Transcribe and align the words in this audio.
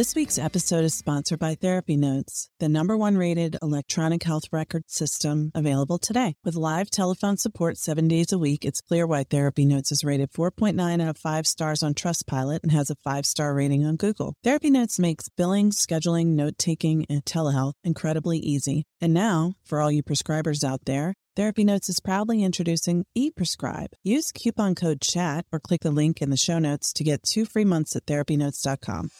This 0.00 0.14
week's 0.14 0.38
episode 0.38 0.82
is 0.84 0.94
sponsored 0.94 1.38
by 1.38 1.56
Therapy 1.56 1.94
Notes, 1.94 2.48
the 2.58 2.70
number 2.70 2.96
one 2.96 3.18
rated 3.18 3.58
electronic 3.60 4.22
health 4.22 4.44
record 4.50 4.84
system 4.86 5.52
available 5.54 5.98
today. 5.98 6.36
With 6.42 6.54
live 6.54 6.88
telephone 6.88 7.36
support 7.36 7.76
seven 7.76 8.08
days 8.08 8.32
a 8.32 8.38
week, 8.38 8.64
it's 8.64 8.80
clear 8.80 9.06
why 9.06 9.24
Therapy 9.24 9.66
Notes 9.66 9.92
is 9.92 10.02
rated 10.02 10.30
4.9 10.32 11.02
out 11.02 11.08
of 11.10 11.18
5 11.18 11.46
stars 11.46 11.82
on 11.82 11.92
Trustpilot 11.92 12.60
and 12.62 12.72
has 12.72 12.88
a 12.88 12.94
5 12.94 13.26
star 13.26 13.52
rating 13.52 13.84
on 13.84 13.96
Google. 13.96 14.32
Therapy 14.42 14.70
Notes 14.70 14.98
makes 14.98 15.28
billing, 15.28 15.70
scheduling, 15.70 16.28
note 16.28 16.56
taking, 16.56 17.04
and 17.10 17.22
telehealth 17.26 17.74
incredibly 17.84 18.38
easy. 18.38 18.86
And 19.02 19.12
now, 19.12 19.52
for 19.64 19.82
all 19.82 19.92
you 19.92 20.02
prescribers 20.02 20.64
out 20.64 20.86
there, 20.86 21.12
Therapy 21.36 21.62
Notes 21.62 21.90
is 21.90 22.00
proudly 22.00 22.42
introducing 22.42 23.04
ePrescribe. 23.18 23.88
Use 24.02 24.32
coupon 24.32 24.74
code 24.74 25.02
CHAT 25.02 25.44
or 25.52 25.60
click 25.60 25.82
the 25.82 25.90
link 25.90 26.22
in 26.22 26.30
the 26.30 26.38
show 26.38 26.58
notes 26.58 26.90
to 26.94 27.04
get 27.04 27.22
two 27.22 27.44
free 27.44 27.66
months 27.66 27.94
at 27.94 28.06
therapynotes.com. 28.06 29.10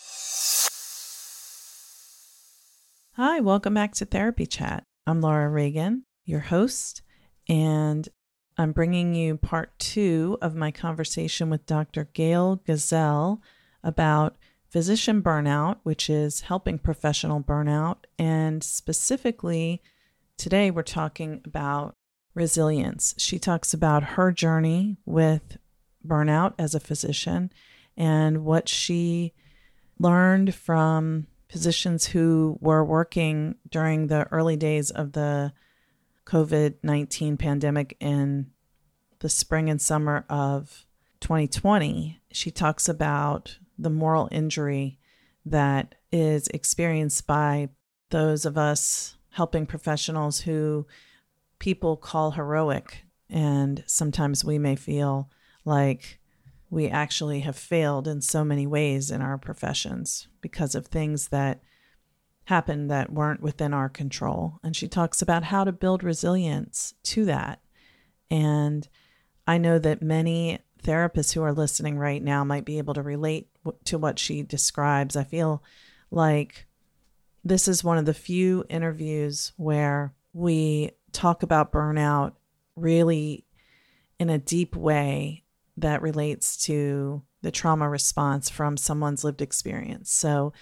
Hi, 3.23 3.39
welcome 3.41 3.75
back 3.75 3.93
to 3.97 4.07
Therapy 4.07 4.47
Chat. 4.47 4.87
I'm 5.07 5.21
Laura 5.21 5.51
Reagan, 5.51 6.05
your 6.25 6.41
host, 6.41 7.03
and 7.51 8.09
I'm 8.57 8.73
bringing 8.73 9.15
you 9.15 9.37
part 9.37 9.79
two 9.79 10.39
of 10.41 10.55
my 10.55 10.71
conversation 10.71 11.51
with 11.51 11.67
Dr. 11.67 12.09
Gail 12.15 12.63
Gazelle 12.67 13.43
about 13.85 14.39
physician 14.71 15.23
burnout, 15.23 15.81
which 15.83 16.09
is 16.09 16.41
helping 16.41 16.79
professional 16.79 17.43
burnout. 17.43 18.05
And 18.19 18.65
specifically, 18.65 19.83
today 20.39 20.71
we're 20.71 20.81
talking 20.81 21.43
about 21.45 21.97
resilience. 22.33 23.15
She 23.19 23.39
talks 23.39 23.75
about 23.75 24.03
her 24.03 24.33
journey 24.33 24.97
with 25.05 25.59
burnout 26.03 26.55
as 26.59 26.75
a 26.75 26.81
physician 26.81 27.53
and 27.99 28.47
what 28.47 28.67
she 28.67 29.35
learned 29.99 30.55
from 30.55 31.27
physicians 31.51 32.07
who 32.07 32.57
were 32.61 32.85
working 32.85 33.57
during 33.69 34.07
the 34.07 34.27
early 34.31 34.57
days 34.57 34.91
of 34.91 35.13
the 35.13 35.53
COVID 36.27 36.77
19 36.83 37.37
pandemic 37.37 37.97
in 38.01 38.51
the 39.19 39.29
spring 39.29 39.69
and 39.69 39.83
summer 39.83 40.25
of 40.29 40.87
2020. 41.21 42.21
She 42.31 42.51
talks 42.51 42.89
about 42.89 43.59
the 43.77 43.91
moral 43.91 44.29
injury 44.31 44.99
that 45.45 45.97
is 46.13 46.47
experienced 46.49 47.27
by 47.27 47.71
those 48.11 48.45
of 48.45 48.57
us 48.57 49.17
helping 49.31 49.67
professionals 49.67 50.41
who 50.41 50.87
people 51.59 51.97
call 51.97 52.33
heroic. 52.33 53.05
And 53.29 53.83
sometimes 53.87 54.45
we 54.45 54.59
may 54.59 54.77
feel 54.77 55.31
like 55.65 56.20
we 56.71 56.89
actually 56.89 57.41
have 57.41 57.57
failed 57.57 58.07
in 58.07 58.21
so 58.21 58.45
many 58.45 58.67
ways 58.67 59.11
in 59.11 59.21
our 59.21 59.37
professions 59.37 60.29
because 60.41 60.75
of 60.75 60.87
things 60.87 61.29
that 61.29 61.61
happened 62.45 62.91
that 62.91 63.13
weren't 63.13 63.43
within 63.43 63.75
our 63.75 63.89
control. 63.89 64.59
And 64.63 64.75
she 64.75 64.89
talks 64.89 65.21
about 65.21 65.45
how 65.45 65.65
to 65.65 65.73
build 65.73 66.05
resilience 66.05 66.95
to 67.05 67.25
that. 67.27 67.61
And 68.31 68.89
I 69.47 69.59
know 69.59 69.79
that 69.81 70.01
many 70.01 70.61
therapists 70.83 71.33
who 71.33 71.43
are 71.43 71.53
listening 71.53 71.99
right 71.99 72.23
now 72.23 72.45
might 72.45 72.65
be 72.65 72.79
able 72.79 72.95
to 72.95 73.03
relate 73.03 73.49
to 73.85 73.99
what 73.99 74.19
she 74.19 74.43
describes. 74.43 75.17
I 75.17 75.25
feel 75.25 75.63
like 76.11 76.67
this 77.45 77.67
is 77.69 77.85
one 77.85 77.99
of 77.99 78.07
the 78.07 78.15
few 78.15 78.65
interviews 78.69 79.53
where 79.57 80.15
we 80.33 80.93
talk 81.13 81.43
about 81.43 81.73
burnout 81.73 82.33
really 82.77 83.45
in 84.19 84.31
a 84.31 84.39
deep 84.39 84.77
way 84.77 85.40
that 85.81 86.03
relates 86.03 86.57
to 86.65 87.23
the 87.43 87.51
trauma 87.51 87.89
response 87.89 88.49
from 88.49 88.77
someone's 88.77 89.25
lived 89.25 89.43
experience. 89.43 90.13
So 90.13 90.53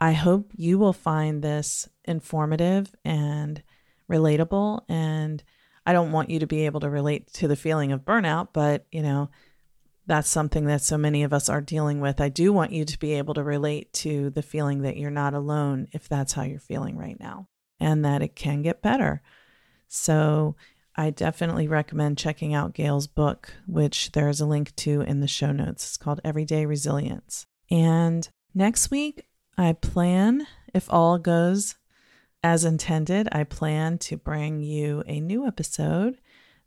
I 0.00 0.12
hope 0.12 0.50
you 0.56 0.78
will 0.78 0.92
find 0.92 1.42
this 1.42 1.88
informative 2.04 2.94
and 3.04 3.62
relatable. 4.10 4.82
And 4.88 5.42
I 5.86 5.92
don't 5.92 6.12
want 6.12 6.30
you 6.30 6.40
to 6.40 6.46
be 6.46 6.66
able 6.66 6.80
to 6.80 6.90
relate 6.90 7.32
to 7.34 7.48
the 7.48 7.56
feeling 7.56 7.92
of 7.92 8.04
burnout, 8.04 8.48
but 8.52 8.86
you 8.92 9.02
know, 9.02 9.30
that's 10.06 10.28
something 10.28 10.66
that 10.66 10.82
so 10.82 10.98
many 10.98 11.22
of 11.22 11.32
us 11.32 11.48
are 11.48 11.60
dealing 11.60 12.00
with. 12.00 12.20
I 12.20 12.28
do 12.28 12.52
want 12.52 12.72
you 12.72 12.84
to 12.84 12.98
be 12.98 13.12
able 13.14 13.34
to 13.34 13.44
relate 13.44 13.92
to 13.94 14.30
the 14.30 14.42
feeling 14.42 14.82
that 14.82 14.96
you're 14.96 15.10
not 15.10 15.34
alone 15.34 15.88
if 15.92 16.08
that's 16.08 16.32
how 16.32 16.42
you're 16.42 16.58
feeling 16.58 16.96
right 16.96 17.18
now 17.18 17.48
and 17.78 18.04
that 18.04 18.22
it 18.22 18.34
can 18.34 18.62
get 18.62 18.82
better. 18.82 19.22
So 19.88 20.56
I 20.94 21.10
definitely 21.10 21.68
recommend 21.68 22.18
checking 22.18 22.52
out 22.54 22.74
Gail's 22.74 23.06
book, 23.06 23.54
which 23.66 24.12
there's 24.12 24.40
a 24.40 24.46
link 24.46 24.74
to 24.76 25.00
in 25.00 25.20
the 25.20 25.28
show 25.28 25.52
notes. 25.52 25.86
It's 25.86 25.96
called 25.96 26.20
Everyday 26.22 26.66
Resilience. 26.66 27.46
And 27.70 28.28
next 28.54 28.90
week, 28.90 29.26
I 29.56 29.72
plan, 29.72 30.46
if 30.74 30.92
all 30.92 31.18
goes 31.18 31.76
as 32.42 32.64
intended, 32.64 33.28
I 33.32 33.44
plan 33.44 33.98
to 33.98 34.16
bring 34.16 34.60
you 34.60 35.02
a 35.06 35.20
new 35.20 35.46
episode 35.46 36.18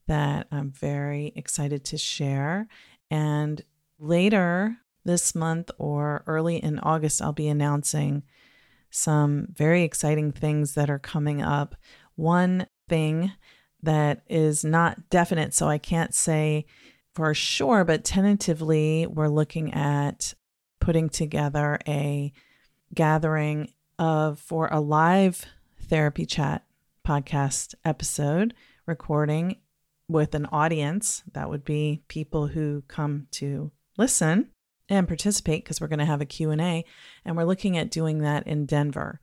that 0.08 0.48
I'm 0.52 0.72
very 0.72 1.32
excited 1.36 1.84
to 1.86 1.98
share. 1.98 2.68
And 3.12 3.62
later 4.00 4.78
this 5.04 5.36
month 5.36 5.70
or 5.78 6.24
early 6.26 6.58
in 6.58 6.80
August, 6.80 7.22
I'll 7.22 7.34
be 7.34 7.48
announcing 7.48 8.24
some 8.90 9.48
very 9.52 9.84
exciting 9.84 10.32
things 10.32 10.74
that 10.74 10.90
are 10.90 11.00
coming 11.00 11.42
up. 11.42 11.76
One 12.16 12.68
thing 12.88 13.34
that 13.86 14.22
is 14.28 14.64
not 14.64 15.10
definite, 15.10 15.54
so 15.54 15.68
I 15.68 15.78
can't 15.78 16.14
say 16.14 16.66
for 17.14 17.34
sure, 17.34 17.84
but 17.86 18.04
tentatively, 18.04 19.08
we're 19.08 19.30
looking 19.30 19.74
at 19.74 20.34
putting 20.80 21.10
together 21.10 21.80
a 21.88 22.34
gathering 22.94 23.72
of 23.98 24.40
for 24.40 24.68
a 24.72 24.80
live 24.80 25.46
therapy 25.82 26.26
chat 26.26 26.64
podcast 27.08 27.76
episode 27.86 28.54
recording 28.86 29.58
with 30.08 30.36
an 30.36 30.46
audience. 30.48 31.24
That 31.32 31.50
would 31.50 31.64
be 31.64 32.04
people 32.08 32.48
who 32.48 32.84
come 32.88 33.28
to 33.32 33.72
listen 33.98 34.50
and 34.90 35.08
participate 35.08 35.64
because 35.64 35.80
we're 35.80 35.88
going 35.88 36.00
to 36.00 36.06
have 36.06 36.22
a 36.22 36.26
q&a 36.26 36.86
and 37.24 37.38
we're 37.38 37.44
looking 37.44 37.78
at 37.78 37.90
doing 37.90 38.20
that 38.20 38.46
in 38.46 38.66
denver 38.66 39.20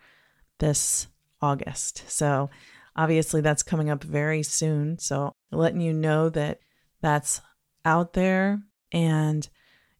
this 0.58 1.06
august. 1.40 2.04
So 2.08 2.50
Obviously, 2.96 3.40
that's 3.40 3.62
coming 3.62 3.90
up 3.90 4.04
very 4.04 4.42
soon. 4.42 4.98
So, 4.98 5.32
letting 5.50 5.80
you 5.80 5.92
know 5.92 6.28
that 6.30 6.60
that's 7.00 7.40
out 7.84 8.12
there. 8.12 8.62
And 8.92 9.48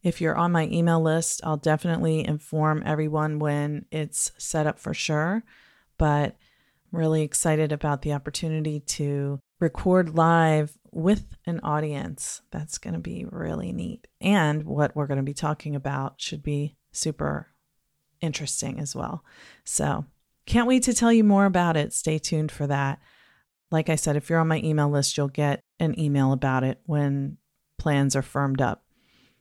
if 0.03 0.21
you're 0.21 0.35
on 0.35 0.51
my 0.51 0.67
email 0.67 1.01
list, 1.01 1.41
I'll 1.43 1.57
definitely 1.57 2.25
inform 2.25 2.83
everyone 2.85 3.39
when 3.39 3.85
it's 3.91 4.31
set 4.37 4.67
up 4.67 4.79
for 4.79 4.93
sure. 4.93 5.43
But 5.97 6.35
really 6.91 7.23
excited 7.23 7.71
about 7.71 8.03
the 8.03 8.13
opportunity 8.13 8.79
to 8.79 9.39
record 9.59 10.15
live 10.15 10.77
with 10.91 11.35
an 11.45 11.59
audience. 11.61 12.41
That's 12.51 12.77
going 12.77 12.93
to 12.93 12.99
be 12.99 13.25
really 13.29 13.71
neat. 13.71 14.07
And 14.21 14.63
what 14.63 14.95
we're 14.95 15.07
going 15.07 15.17
to 15.17 15.23
be 15.23 15.33
talking 15.33 15.75
about 15.75 16.21
should 16.21 16.43
be 16.43 16.75
super 16.91 17.47
interesting 18.21 18.79
as 18.79 18.95
well. 18.95 19.23
So, 19.65 20.05
can't 20.45 20.67
wait 20.67 20.83
to 20.83 20.93
tell 20.93 21.11
you 21.11 21.23
more 21.23 21.45
about 21.45 21.77
it. 21.77 21.93
Stay 21.93 22.17
tuned 22.17 22.51
for 22.51 22.67
that. 22.67 22.99
Like 23.71 23.89
I 23.89 23.95
said, 23.95 24.15
if 24.15 24.29
you're 24.29 24.39
on 24.39 24.47
my 24.47 24.61
email 24.63 24.89
list, 24.89 25.17
you'll 25.17 25.27
get 25.27 25.61
an 25.79 25.99
email 25.99 26.31
about 26.31 26.63
it 26.63 26.79
when 26.85 27.37
plans 27.77 28.15
are 28.15 28.21
firmed 28.21 28.61
up. 28.61 28.83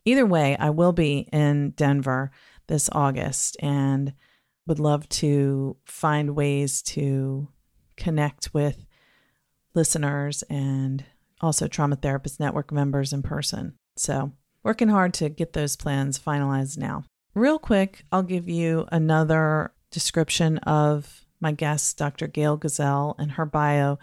Either 0.05 0.27
way, 0.27 0.57
I 0.57 0.71
will 0.71 0.93
be 0.93 1.29
in 1.33 1.71
Denver 1.71 2.31
this 2.67 2.89
August 2.93 3.57
and 3.61 4.15
would 4.67 4.79
love 4.79 5.09
to 5.09 5.77
find 5.85 6.35
ways 6.35 6.83
to 6.83 7.49
connect 7.97 8.55
with 8.55 8.87
listeners 9.75 10.43
and 10.45 11.05
also 11.41 11.67
Trauma 11.67 11.97
Therapist 11.97 12.41
Network 12.41 12.73
members 12.73 13.13
in 13.13 13.23
person. 13.23 13.75
So, 13.97 14.33
working 14.63 14.89
hard 14.89 15.15
to 15.15 15.29
get 15.29 15.53
those 15.53 15.77
plans 15.77 16.19
finalized 16.19 16.79
now. 16.79 17.05
Real 17.35 17.59
quick, 17.59 18.05
I'll 18.13 18.23
give 18.23 18.49
you 18.49 18.87
another 18.93 19.73
description 19.93 20.59
of 20.59 21.25
my 21.41 21.53
guest, 21.53 21.99
Dr. 21.99 22.27
Gail 22.27 22.56
Gazelle, 22.56 23.15
and 23.19 23.33
her 23.33 23.47
bio. 23.47 23.99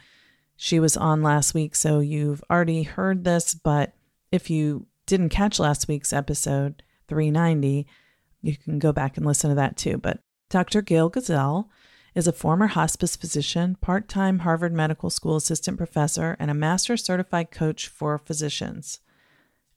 She 0.56 0.80
was 0.80 0.96
on 0.96 1.24
last 1.24 1.54
week, 1.54 1.76
so 1.76 2.00
you've 2.00 2.44
already 2.50 2.84
heard 2.84 3.24
this, 3.24 3.54
but 3.54 3.94
if 4.32 4.50
you 4.50 4.88
didn't 5.06 5.30
catch 5.30 5.60
last 5.60 5.88
week's 5.88 6.14
episode 6.14 6.84
390, 7.08 7.88
you 8.42 8.58
can 8.58 8.80
go 8.80 8.92
back 8.92 9.18
and 9.18 9.26
listen 9.26 9.50
to 9.50 9.56
that 9.56 9.78
too. 9.78 9.98
But 9.98 10.20
Dr. 10.50 10.82
Gail 10.82 11.10
Gazelle 11.10 11.70
is 12.16 12.28
a 12.28 12.34
former 12.34 12.68
hospice 12.68 13.16
physician, 13.16 13.76
part 13.82 14.08
time 14.08 14.40
Harvard 14.40 14.74
Medical 14.74 15.10
School 15.10 15.36
assistant 15.36 15.78
professor, 15.78 16.36
and 16.40 16.52
a 16.52 16.56
master 16.56 16.98
certified 16.98 17.52
coach 17.52 17.88
for 17.88 18.18
physicians. 18.18 19.00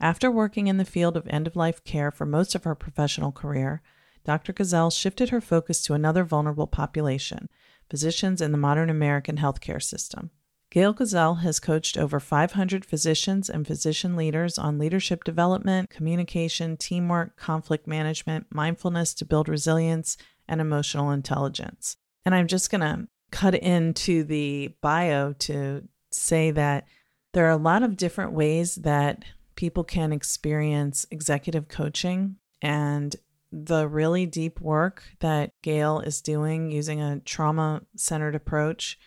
After 0.01 0.31
working 0.31 0.67
in 0.67 0.79
the 0.79 0.85
field 0.85 1.17
of 1.17 1.29
end 1.29 1.47
of 1.47 1.55
life 1.55 1.85
care 1.85 2.11
for 2.11 2.27
most 2.27 2.55
of 2.55 2.65
her 2.65 2.75
professional 2.75 3.31
career, 3.31 3.83
Dr. 4.25 4.53
Gazelle 4.53 4.91
shifted 4.91 5.31
her 5.31 5.41
focus 5.41 5.83
to 5.83 5.95
another 5.95 6.25
vulnerable 6.25 6.67
population 6.67 7.49
physicians 7.91 8.41
in 8.41 8.53
the 8.53 8.59
modern 8.59 8.89
American 8.89 9.37
healthcare 9.37 9.83
system. 9.83 10.31
Gail 10.71 10.95
Gazelle 10.95 11.35
has 11.37 11.61
coached 11.61 11.99
over 11.99 12.19
500 12.19 12.87
physicians 12.87 13.51
and 13.51 13.67
physician 13.67 14.17
leaders 14.17 14.57
on 14.57 14.79
leadership 14.79 15.25
development, 15.25 15.91
communication, 15.91 16.79
teamwork, 16.79 17.37
conflict 17.37 17.87
management, 17.87 18.47
mindfulness 18.49 19.13
to 19.13 19.27
build 19.27 19.51
resilience, 19.51 20.17
and 20.49 20.63
emotional 20.63 21.11
intelligence. 21.11 21.99
And 22.25 22.35
I'm 22.35 22.47
just 22.47 22.71
going 22.71 22.81
to 22.81 23.07
cut 23.31 23.55
into 23.55 24.25
the 24.25 24.75
bio 24.81 25.35
to 25.41 25.87
say 26.11 26.51
that 26.53 26.87
there 27.35 27.47
are 27.47 27.51
a 27.51 27.57
lot 27.57 27.83
of 27.83 27.99
different 27.99 28.33
ways 28.33 28.77
that 28.77 29.25
people 29.57 29.85
can 29.85 30.11
experience 30.11 31.05
executive 31.11 31.69
coaching 31.69 32.37
and 32.63 33.15
the 33.53 33.87
really 33.87 34.25
deep 34.25 34.61
work 34.61 35.05
that 35.21 35.53
Gail 35.63 36.01
is 36.01 36.23
doing 36.23 36.71
using 36.71 37.03
a 37.03 37.21
trauma 37.21 37.83
centered 37.95 38.35
approach 38.35 38.99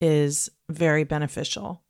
is 0.00 0.50
very 0.68 1.04
beneficial. 1.04 1.82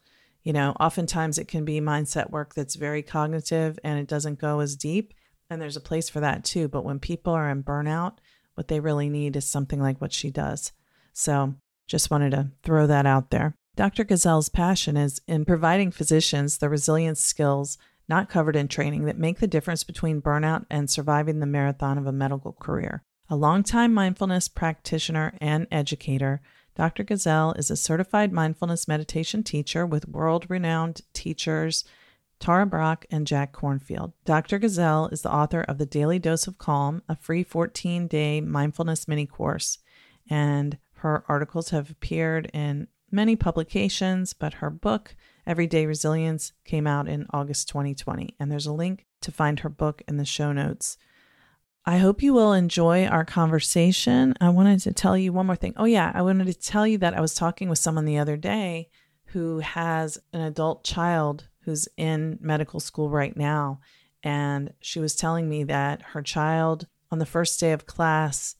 You 0.43 0.53
know, 0.53 0.77
oftentimes 0.79 1.39
it 1.39 1.49
can 1.49 1.65
be 1.65 1.81
mindset 1.81 2.31
work 2.31 2.55
that's 2.55 2.75
very 2.75 3.03
cognitive 3.03 3.79
and 3.83 3.99
it 3.99 4.07
doesn't 4.07 4.39
go 4.39 4.61
as 4.61 4.77
deep. 4.77 5.15
And 5.49 5.61
there's 5.61 5.77
a 5.77 5.81
place 5.81 6.11
for 6.11 6.21
that 6.21 6.45
too. 6.45 6.69
But 6.69 6.85
when 6.85 6.99
people 6.99 7.33
are 7.33 7.49
in 7.49 7.63
burnout, 7.63 8.19
what 8.55 8.69
they 8.69 8.81
really 8.81 9.09
need 9.09 9.37
is 9.37 9.51
something 9.51 9.81
like 9.81 10.01
what 10.01 10.13
she 10.13 10.31
does. 10.31 10.73
So 11.15 11.55
just 11.87 12.11
wanted 12.11 12.33
to 12.33 12.51
throw 12.63 12.87
that 12.87 13.07
out 13.07 13.31
there. 13.31 13.57
Dr. 13.77 14.05
Gazelle's 14.05 14.49
passion 14.49 14.97
is 14.97 15.21
in 15.27 15.45
providing 15.45 15.91
physicians 15.91 16.59
the 16.59 16.69
resilience 16.69 17.21
skills 17.21 17.79
not 18.09 18.29
covered 18.29 18.57
in 18.57 18.69
training 18.69 19.05
that 19.05 19.19
make 19.19 19.39
the 19.39 19.47
difference 19.47 19.85
between 19.85 20.23
burnout 20.23 20.67
and 20.71 20.91
surviving 20.91 21.41
the 21.41 21.47
marathon 21.47 21.99
of 21.99 22.07
a 22.07 22.13
medical 22.13 22.53
career. 22.53 23.03
A 23.31 23.37
longtime 23.37 23.95
mindfulness 23.95 24.49
practitioner 24.49 25.35
and 25.41 25.67
educator, 25.71 26.43
Dr. 26.75 27.05
Gazelle 27.05 27.53
is 27.53 27.71
a 27.71 27.77
certified 27.77 28.33
mindfulness 28.33 28.87
meditation 28.89 29.43
teacher 29.43 29.87
with 29.87 30.09
world 30.09 30.47
renowned 30.49 31.03
teachers 31.13 31.85
Tara 32.41 32.67
Brach 32.67 33.07
and 33.11 33.27
Jack 33.27 33.53
Kornfield. 33.53 34.13
Dr. 34.25 34.59
Gazelle 34.59 35.09
is 35.09 35.23
the 35.23 35.33
author 35.33 35.63
of 35.63 35.79
The 35.79 35.87
Daily 35.87 36.19
Dose 36.19 36.47
of 36.47 36.59
Calm, 36.59 37.01
a 37.09 37.17
free 37.17 37.43
14 37.43 38.07
day 38.07 38.41
mindfulness 38.41 39.09
mini 39.09 39.25
course. 39.25 39.79
And 40.29 40.79
her 40.97 41.25
articles 41.29 41.71
have 41.71 41.91
appeared 41.91 42.51
in 42.53 42.89
many 43.11 43.37
publications, 43.37 44.33
but 44.33 44.55
her 44.55 44.71
book, 44.71 45.17
Everyday 45.47 45.87
Resilience, 45.87 46.53
came 46.65 46.87
out 46.87 47.09
in 47.09 47.27
August 47.31 47.69
2020. 47.69 48.35
And 48.39 48.51
there's 48.51 48.67
a 48.67 48.73
link 48.73 49.07
to 49.21 49.33
find 49.33 49.61
her 49.61 49.69
book 49.69 50.03
in 50.09 50.17
the 50.17 50.25
show 50.25 50.53
notes. 50.53 50.97
I 51.87 51.99
hope 51.99 52.23
you 52.23 52.33
will 52.33 52.55
enjoy 52.55 53.07
our 53.07 53.25
conversation. 53.25 54.35
I 54.41 54.49
wanted 54.49 54.81
to 54.81 54.93
tell 54.93 55.19
you 55.19 55.33
one 55.33 55.47
more 55.47 55.57
thing. 55.57 55.75
Oh, 55.77 55.85
yeah, 55.85 56.13
I 56.15 56.23
wanted 56.23 56.47
to 56.47 56.55
tell 56.55 56.87
you 56.87 56.97
that 56.99 57.15
I 57.15 57.21
was 57.21 57.35
talking 57.35 57.69
with 57.69 57.79
someone 57.79 58.07
the 58.07 58.19
other 58.19 58.39
day 58.39 58.89
who 59.27 59.59
has 59.59 60.17
an 60.33 60.41
adult 60.41 60.85
child 60.85 61.49
who's 61.65 61.89
in 61.97 62.39
medical 62.41 62.81
school 62.81 63.11
right 63.11 63.37
now. 63.37 63.81
And 64.23 64.73
she 64.81 64.99
was 64.99 65.15
telling 65.15 65.49
me 65.49 65.65
that 65.65 66.01
her 66.13 66.23
child, 66.23 66.87
on 67.11 67.19
the 67.19 67.27
first 67.27 67.61
day 67.61 67.73
of 67.73 67.87
class, 67.87 68.57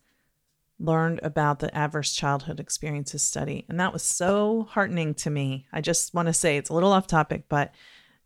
learned 0.79 1.21
about 1.23 1.61
the 1.61 1.75
adverse 1.77 2.13
childhood 2.15 2.61
experiences 2.61 3.23
study. 3.23 3.65
And 3.69 3.79
that 3.79 3.93
was 3.93 4.03
so 4.03 4.67
heartening 4.71 5.15
to 5.15 5.31
me. 5.31 5.67
I 5.73 5.81
just 5.81 6.15
want 6.15 6.27
to 6.27 6.33
say 6.33 6.57
it's 6.57 6.71
a 6.71 6.75
little 6.75 6.93
off 6.93 7.07
topic, 7.07 7.45
but 7.49 7.75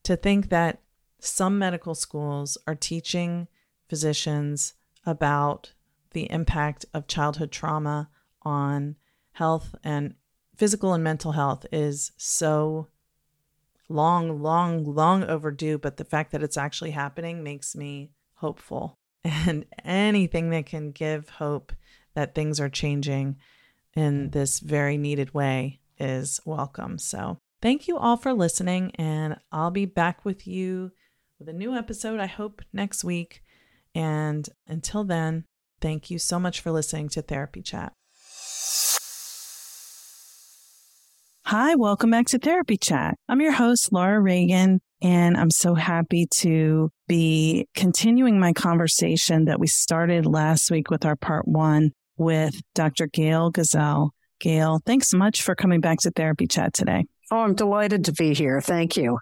to 0.04 0.16
think 0.16 0.48
that 0.48 0.80
some 1.20 1.58
medical 1.58 1.94
schools 1.94 2.56
are 2.66 2.74
teaching 2.74 3.48
physicians 3.88 4.74
about 5.04 5.72
the 6.12 6.30
impact 6.30 6.84
of 6.94 7.06
childhood 7.06 7.50
trauma 7.50 8.08
on 8.42 8.96
health 9.32 9.74
and 9.84 10.14
physical 10.56 10.92
and 10.92 11.04
mental 11.04 11.32
health 11.32 11.66
is 11.70 12.12
so 12.16 12.88
long, 13.88 14.42
long, 14.42 14.84
long 14.84 15.25
overdue. 15.25 15.78
But 15.78 15.96
the 15.96 16.04
fact 16.04 16.32
that 16.32 16.42
it's 16.42 16.56
actually 16.56 16.90
happening 16.92 17.42
makes 17.42 17.76
me 17.76 18.11
hopeful. 18.34 18.99
And 19.25 19.66
anything 19.84 20.50
that 20.50 20.66
can 20.66 20.90
give 20.92 21.28
hope 21.28 21.73
that 22.18 22.34
things 22.34 22.58
are 22.58 22.68
changing 22.68 23.37
in 23.94 24.30
this 24.30 24.58
very 24.58 24.98
needed 24.98 25.32
way 25.32 25.78
is 26.00 26.40
welcome. 26.44 26.98
So, 26.98 27.38
thank 27.62 27.87
you 27.87 27.96
all 27.96 28.16
for 28.16 28.32
listening, 28.32 28.90
and 28.96 29.37
I'll 29.52 29.70
be 29.70 29.87
back 29.87 30.25
with 30.25 30.44
you 30.44 30.90
with 31.38 31.48
a 31.48 31.52
new 31.52 31.76
episode, 31.76 32.18
I 32.18 32.26
hope, 32.26 32.60
next 32.72 33.04
week. 33.04 33.42
And 33.94 34.48
until 34.66 35.04
then, 35.04 35.44
thank 35.80 36.10
you 36.10 36.18
so 36.18 36.40
much 36.40 36.60
for 36.60 36.72
listening 36.72 37.08
to 37.10 37.22
Therapy 37.22 37.62
Chat. 37.62 37.92
Hi, 41.44 41.76
welcome 41.76 42.10
back 42.10 42.26
to 42.26 42.38
Therapy 42.38 42.78
Chat. 42.78 43.14
I'm 43.28 43.40
your 43.40 43.52
host, 43.52 43.92
Laura 43.92 44.20
Reagan, 44.20 44.80
and 45.00 45.37
I'm 45.37 45.52
so 45.52 45.76
happy 45.76 46.26
to 46.38 46.90
be 47.06 47.68
continuing 47.76 48.40
my 48.40 48.52
conversation 48.52 49.44
that 49.44 49.60
we 49.60 49.68
started 49.68 50.26
last 50.26 50.68
week 50.68 50.90
with 50.90 51.06
our 51.06 51.14
part 51.14 51.46
one 51.46 51.92
with 52.18 52.60
Dr. 52.75 53.06
Gail 53.06 53.50
Gazelle. 53.50 54.12
Gail, 54.40 54.80
thanks 54.84 55.08
so 55.08 55.18
much 55.18 55.42
for 55.42 55.54
coming 55.54 55.80
back 55.80 55.98
to 56.00 56.10
Therapy 56.10 56.46
Chat 56.46 56.72
today. 56.72 57.06
Oh, 57.30 57.40
I'm 57.40 57.54
delighted 57.54 58.04
to 58.06 58.12
be 58.12 58.34
here. 58.34 58.60
Thank 58.60 58.96
you. 58.96 59.18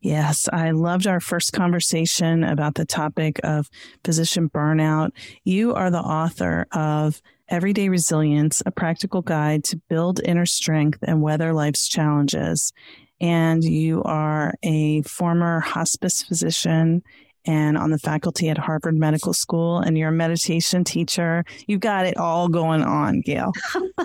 Yes, 0.00 0.48
I 0.50 0.70
loved 0.70 1.06
our 1.06 1.20
first 1.20 1.52
conversation 1.52 2.42
about 2.42 2.74
the 2.74 2.86
topic 2.86 3.38
of 3.44 3.68
physician 4.02 4.48
burnout. 4.48 5.10
You 5.44 5.74
are 5.74 5.90
the 5.90 6.00
author 6.00 6.66
of 6.72 7.20
Everyday 7.50 7.90
Resilience, 7.90 8.62
a 8.64 8.70
practical 8.70 9.20
guide 9.20 9.62
to 9.64 9.80
build 9.90 10.20
inner 10.24 10.46
strength 10.46 11.00
and 11.02 11.20
weather 11.20 11.52
life's 11.52 11.86
challenges. 11.86 12.72
And 13.20 13.62
you 13.62 14.02
are 14.04 14.54
a 14.62 15.02
former 15.02 15.60
hospice 15.60 16.22
physician 16.22 17.02
and 17.46 17.76
on 17.78 17.90
the 17.90 17.98
faculty 17.98 18.48
at 18.48 18.58
Harvard 18.58 18.96
Medical 18.96 19.32
School, 19.32 19.78
and 19.78 19.96
you're 19.96 20.10
a 20.10 20.12
meditation 20.12 20.84
teacher. 20.84 21.44
You've 21.66 21.80
got 21.80 22.06
it 22.06 22.16
all 22.16 22.48
going 22.48 22.82
on, 22.82 23.20
Gail. 23.20 23.52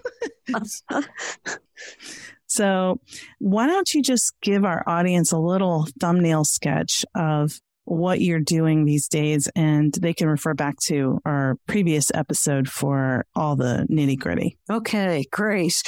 so, 2.47 2.99
why 3.39 3.67
don't 3.67 3.93
you 3.93 4.01
just 4.01 4.33
give 4.41 4.65
our 4.65 4.83
audience 4.87 5.31
a 5.31 5.37
little 5.37 5.87
thumbnail 5.99 6.43
sketch 6.43 7.05
of 7.15 7.59
what 7.89 8.21
you're 8.21 8.39
doing 8.39 8.85
these 8.85 9.07
days, 9.07 9.49
and 9.55 9.93
they 10.01 10.13
can 10.13 10.27
refer 10.27 10.53
back 10.53 10.77
to 10.85 11.19
our 11.25 11.57
previous 11.67 12.11
episode 12.13 12.69
for 12.69 13.25
all 13.35 13.55
the 13.55 13.87
nitty 13.89 14.19
gritty. 14.19 14.57
Okay, 14.69 15.25
great. 15.31 15.81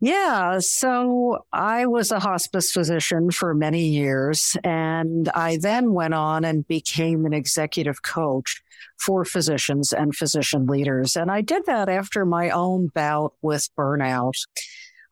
Yeah, 0.00 0.58
so 0.60 1.44
I 1.52 1.86
was 1.86 2.12
a 2.12 2.20
hospice 2.20 2.70
physician 2.72 3.30
for 3.30 3.54
many 3.54 3.86
years, 3.86 4.56
and 4.62 5.28
I 5.30 5.58
then 5.60 5.92
went 5.92 6.14
on 6.14 6.44
and 6.44 6.68
became 6.68 7.24
an 7.24 7.32
executive 7.32 8.02
coach 8.02 8.62
for 8.98 9.24
physicians 9.24 9.92
and 9.92 10.14
physician 10.14 10.66
leaders. 10.66 11.16
And 11.16 11.30
I 11.30 11.40
did 11.40 11.66
that 11.66 11.88
after 11.88 12.24
my 12.24 12.50
own 12.50 12.88
bout 12.94 13.32
with 13.42 13.68
burnout. 13.76 14.34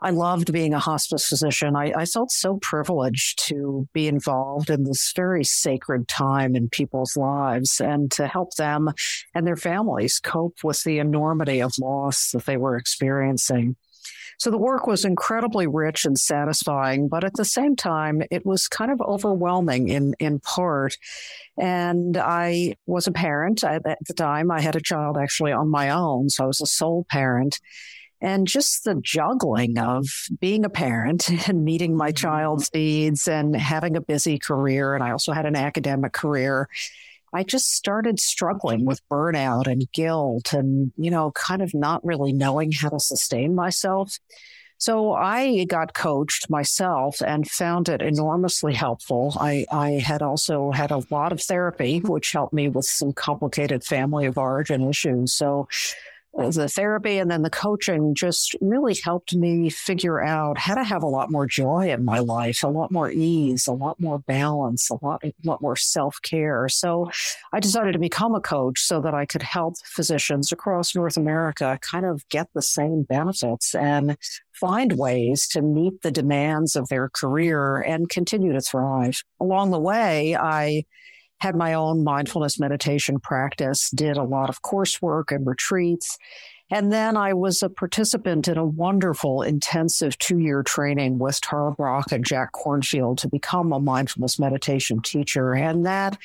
I 0.00 0.10
loved 0.10 0.52
being 0.52 0.74
a 0.74 0.78
hospice 0.78 1.26
physician. 1.26 1.74
I, 1.74 1.92
I, 1.96 2.04
felt 2.04 2.30
so 2.30 2.58
privileged 2.58 3.46
to 3.48 3.88
be 3.94 4.08
involved 4.08 4.68
in 4.68 4.84
this 4.84 5.12
very 5.16 5.42
sacred 5.42 6.06
time 6.06 6.54
in 6.54 6.68
people's 6.68 7.16
lives 7.16 7.80
and 7.80 8.10
to 8.12 8.26
help 8.26 8.54
them 8.56 8.90
and 9.34 9.46
their 9.46 9.56
families 9.56 10.18
cope 10.18 10.62
with 10.62 10.82
the 10.84 10.98
enormity 10.98 11.62
of 11.62 11.72
loss 11.80 12.30
that 12.32 12.44
they 12.44 12.58
were 12.58 12.76
experiencing. 12.76 13.76
So 14.38 14.50
the 14.50 14.58
work 14.58 14.86
was 14.86 15.04
incredibly 15.04 15.66
rich 15.66 16.04
and 16.04 16.18
satisfying, 16.18 17.08
but 17.08 17.24
at 17.24 17.34
the 17.34 17.44
same 17.44 17.74
time, 17.74 18.22
it 18.30 18.44
was 18.44 18.68
kind 18.68 18.90
of 18.90 19.00
overwhelming 19.00 19.88
in, 19.88 20.14
in 20.18 20.40
part. 20.40 20.94
And 21.58 22.18
I 22.18 22.74
was 22.84 23.06
a 23.06 23.12
parent 23.12 23.64
at 23.64 23.82
the 23.82 24.14
time. 24.14 24.50
I 24.50 24.60
had 24.60 24.76
a 24.76 24.80
child 24.80 25.16
actually 25.16 25.52
on 25.52 25.70
my 25.70 25.88
own. 25.88 26.28
So 26.28 26.44
I 26.44 26.46
was 26.46 26.60
a 26.60 26.66
sole 26.66 27.06
parent 27.08 27.60
and 28.20 28.46
just 28.46 28.84
the 28.84 28.98
juggling 29.02 29.78
of 29.78 30.06
being 30.40 30.64
a 30.64 30.70
parent 30.70 31.28
and 31.48 31.64
meeting 31.64 31.96
my 31.96 32.10
mm-hmm. 32.10 32.16
child's 32.16 32.72
needs 32.72 33.28
and 33.28 33.54
having 33.56 33.96
a 33.96 34.00
busy 34.00 34.38
career. 34.38 34.94
And 34.94 35.02
I 35.02 35.10
also 35.10 35.32
had 35.32 35.46
an 35.46 35.56
academic 35.56 36.12
career. 36.12 36.68
I 37.32 37.42
just 37.42 37.72
started 37.74 38.18
struggling 38.18 38.84
with 38.84 39.06
burnout 39.10 39.66
and 39.66 39.90
guilt 39.92 40.52
and, 40.52 40.92
you 40.96 41.10
know, 41.10 41.32
kind 41.32 41.60
of 41.60 41.74
not 41.74 42.04
really 42.04 42.32
knowing 42.32 42.72
how 42.72 42.88
to 42.88 43.00
sustain 43.00 43.54
myself. 43.54 44.18
So 44.78 45.12
I 45.12 45.64
got 45.64 45.94
coached 45.94 46.50
myself 46.50 47.22
and 47.22 47.48
found 47.48 47.88
it 47.88 48.02
enormously 48.02 48.74
helpful. 48.74 49.34
I, 49.40 49.64
I 49.72 49.92
had 49.92 50.22
also 50.22 50.70
had 50.70 50.90
a 50.90 51.02
lot 51.10 51.32
of 51.32 51.40
therapy, 51.40 52.00
which 52.00 52.32
helped 52.32 52.52
me 52.52 52.68
with 52.68 52.84
some 52.84 53.12
complicated 53.12 53.84
family 53.84 54.26
of 54.26 54.36
origin 54.36 54.88
issues. 54.88 55.32
So 55.32 55.68
the 56.36 56.68
therapy 56.68 57.18
and 57.18 57.30
then 57.30 57.42
the 57.42 57.50
coaching 57.50 58.14
just 58.14 58.54
really 58.60 58.96
helped 59.02 59.34
me 59.34 59.70
figure 59.70 60.22
out 60.22 60.58
how 60.58 60.74
to 60.74 60.84
have 60.84 61.02
a 61.02 61.08
lot 61.08 61.30
more 61.30 61.46
joy 61.46 61.90
in 61.90 62.04
my 62.04 62.18
life, 62.18 62.62
a 62.62 62.68
lot 62.68 62.92
more 62.92 63.10
ease, 63.10 63.66
a 63.66 63.72
lot 63.72 63.98
more 63.98 64.18
balance, 64.18 64.90
a 64.90 65.04
lot, 65.04 65.24
a 65.24 65.32
lot 65.44 65.62
more 65.62 65.76
self 65.76 66.18
care. 66.22 66.68
So 66.68 67.10
I 67.52 67.60
decided 67.60 67.92
to 67.92 67.98
become 67.98 68.34
a 68.34 68.40
coach 68.40 68.80
so 68.80 69.00
that 69.00 69.14
I 69.14 69.26
could 69.26 69.42
help 69.42 69.76
physicians 69.84 70.52
across 70.52 70.94
North 70.94 71.16
America 71.16 71.78
kind 71.82 72.04
of 72.04 72.28
get 72.28 72.48
the 72.54 72.62
same 72.62 73.02
benefits 73.02 73.74
and 73.74 74.16
find 74.52 74.98
ways 74.98 75.48
to 75.48 75.62
meet 75.62 76.02
the 76.02 76.10
demands 76.10 76.76
of 76.76 76.88
their 76.88 77.08
career 77.08 77.78
and 77.80 78.08
continue 78.08 78.52
to 78.52 78.60
thrive. 78.60 79.22
Along 79.40 79.70
the 79.70 79.80
way, 79.80 80.36
I 80.36 80.84
had 81.38 81.54
my 81.54 81.74
own 81.74 82.02
mindfulness 82.04 82.58
meditation 82.58 83.20
practice, 83.20 83.90
did 83.90 84.16
a 84.16 84.22
lot 84.22 84.48
of 84.48 84.62
coursework 84.62 85.34
and 85.34 85.46
retreats. 85.46 86.16
And 86.70 86.92
then 86.92 87.16
I 87.16 87.32
was 87.32 87.62
a 87.62 87.68
participant 87.68 88.48
in 88.48 88.58
a 88.58 88.66
wonderful 88.66 89.42
intensive 89.42 90.18
two 90.18 90.38
year 90.38 90.62
training 90.62 91.18
with 91.18 91.40
Tara 91.40 91.72
Brach 91.72 92.10
and 92.10 92.24
Jack 92.24 92.52
Kornfield 92.52 93.18
to 93.18 93.28
become 93.28 93.72
a 93.72 93.78
mindfulness 93.78 94.38
meditation 94.38 95.00
teacher. 95.00 95.54
And 95.54 95.86
that 95.86 96.18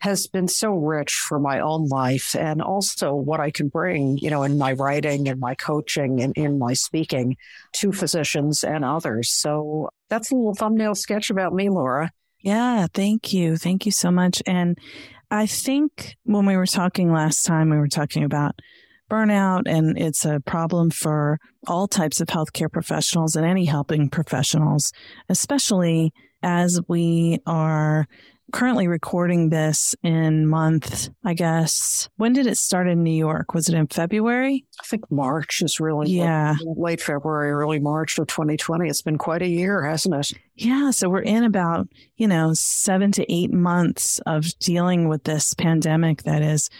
has 0.00 0.26
been 0.26 0.48
so 0.48 0.74
rich 0.74 1.12
for 1.12 1.38
my 1.38 1.60
own 1.60 1.88
life 1.88 2.34
and 2.36 2.60
also 2.60 3.14
what 3.14 3.40
I 3.40 3.50
can 3.50 3.68
bring, 3.68 4.18
you 4.18 4.28
know, 4.28 4.42
in 4.42 4.58
my 4.58 4.72
writing 4.72 5.28
and 5.28 5.40
my 5.40 5.54
coaching 5.54 6.20
and 6.20 6.36
in 6.36 6.58
my 6.58 6.74
speaking 6.74 7.36
to 7.74 7.92
physicians 7.92 8.62
and 8.62 8.84
others. 8.84 9.30
So 9.30 9.88
that's 10.10 10.30
a 10.30 10.34
little 10.34 10.54
thumbnail 10.54 10.94
sketch 10.94 11.30
about 11.30 11.54
me, 11.54 11.70
Laura. 11.70 12.10
Yeah, 12.46 12.86
thank 12.94 13.32
you. 13.32 13.56
Thank 13.56 13.86
you 13.86 13.90
so 13.90 14.12
much. 14.12 14.40
And 14.46 14.78
I 15.32 15.46
think 15.46 16.14
when 16.22 16.46
we 16.46 16.56
were 16.56 16.64
talking 16.64 17.10
last 17.10 17.42
time, 17.42 17.70
we 17.70 17.76
were 17.76 17.88
talking 17.88 18.22
about 18.22 18.54
burnout, 19.10 19.62
and 19.66 19.98
it's 19.98 20.24
a 20.24 20.38
problem 20.46 20.90
for 20.90 21.38
all 21.66 21.88
types 21.88 22.20
of 22.20 22.28
healthcare 22.28 22.70
professionals 22.70 23.34
and 23.34 23.44
any 23.44 23.64
helping 23.64 24.08
professionals, 24.08 24.92
especially 25.28 26.12
as 26.44 26.80
we 26.86 27.40
are 27.46 28.06
currently 28.52 28.86
recording 28.86 29.48
this 29.48 29.94
in 30.02 30.46
month, 30.46 31.10
I 31.24 31.34
guess. 31.34 32.08
When 32.16 32.32
did 32.32 32.46
it 32.46 32.58
start 32.58 32.88
in 32.88 33.02
New 33.02 33.14
York? 33.14 33.54
Was 33.54 33.68
it 33.68 33.74
in 33.74 33.86
February? 33.88 34.64
I 34.80 34.86
think 34.86 35.10
March 35.10 35.62
is 35.62 35.80
really 35.80 36.10
yeah. 36.10 36.56
late, 36.60 36.78
late 36.78 37.00
February, 37.00 37.50
early 37.50 37.78
March 37.78 38.18
of 38.18 38.26
2020. 38.28 38.88
It's 38.88 39.02
been 39.02 39.18
quite 39.18 39.42
a 39.42 39.48
year, 39.48 39.84
hasn't 39.84 40.14
it? 40.14 40.38
Yeah. 40.54 40.90
So 40.90 41.08
we're 41.08 41.22
in 41.22 41.44
about, 41.44 41.88
you 42.16 42.28
know, 42.28 42.52
seven 42.54 43.12
to 43.12 43.32
eight 43.32 43.52
months 43.52 44.20
of 44.26 44.46
dealing 44.58 45.08
with 45.08 45.24
this 45.24 45.54
pandemic 45.54 46.22
that 46.22 46.42
is 46.42 46.70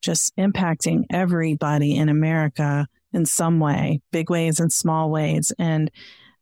just 0.00 0.34
impacting 0.36 1.04
everybody 1.10 1.96
in 1.96 2.08
America 2.08 2.86
in 3.12 3.26
some 3.26 3.58
way, 3.58 4.00
big 4.12 4.30
ways 4.30 4.60
and 4.60 4.72
small 4.72 5.10
ways. 5.10 5.52
And 5.58 5.90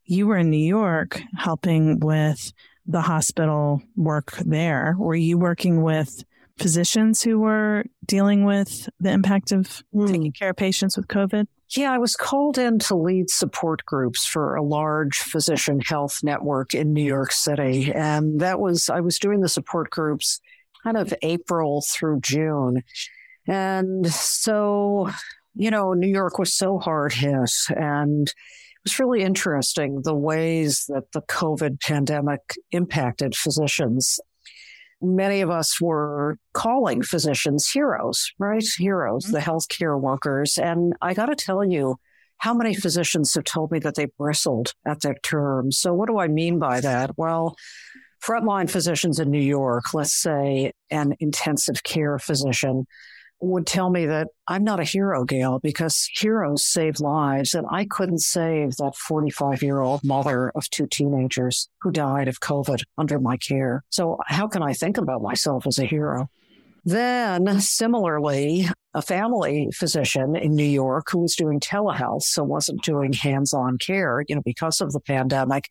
you 0.05 0.27
were 0.27 0.37
in 0.37 0.49
New 0.49 0.57
York 0.57 1.21
helping 1.35 1.99
with 1.99 2.53
the 2.87 3.01
hospital 3.01 3.81
work 3.95 4.37
there? 4.45 4.95
Were 4.97 5.15
you 5.15 5.37
working 5.37 5.83
with 5.83 6.23
physicians 6.57 7.21
who 7.21 7.39
were 7.39 7.85
dealing 8.05 8.43
with 8.43 8.89
the 8.99 9.11
impact 9.11 9.51
of 9.51 9.83
mm. 9.93 10.07
taking 10.07 10.31
care 10.31 10.49
of 10.49 10.55
patients 10.55 10.97
with 10.97 11.07
COVID? 11.07 11.47
Yeah, 11.75 11.91
I 11.91 11.97
was 11.97 12.15
called 12.15 12.57
in 12.57 12.79
to 12.79 12.95
lead 12.95 13.29
support 13.29 13.85
groups 13.85 14.25
for 14.25 14.55
a 14.55 14.63
large 14.63 15.17
physician 15.17 15.81
health 15.81 16.19
network 16.23 16.73
in 16.73 16.93
New 16.93 17.03
York 17.03 17.33
City. 17.33 17.91
And 17.93 18.39
that 18.39 18.59
was, 18.59 18.89
I 18.89 19.01
was 19.01 19.19
doing 19.19 19.41
the 19.41 19.49
support 19.49 19.89
groups 19.89 20.39
kind 20.83 20.95
of 20.95 21.13
April 21.21 21.83
through 21.85 22.21
June. 22.21 22.83
And 23.47 24.07
so, 24.07 25.09
you 25.55 25.69
know, 25.69 25.93
New 25.93 26.07
York 26.07 26.39
was 26.39 26.55
so 26.55 26.79
hard 26.79 27.11
hit 27.11 27.51
and 27.75 28.33
was 28.87 28.99
really 28.99 29.21
interesting 29.21 30.01
the 30.03 30.15
ways 30.15 30.85
that 30.87 31.11
the 31.11 31.21
COVID 31.23 31.81
pandemic 31.81 32.39
impacted 32.71 33.35
physicians. 33.35 34.17
Many 35.01 35.41
of 35.41 35.49
us 35.49 35.81
were 35.81 36.37
calling 36.53 37.01
physicians 37.01 37.69
heroes, 37.69 38.31
right? 38.39 38.63
Heroes, 38.77 39.25
mm-hmm. 39.25 39.33
the 39.33 39.39
healthcare 39.41 39.99
workers. 39.99 40.57
And 40.57 40.93
I 41.01 41.13
got 41.13 41.25
to 41.25 41.35
tell 41.35 41.65
you, 41.65 41.97
how 42.37 42.53
many 42.53 42.73
physicians 42.73 43.33
have 43.33 43.43
told 43.43 43.71
me 43.71 43.79
that 43.79 43.95
they 43.95 44.05
bristled 44.17 44.71
at 44.85 45.01
that 45.01 45.21
term? 45.21 45.73
So, 45.73 45.93
what 45.93 46.07
do 46.07 46.17
I 46.17 46.29
mean 46.29 46.57
by 46.57 46.79
that? 46.79 47.11
Well, 47.17 47.57
frontline 48.25 48.69
physicians 48.69 49.19
in 49.19 49.29
New 49.29 49.41
York, 49.41 49.93
let's 49.93 50.13
say 50.13 50.71
an 50.89 51.13
intensive 51.19 51.83
care 51.83 52.19
physician, 52.19 52.87
would 53.39 53.67
tell 53.67 53.89
me 53.89 54.05
that 54.07 54.29
I'm 54.47 54.63
not 54.63 54.79
a 54.79 54.83
hero, 54.83 55.23
Gail, 55.23 55.59
because 55.59 56.09
heroes 56.13 56.65
save 56.65 56.99
lives. 56.99 57.53
And 57.53 57.67
I 57.69 57.85
couldn't 57.85 58.19
save 58.19 58.77
that 58.77 58.95
45 58.95 59.61
year 59.61 59.79
old 59.79 60.03
mother 60.03 60.49
of 60.55 60.69
two 60.69 60.87
teenagers 60.87 61.69
who 61.81 61.91
died 61.91 62.27
of 62.27 62.39
COVID 62.39 62.83
under 62.97 63.19
my 63.19 63.37
care. 63.37 63.83
So 63.89 64.17
how 64.25 64.47
can 64.47 64.63
I 64.63 64.73
think 64.73 64.97
about 64.97 65.21
myself 65.21 65.67
as 65.67 65.77
a 65.77 65.85
hero? 65.85 66.29
Then, 66.85 67.59
similarly, 67.59 68.67
a 68.93 69.01
family 69.01 69.69
physician 69.73 70.37
in 70.37 70.55
New 70.55 70.63
York 70.63 71.07
who 71.11 71.19
was 71.19 71.35
doing 71.35 71.59
telehealth, 71.59 72.23
so 72.23 72.45
wasn't 72.45 72.81
doing 72.81 73.11
hands 73.11 73.53
on 73.53 73.77
care, 73.77 74.23
you 74.27 74.35
know, 74.35 74.41
because 74.41 74.79
of 74.79 74.93
the 74.93 75.01
pandemic, 75.01 75.67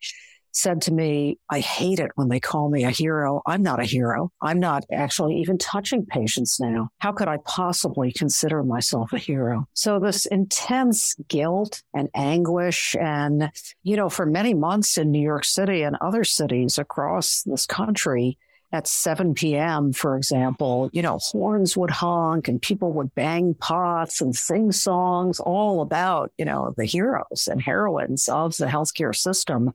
said 0.56 0.80
to 0.82 0.92
me, 0.92 1.38
I 1.50 1.60
hate 1.60 1.98
it 1.98 2.12
when 2.14 2.28
they 2.28 2.40
call 2.40 2.70
me 2.70 2.84
a 2.84 2.90
hero. 2.90 3.42
I'm 3.46 3.62
not 3.62 3.78
a 3.78 3.84
hero. 3.84 4.32
I'm 4.40 4.58
not 4.58 4.84
actually 4.90 5.36
even 5.36 5.58
touching 5.58 6.06
patients 6.06 6.58
now. 6.58 6.88
How 6.98 7.12
could 7.12 7.28
I 7.28 7.38
possibly 7.44 8.10
consider 8.10 8.62
myself 8.62 9.12
a 9.12 9.18
hero? 9.18 9.68
So 9.74 10.00
this 10.00 10.24
intense 10.26 11.14
guilt 11.28 11.82
and 11.94 12.08
anguish 12.14 12.96
and, 12.98 13.50
you 13.82 13.96
know, 13.96 14.08
for 14.08 14.24
many 14.24 14.54
months 14.54 14.96
in 14.96 15.10
New 15.10 15.22
York 15.22 15.44
City 15.44 15.82
and 15.82 15.96
other 16.00 16.24
cities 16.24 16.78
across 16.78 17.42
this 17.42 17.66
country, 17.66 18.38
at 18.72 18.88
7 18.88 19.34
p.m., 19.34 19.92
for 19.92 20.16
example, 20.16 20.90
you 20.92 21.00
know, 21.00 21.18
horns 21.18 21.76
would 21.76 21.90
honk 21.90 22.48
and 22.48 22.60
people 22.60 22.92
would 22.92 23.14
bang 23.14 23.54
pots 23.54 24.20
and 24.20 24.34
sing 24.34 24.72
songs 24.72 25.38
all 25.38 25.80
about, 25.80 26.32
you 26.36 26.44
know, 26.44 26.74
the 26.76 26.84
heroes 26.84 27.48
and 27.50 27.62
heroines 27.62 28.28
of 28.28 28.56
the 28.56 28.66
healthcare 28.66 29.14
system. 29.14 29.72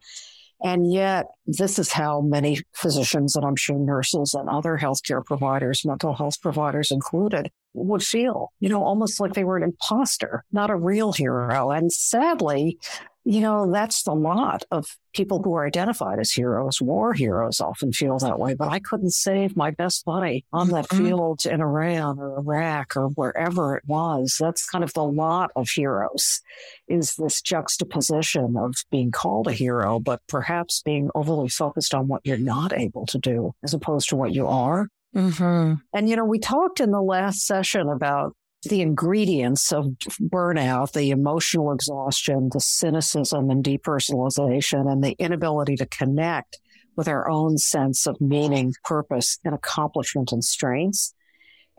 And 0.64 0.92
yet, 0.92 1.26
this 1.48 1.80
is 1.80 1.92
how 1.92 2.22
many 2.22 2.60
physicians, 2.74 3.36
and 3.36 3.44
I'm 3.44 3.56
sure 3.56 3.80
nurses 3.80 4.36
and 4.36 4.48
other 4.48 4.78
healthcare 4.78 5.26
providers, 5.26 5.84
mental 5.84 6.14
health 6.14 6.40
providers 6.42 6.92
included, 6.92 7.50
would 7.74 8.04
feel, 8.04 8.52
you 8.60 8.70
know, 8.70 8.84
almost 8.84 9.20
like 9.20 9.34
they 9.34 9.44
were 9.44 9.58
an 9.58 9.64
imposter, 9.64 10.44
not 10.52 10.70
a 10.70 10.76
real 10.76 11.14
hero. 11.14 11.72
And 11.72 11.92
sadly, 11.92 12.78
you 13.24 13.40
know, 13.40 13.72
that's 13.72 14.04
the 14.04 14.16
lot 14.16 14.64
of 14.72 14.98
people 15.14 15.42
who 15.44 15.54
are 15.54 15.66
identified 15.66 16.20
as 16.20 16.32
heroes. 16.32 16.82
War 16.82 17.14
heroes 17.14 17.62
often 17.62 17.92
feel 17.92 18.18
that 18.20 18.40
way, 18.40 18.56
but 18.56 18.70
I 18.70 18.80
couldn't 18.80 19.12
save 19.12 19.56
my 19.56 19.70
best 19.72 20.06
buddy 20.06 20.46
on 20.52 20.70
that 20.70 20.88
mm-hmm. 20.88 21.06
field 21.06 21.46
in 21.46 21.62
Iran 21.62 22.18
or 22.18 22.40
Iraq 22.40 22.98
or 22.98 23.10
wherever 23.10 23.76
it 23.76 23.84
was. 23.86 24.38
That's 24.40 24.68
kind 24.68 24.84
of 24.84 24.94
the 24.94 25.04
lot 25.04 25.52
of 25.56 25.70
heroes 25.70 26.42
is 26.88 27.16
this 27.16 27.42
juxtaposition 27.42 28.56
of 28.58 28.76
being 28.90 29.12
called 29.12 29.48
a 29.48 29.54
hero, 29.54 30.00
but 30.00 30.22
perhaps 30.28 30.82
being 30.84 31.10
overly 31.14 31.50
focused 31.50 31.94
on 31.94 32.08
what 32.08 32.22
you're 32.26 32.38
not 32.38 32.74
able 32.74 33.06
to 33.08 33.20
do 33.20 33.54
as 33.64 33.74
opposed 33.74 34.10
to 34.10 34.16
what 34.16 34.34
you 34.34 34.48
are. 34.48 34.88
Mm-hmm. 35.16 35.74
And, 35.94 36.10
you 36.10 36.16
know, 36.16 36.26
we 36.26 36.40
talked 36.40 36.80
in 36.80 36.92
the 36.92 37.02
last 37.02 37.46
session 37.46 37.90
about 37.90 38.34
the 38.64 38.82
ingredients 38.82 39.72
of 39.72 39.86
burnout, 40.22 40.94
the 40.94 41.10
emotional 41.10 41.72
exhaustion, 41.72 42.50
the 42.54 42.60
cynicism 42.60 43.50
and 43.50 43.64
depersonalization, 43.64 44.92
and 44.92 45.04
the 45.04 45.16
inability 45.20 45.76
to 45.78 45.86
connect 45.88 46.60
with 46.96 47.08
our 47.08 47.30
own 47.30 47.58
sense 47.58 48.06
of 48.06 48.20
meaning, 48.22 48.74
purpose, 48.84 49.40
and 49.44 49.56
accomplishment 49.56 50.32
and 50.32 50.44
strengths. 50.44 51.14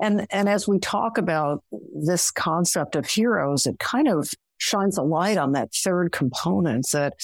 And, 0.01 0.27
and 0.31 0.49
as 0.49 0.67
we 0.67 0.79
talk 0.79 1.19
about 1.19 1.63
this 1.95 2.31
concept 2.31 2.97
of 2.97 3.07
heroes, 3.07 3.67
it 3.67 3.79
kind 3.79 4.09
of 4.09 4.31
shines 4.59 4.97
a 4.97 5.03
light 5.03 5.39
on 5.39 5.53
that 5.53 5.73
third 5.75 6.13
component 6.13 6.87
that 6.93 7.15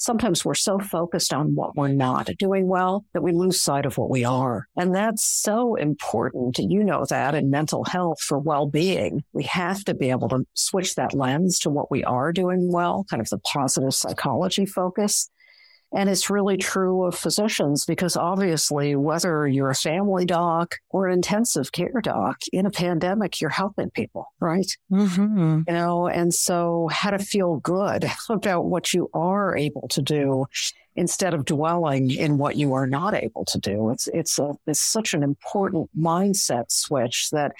sometimes 0.00 0.44
we're 0.44 0.54
so 0.54 0.78
focused 0.78 1.32
on 1.32 1.54
what 1.54 1.76
we're 1.76 1.88
not 1.88 2.30
doing 2.38 2.66
well 2.66 3.04
that 3.12 3.22
we 3.22 3.32
lose 3.32 3.60
sight 3.60 3.86
of 3.86 3.98
what 3.98 4.10
we 4.10 4.24
are. 4.24 4.66
And 4.76 4.94
that's 4.94 5.24
so 5.24 5.76
important. 5.76 6.58
You 6.58 6.82
know 6.82 7.04
that 7.08 7.34
in 7.34 7.50
mental 7.50 7.84
health 7.84 8.20
for 8.20 8.38
well-being, 8.38 9.22
we 9.32 9.44
have 9.44 9.84
to 9.84 9.94
be 9.94 10.10
able 10.10 10.28
to 10.30 10.44
switch 10.54 10.94
that 10.94 11.14
lens 11.14 11.58
to 11.60 11.70
what 11.70 11.90
we 11.90 12.02
are 12.02 12.32
doing 12.32 12.72
well, 12.72 13.04
kind 13.08 13.20
of 13.20 13.28
the 13.28 13.38
positive 13.38 13.94
psychology 13.94 14.66
focus 14.66 15.30
and 15.92 16.08
it's 16.08 16.30
really 16.30 16.56
true 16.56 17.04
of 17.04 17.16
physicians 17.16 17.84
because 17.84 18.16
obviously, 18.16 18.94
whether 18.94 19.46
you're 19.46 19.70
a 19.70 19.74
family 19.74 20.24
doc 20.24 20.76
or 20.90 21.08
an 21.08 21.14
intensive 21.14 21.72
care 21.72 22.00
doc 22.00 22.38
in 22.52 22.64
a 22.66 22.70
pandemic, 22.70 23.40
you're 23.40 23.50
helping 23.50 23.90
people, 23.90 24.26
right? 24.38 24.76
Mm-hmm. 24.92 25.62
You 25.66 25.74
know, 25.74 26.06
and 26.06 26.32
so 26.32 26.88
how 26.92 27.10
to 27.10 27.18
feel 27.18 27.56
good 27.56 28.04
about 28.30 28.66
what 28.66 28.94
you 28.94 29.10
are 29.14 29.56
able 29.56 29.88
to 29.88 30.02
do 30.02 30.46
instead 30.94 31.34
of 31.34 31.44
dwelling 31.44 32.10
in 32.10 32.38
what 32.38 32.56
you 32.56 32.72
are 32.74 32.86
not 32.86 33.14
able 33.14 33.44
to 33.46 33.58
do. 33.58 33.90
It's, 33.90 34.08
it's 34.08 34.38
a, 34.38 34.54
it's 34.66 34.80
such 34.80 35.14
an 35.14 35.22
important 35.22 35.88
mindset 35.98 36.70
switch 36.70 37.30
that 37.30 37.52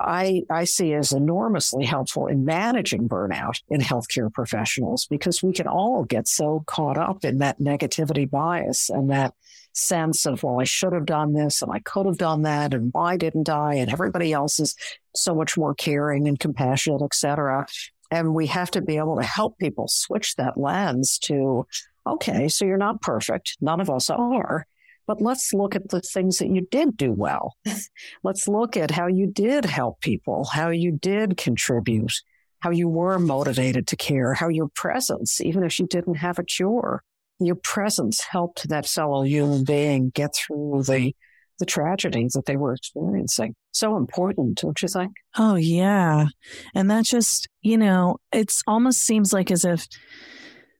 I, 0.00 0.42
I 0.48 0.64
see 0.64 0.94
as 0.94 1.12
enormously 1.12 1.84
helpful 1.84 2.28
in 2.28 2.44
managing 2.44 3.08
burnout 3.08 3.60
in 3.68 3.80
healthcare 3.80 4.32
professionals 4.32 5.06
because 5.06 5.42
we 5.42 5.52
can 5.52 5.66
all 5.66 6.04
get 6.04 6.28
so 6.28 6.62
caught 6.66 6.96
up 6.96 7.24
in 7.24 7.38
that 7.38 7.58
negativity 7.58 8.28
bias 8.28 8.90
and 8.90 9.10
that 9.10 9.34
sense 9.72 10.24
of, 10.24 10.42
well, 10.42 10.60
I 10.60 10.64
should 10.64 10.92
have 10.92 11.06
done 11.06 11.32
this 11.32 11.62
and 11.62 11.72
I 11.72 11.80
could 11.80 12.06
have 12.06 12.18
done 12.18 12.42
that 12.42 12.74
and 12.74 12.92
why 12.92 13.16
didn't 13.16 13.48
I? 13.48 13.74
And 13.74 13.90
everybody 13.90 14.32
else 14.32 14.60
is 14.60 14.76
so 15.14 15.34
much 15.34 15.56
more 15.56 15.74
caring 15.74 16.28
and 16.28 16.38
compassionate, 16.38 17.02
et 17.02 17.14
cetera. 17.14 17.66
And 18.10 18.34
we 18.34 18.46
have 18.46 18.70
to 18.72 18.80
be 18.80 18.96
able 18.96 19.16
to 19.16 19.22
help 19.22 19.58
people 19.58 19.88
switch 19.88 20.36
that 20.36 20.56
lens 20.56 21.18
to, 21.24 21.66
okay, 22.06 22.48
so 22.48 22.64
you're 22.64 22.76
not 22.76 23.02
perfect. 23.02 23.56
None 23.60 23.80
of 23.80 23.90
us 23.90 24.10
are. 24.10 24.66
But 25.08 25.22
let's 25.22 25.54
look 25.54 25.74
at 25.74 25.88
the 25.88 26.02
things 26.02 26.36
that 26.36 26.50
you 26.50 26.68
did 26.70 26.96
do 26.98 27.10
well. 27.10 27.56
let's 28.22 28.46
look 28.46 28.76
at 28.76 28.90
how 28.90 29.06
you 29.06 29.26
did 29.26 29.64
help 29.64 30.02
people, 30.02 30.44
how 30.44 30.68
you 30.68 30.92
did 30.92 31.38
contribute, 31.38 32.12
how 32.60 32.70
you 32.70 32.88
were 32.88 33.18
motivated 33.18 33.86
to 33.88 33.96
care, 33.96 34.34
how 34.34 34.48
your 34.48 34.68
presence, 34.68 35.40
even 35.40 35.64
if 35.64 35.78
you 35.78 35.86
didn't 35.86 36.16
have 36.16 36.38
a 36.38 36.44
cure, 36.44 37.02
your 37.40 37.54
presence 37.54 38.20
helped 38.20 38.68
that 38.68 38.86
fellow 38.86 39.22
human 39.22 39.64
being 39.64 40.10
get 40.10 40.34
through 40.36 40.82
the 40.84 41.14
the 41.58 41.66
tragedies 41.66 42.34
that 42.34 42.46
they 42.46 42.56
were 42.56 42.72
experiencing. 42.72 43.56
So 43.72 43.96
important, 43.96 44.58
don't 44.58 44.80
you 44.80 44.86
think? 44.86 45.12
Oh 45.36 45.56
yeah. 45.56 46.26
And 46.72 46.88
that 46.88 47.04
just, 47.04 47.48
you 47.62 47.76
know, 47.76 48.18
it's 48.32 48.62
almost 48.68 49.00
seems 49.00 49.32
like 49.32 49.50
as 49.50 49.64
if 49.64 49.88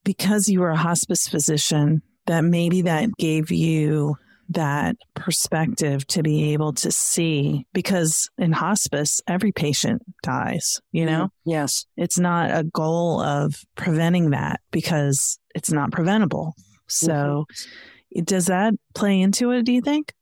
because 0.05 0.47
you 0.47 0.61
were 0.61 0.69
a 0.69 0.77
hospice 0.77 1.27
physician, 1.27 2.01
that 2.29 2.43
maybe 2.43 2.83
that 2.83 3.09
gave 3.17 3.49
you 3.49 4.15
that 4.49 4.95
perspective 5.15 6.05
to 6.05 6.21
be 6.21 6.53
able 6.53 6.73
to 6.73 6.91
see 6.91 7.65
because 7.73 8.29
in 8.37 8.51
hospice 8.51 9.19
every 9.27 9.51
patient 9.51 10.03
dies 10.21 10.79
you 10.91 11.05
know 11.05 11.25
mm-hmm. 11.25 11.49
yes 11.49 11.85
it's 11.97 12.19
not 12.19 12.51
a 12.51 12.63
goal 12.63 13.19
of 13.19 13.63
preventing 13.75 14.29
that 14.29 14.59
because 14.69 15.39
it's 15.55 15.71
not 15.71 15.91
preventable 15.91 16.53
so 16.87 17.45
mm-hmm. 18.15 18.23
does 18.23 18.45
that 18.45 18.75
play 18.93 19.19
into 19.19 19.49
it 19.49 19.63
do 19.63 19.71
you 19.71 19.81
think 19.81 20.13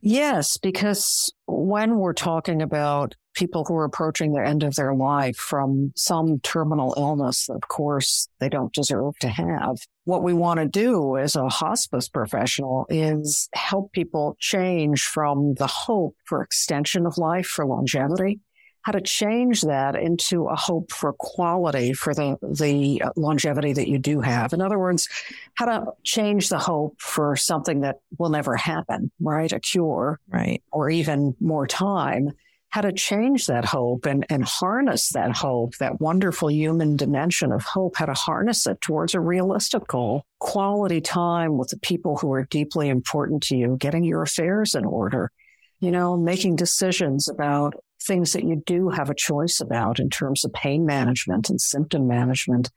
yes 0.00 0.56
because 0.56 1.32
when 1.46 1.96
we're 1.96 2.12
talking 2.12 2.62
about 2.62 3.16
people 3.34 3.64
who 3.64 3.74
are 3.74 3.84
approaching 3.84 4.32
the 4.32 4.44
end 4.44 4.62
of 4.62 4.76
their 4.76 4.94
life 4.94 5.36
from 5.36 5.92
some 5.96 6.38
terminal 6.40 6.94
illness 6.96 7.46
that, 7.46 7.54
of 7.54 7.68
course, 7.68 8.28
they 8.38 8.48
don't 8.48 8.72
deserve 8.72 9.18
to 9.20 9.28
have. 9.28 9.76
What 10.04 10.22
we 10.22 10.34
want 10.34 10.60
to 10.60 10.66
do 10.66 11.16
as 11.16 11.34
a 11.34 11.48
hospice 11.48 12.08
professional 12.08 12.86
is 12.90 13.48
help 13.54 13.92
people 13.92 14.36
change 14.38 15.04
from 15.04 15.54
the 15.54 15.66
hope 15.66 16.14
for 16.24 16.42
extension 16.42 17.06
of 17.06 17.16
life, 17.16 17.46
for 17.46 17.64
longevity, 17.64 18.40
how 18.82 18.92
to 18.92 19.00
change 19.00 19.62
that 19.62 19.96
into 19.96 20.46
a 20.46 20.54
hope 20.54 20.92
for 20.92 21.14
quality 21.14 21.94
for 21.94 22.12
the, 22.12 22.36
the 22.42 23.02
longevity 23.16 23.72
that 23.72 23.88
you 23.88 23.98
do 23.98 24.20
have. 24.20 24.52
In 24.52 24.60
other 24.60 24.78
words, 24.78 25.08
how 25.54 25.64
to 25.64 25.92
change 26.02 26.50
the 26.50 26.58
hope 26.58 27.00
for 27.00 27.34
something 27.34 27.80
that 27.80 27.96
will 28.18 28.28
never 28.28 28.56
happen, 28.56 29.10
right? 29.20 29.50
A 29.52 29.58
cure, 29.58 30.20
right? 30.28 30.62
Or 30.70 30.90
even 30.90 31.34
more 31.40 31.66
time 31.66 32.32
how 32.74 32.80
to 32.80 32.92
change 32.92 33.46
that 33.46 33.64
hope 33.64 34.04
and, 34.04 34.26
and 34.28 34.44
harness 34.44 35.10
that 35.10 35.30
hope, 35.36 35.76
that 35.76 36.00
wonderful 36.00 36.50
human 36.50 36.96
dimension 36.96 37.52
of 37.52 37.62
hope, 37.62 37.94
how 37.94 38.04
to 38.04 38.14
harness 38.14 38.66
it 38.66 38.80
towards 38.80 39.14
a 39.14 39.20
realistic 39.20 39.86
goal. 39.86 40.24
Quality 40.40 41.00
time 41.00 41.56
with 41.56 41.68
the 41.68 41.78
people 41.78 42.16
who 42.16 42.32
are 42.32 42.46
deeply 42.46 42.88
important 42.88 43.44
to 43.44 43.56
you, 43.56 43.76
getting 43.78 44.02
your 44.02 44.22
affairs 44.22 44.74
in 44.74 44.84
order, 44.84 45.30
you 45.78 45.92
know, 45.92 46.16
making 46.16 46.56
decisions 46.56 47.28
about 47.28 47.74
things 48.04 48.32
that 48.32 48.42
you 48.42 48.60
do 48.66 48.88
have 48.88 49.08
a 49.08 49.14
choice 49.14 49.60
about 49.60 50.00
in 50.00 50.10
terms 50.10 50.44
of 50.44 50.52
pain 50.52 50.84
management 50.84 51.48
and 51.48 51.60
symptom 51.60 52.08
management. 52.08 52.72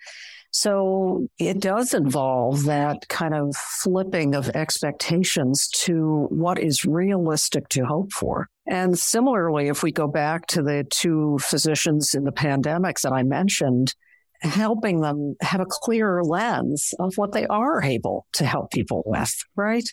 So 0.52 1.28
it 1.38 1.60
does 1.60 1.94
involve 1.94 2.64
that 2.66 3.08
kind 3.10 3.36
of 3.36 3.56
flipping 3.56 4.34
of 4.34 4.50
expectations 4.50 5.68
to 5.84 6.28
what 6.30 6.58
is 6.58 6.86
realistic 6.86 7.70
to 7.70 7.86
hope 7.86 8.12
for. 8.12 8.48
And 8.66 8.98
similarly, 8.98 9.68
if 9.68 9.84
we 9.84 9.92
go 9.92 10.08
back 10.08 10.48
to 10.48 10.62
the 10.62 10.86
two 10.90 11.38
physicians 11.42 12.14
in 12.14 12.24
the 12.24 12.32
pandemic 12.32 13.00
that 13.02 13.14
I 13.14 13.24
mentioned, 13.24 13.94
helping 14.42 15.02
them 15.02 15.36
have 15.42 15.62
a 15.62 15.66
clearer 15.66 16.24
lens 16.24 16.94
of 17.00 17.14
what 17.18 17.32
they 17.32 17.46
are 17.48 17.82
able 17.82 18.28
to 18.34 18.46
help 18.46 18.72
people 18.72 19.04
with, 19.06 19.34
right? 19.56 19.88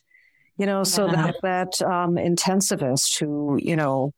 You 0.57 0.67
know, 0.67 0.85
so 0.85 1.07
yeah. 1.07 1.13
that 1.13 1.37
that 1.43 1.83
um, 1.83 2.15
intensivist 2.15 3.19
who 3.19 3.59
you 3.61 3.75
know 3.75 4.13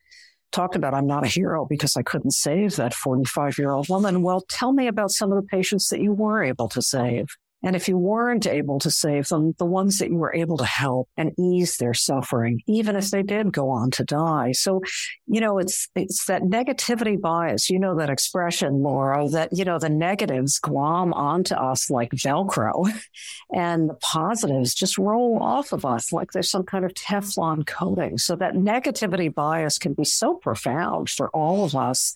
talked 0.52 0.76
about 0.76 0.94
I'm 0.94 1.06
not 1.06 1.24
a 1.24 1.28
hero 1.28 1.66
because 1.68 1.96
I 1.96 2.02
couldn't 2.02 2.32
save 2.32 2.76
that 2.76 2.94
45 2.94 3.58
year 3.58 3.72
old 3.72 3.88
woman. 3.88 4.22
Well, 4.22 4.42
tell 4.48 4.72
me 4.72 4.86
about 4.86 5.10
some 5.10 5.32
of 5.32 5.36
the 5.42 5.46
patients 5.46 5.88
that 5.88 6.00
you 6.00 6.12
were 6.12 6.42
able 6.42 6.68
to 6.70 6.82
save. 6.82 7.26
And 7.62 7.74
if 7.74 7.88
you 7.88 7.96
weren't 7.96 8.46
able 8.46 8.78
to 8.80 8.90
save 8.90 9.28
them, 9.28 9.54
the 9.58 9.64
ones 9.64 9.98
that 9.98 10.10
you 10.10 10.16
were 10.16 10.34
able 10.34 10.56
to 10.58 10.64
help 10.64 11.08
and 11.16 11.32
ease 11.38 11.78
their 11.78 11.94
suffering, 11.94 12.60
even 12.66 12.96
if 12.96 13.10
they 13.10 13.22
did 13.22 13.52
go 13.52 13.70
on 13.70 13.90
to 13.92 14.04
die. 14.04 14.52
So, 14.52 14.82
you 15.26 15.40
know, 15.40 15.58
it's, 15.58 15.88
it's 15.94 16.26
that 16.26 16.42
negativity 16.42 17.20
bias. 17.20 17.70
You 17.70 17.78
know, 17.78 17.96
that 17.96 18.10
expression, 18.10 18.82
Laura, 18.82 19.28
that, 19.30 19.50
you 19.52 19.64
know, 19.64 19.78
the 19.78 19.88
negatives 19.88 20.58
glom 20.58 21.12
onto 21.14 21.54
us 21.54 21.90
like 21.90 22.10
Velcro 22.10 22.92
and 23.54 23.88
the 23.88 23.94
positives 23.94 24.74
just 24.74 24.98
roll 24.98 25.38
off 25.40 25.72
of 25.72 25.84
us 25.84 26.12
like 26.12 26.32
there's 26.32 26.50
some 26.50 26.64
kind 26.64 26.84
of 26.84 26.94
Teflon 26.94 27.66
coating. 27.66 28.18
So 28.18 28.36
that 28.36 28.54
negativity 28.54 29.32
bias 29.34 29.78
can 29.78 29.94
be 29.94 30.04
so 30.04 30.34
profound 30.34 31.08
for 31.08 31.30
all 31.30 31.64
of 31.64 31.74
us 31.74 32.14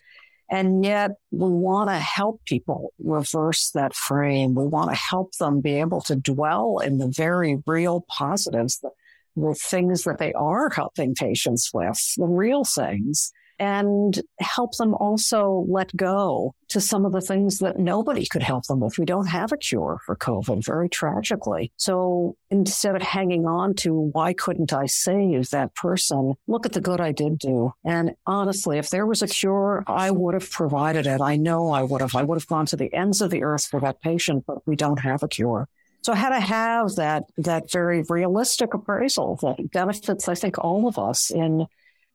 and 0.50 0.84
yet 0.84 1.12
we 1.30 1.48
want 1.48 1.90
to 1.90 1.98
help 1.98 2.44
people 2.44 2.92
reverse 2.98 3.70
that 3.70 3.94
frame. 3.94 4.54
We 4.54 4.66
want 4.66 4.90
to 4.90 4.96
help 4.96 5.36
them 5.36 5.60
be 5.60 5.74
able 5.74 6.00
to 6.02 6.16
dwell 6.16 6.80
in 6.80 6.98
the 6.98 7.06
very 7.06 7.58
real 7.66 8.04
positives, 8.08 8.80
the, 8.80 8.90
the 9.36 9.54
things 9.54 10.02
that 10.04 10.18
they 10.18 10.32
are 10.32 10.68
helping 10.68 11.14
patients 11.14 11.70
with, 11.72 12.00
the 12.16 12.26
real 12.26 12.64
things. 12.64 13.32
And 13.60 14.18
help 14.38 14.74
them 14.78 14.94
also 14.94 15.66
let 15.68 15.94
go 15.94 16.54
to 16.68 16.80
some 16.80 17.04
of 17.04 17.12
the 17.12 17.20
things 17.20 17.58
that 17.58 17.78
nobody 17.78 18.24
could 18.24 18.42
help 18.42 18.64
them 18.64 18.80
with. 18.80 18.98
We 18.98 19.04
don't 19.04 19.26
have 19.26 19.52
a 19.52 19.58
cure 19.58 20.00
for 20.06 20.16
COVID, 20.16 20.64
very 20.64 20.88
tragically. 20.88 21.70
So 21.76 22.36
instead 22.50 22.96
of 22.96 23.02
hanging 23.02 23.46
on 23.46 23.74
to 23.74 23.92
why 23.92 24.32
couldn't 24.32 24.72
I 24.72 24.86
save 24.86 25.50
that 25.50 25.74
person, 25.74 26.34
look 26.46 26.64
at 26.64 26.72
the 26.72 26.80
good 26.80 27.02
I 27.02 27.12
did 27.12 27.38
do. 27.38 27.74
And 27.84 28.14
honestly, 28.26 28.78
if 28.78 28.88
there 28.88 29.06
was 29.06 29.20
a 29.20 29.28
cure, 29.28 29.84
I 29.86 30.10
would 30.10 30.32
have 30.32 30.50
provided 30.50 31.06
it. 31.06 31.20
I 31.20 31.36
know 31.36 31.70
I 31.70 31.82
would 31.82 32.00
have. 32.00 32.16
I 32.16 32.22
would 32.22 32.36
have 32.36 32.48
gone 32.48 32.66
to 32.66 32.76
the 32.76 32.92
ends 32.94 33.20
of 33.20 33.30
the 33.30 33.42
earth 33.42 33.66
for 33.66 33.80
that 33.80 34.00
patient, 34.00 34.44
but 34.46 34.66
we 34.66 34.74
don't 34.74 35.00
have 35.00 35.22
a 35.22 35.28
cure. 35.28 35.68
So 36.02 36.14
had 36.14 36.30
to 36.30 36.40
have 36.40 36.94
that 36.96 37.24
that 37.36 37.70
very 37.70 38.04
realistic 38.08 38.72
appraisal 38.72 39.36
that 39.42 39.70
benefits, 39.70 40.28
I 40.28 40.34
think, 40.34 40.56
all 40.58 40.88
of 40.88 40.98
us 40.98 41.30
in 41.30 41.66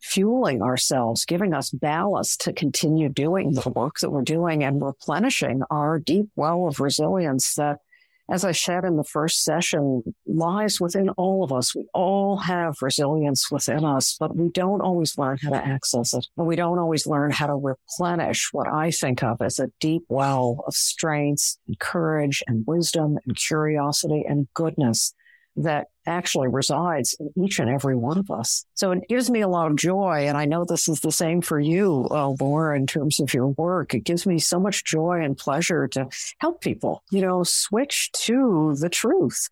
fueling 0.05 0.61
ourselves, 0.61 1.25
giving 1.25 1.53
us 1.53 1.71
ballast 1.71 2.41
to 2.41 2.53
continue 2.53 3.09
doing 3.09 3.53
the 3.53 3.69
work 3.69 3.99
that 3.99 4.11
we're 4.11 4.21
doing 4.21 4.63
and 4.63 4.81
replenishing 4.81 5.61
our 5.71 5.99
deep 5.99 6.27
well 6.35 6.67
of 6.67 6.79
resilience 6.79 7.55
that 7.55 7.79
as 8.27 8.43
I 8.43 8.53
said 8.53 8.85
in 8.85 8.97
the 8.97 9.03
first 9.03 9.43
session, 9.43 10.01
lies 10.25 10.81
within 10.81 11.09
all 11.09 11.43
of 11.43 11.53
us. 11.53 11.75
We 11.75 11.87
all 11.93 12.37
have 12.37 12.81
resilience 12.81 13.51
within 13.51 13.85
us, 13.85 14.17
but 14.19 14.35
we 14.35 14.49
don't 14.49 14.81
always 14.81 15.15
learn 15.15 15.37
how 15.43 15.51
to 15.51 15.63
access 15.63 16.11
it. 16.11 16.25
And 16.35 16.47
we 16.47 16.55
don't 16.55 16.79
always 16.79 17.05
learn 17.05 17.29
how 17.29 17.45
to 17.45 17.53
replenish 17.53 18.49
what 18.51 18.67
I 18.67 18.89
think 18.89 19.21
of 19.21 19.43
as 19.43 19.59
a 19.59 19.69
deep 19.79 20.05
well 20.09 20.63
of 20.65 20.73
strength 20.73 21.57
and 21.67 21.77
courage 21.77 22.41
and 22.47 22.65
wisdom 22.65 23.19
and 23.27 23.35
curiosity 23.35 24.25
and 24.27 24.47
goodness 24.55 25.13
that 25.57 25.87
actually 26.05 26.47
resides 26.47 27.15
in 27.19 27.31
each 27.43 27.59
and 27.59 27.69
every 27.69 27.95
one 27.95 28.17
of 28.17 28.29
us. 28.29 28.65
So 28.73 28.91
it 28.91 29.07
gives 29.07 29.29
me 29.29 29.41
a 29.41 29.47
lot 29.47 29.71
of 29.71 29.77
joy. 29.77 30.25
And 30.27 30.37
I 30.37 30.45
know 30.45 30.65
this 30.65 30.87
is 30.87 30.99
the 30.99 31.11
same 31.11 31.41
for 31.41 31.59
you, 31.59 32.07
uh, 32.11 32.33
Laura, 32.39 32.75
in 32.75 32.85
terms 32.85 33.19
of 33.19 33.33
your 33.33 33.47
work. 33.47 33.93
It 33.93 34.03
gives 34.03 34.25
me 34.25 34.39
so 34.39 34.59
much 34.59 34.83
joy 34.83 35.21
and 35.23 35.37
pleasure 35.37 35.87
to 35.89 36.07
help 36.39 36.61
people, 36.61 37.03
you 37.11 37.21
know, 37.21 37.43
switch 37.43 38.11
to 38.13 38.75
the 38.79 38.89
truth 38.89 39.49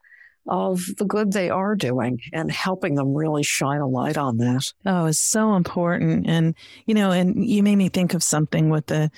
of 0.47 0.85
the 0.97 1.05
good 1.05 1.31
they 1.31 1.49
are 1.49 1.73
doing 1.73 2.19
and 2.33 2.51
helping 2.51 2.95
them 2.95 3.13
really 3.13 3.43
shine 3.43 3.79
a 3.79 3.87
light 3.87 4.17
on 4.17 4.37
that. 4.37 4.73
Oh, 4.85 5.05
it's 5.05 5.19
so 5.19 5.55
important. 5.55 6.27
And, 6.27 6.53
you 6.85 6.93
know, 6.93 7.11
and 7.11 7.45
you 7.45 7.63
made 7.63 7.77
me 7.77 7.87
think 7.87 8.13
of 8.13 8.21
something 8.21 8.69
with 8.69 8.87
the, 8.87 9.09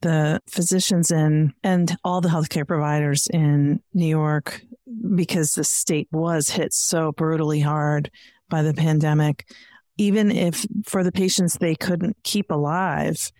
the 0.00 0.40
physicians 0.48 1.12
and 1.12 1.52
and 1.62 1.96
all 2.02 2.20
the 2.20 2.28
healthcare 2.28 2.66
providers 2.66 3.28
in 3.32 3.80
New 3.94 4.06
York 4.06 4.60
because 5.14 5.52
the 5.52 5.64
state 5.64 6.08
was 6.12 6.50
hit 6.50 6.72
so 6.72 7.12
brutally 7.12 7.60
hard 7.60 8.10
by 8.48 8.62
the 8.62 8.74
pandemic. 8.74 9.46
Even 9.98 10.30
if 10.30 10.66
for 10.84 11.04
the 11.04 11.12
patients 11.12 11.54
they 11.54 11.74
couldn't 11.74 12.16
keep 12.22 12.50
alive, 12.50 13.30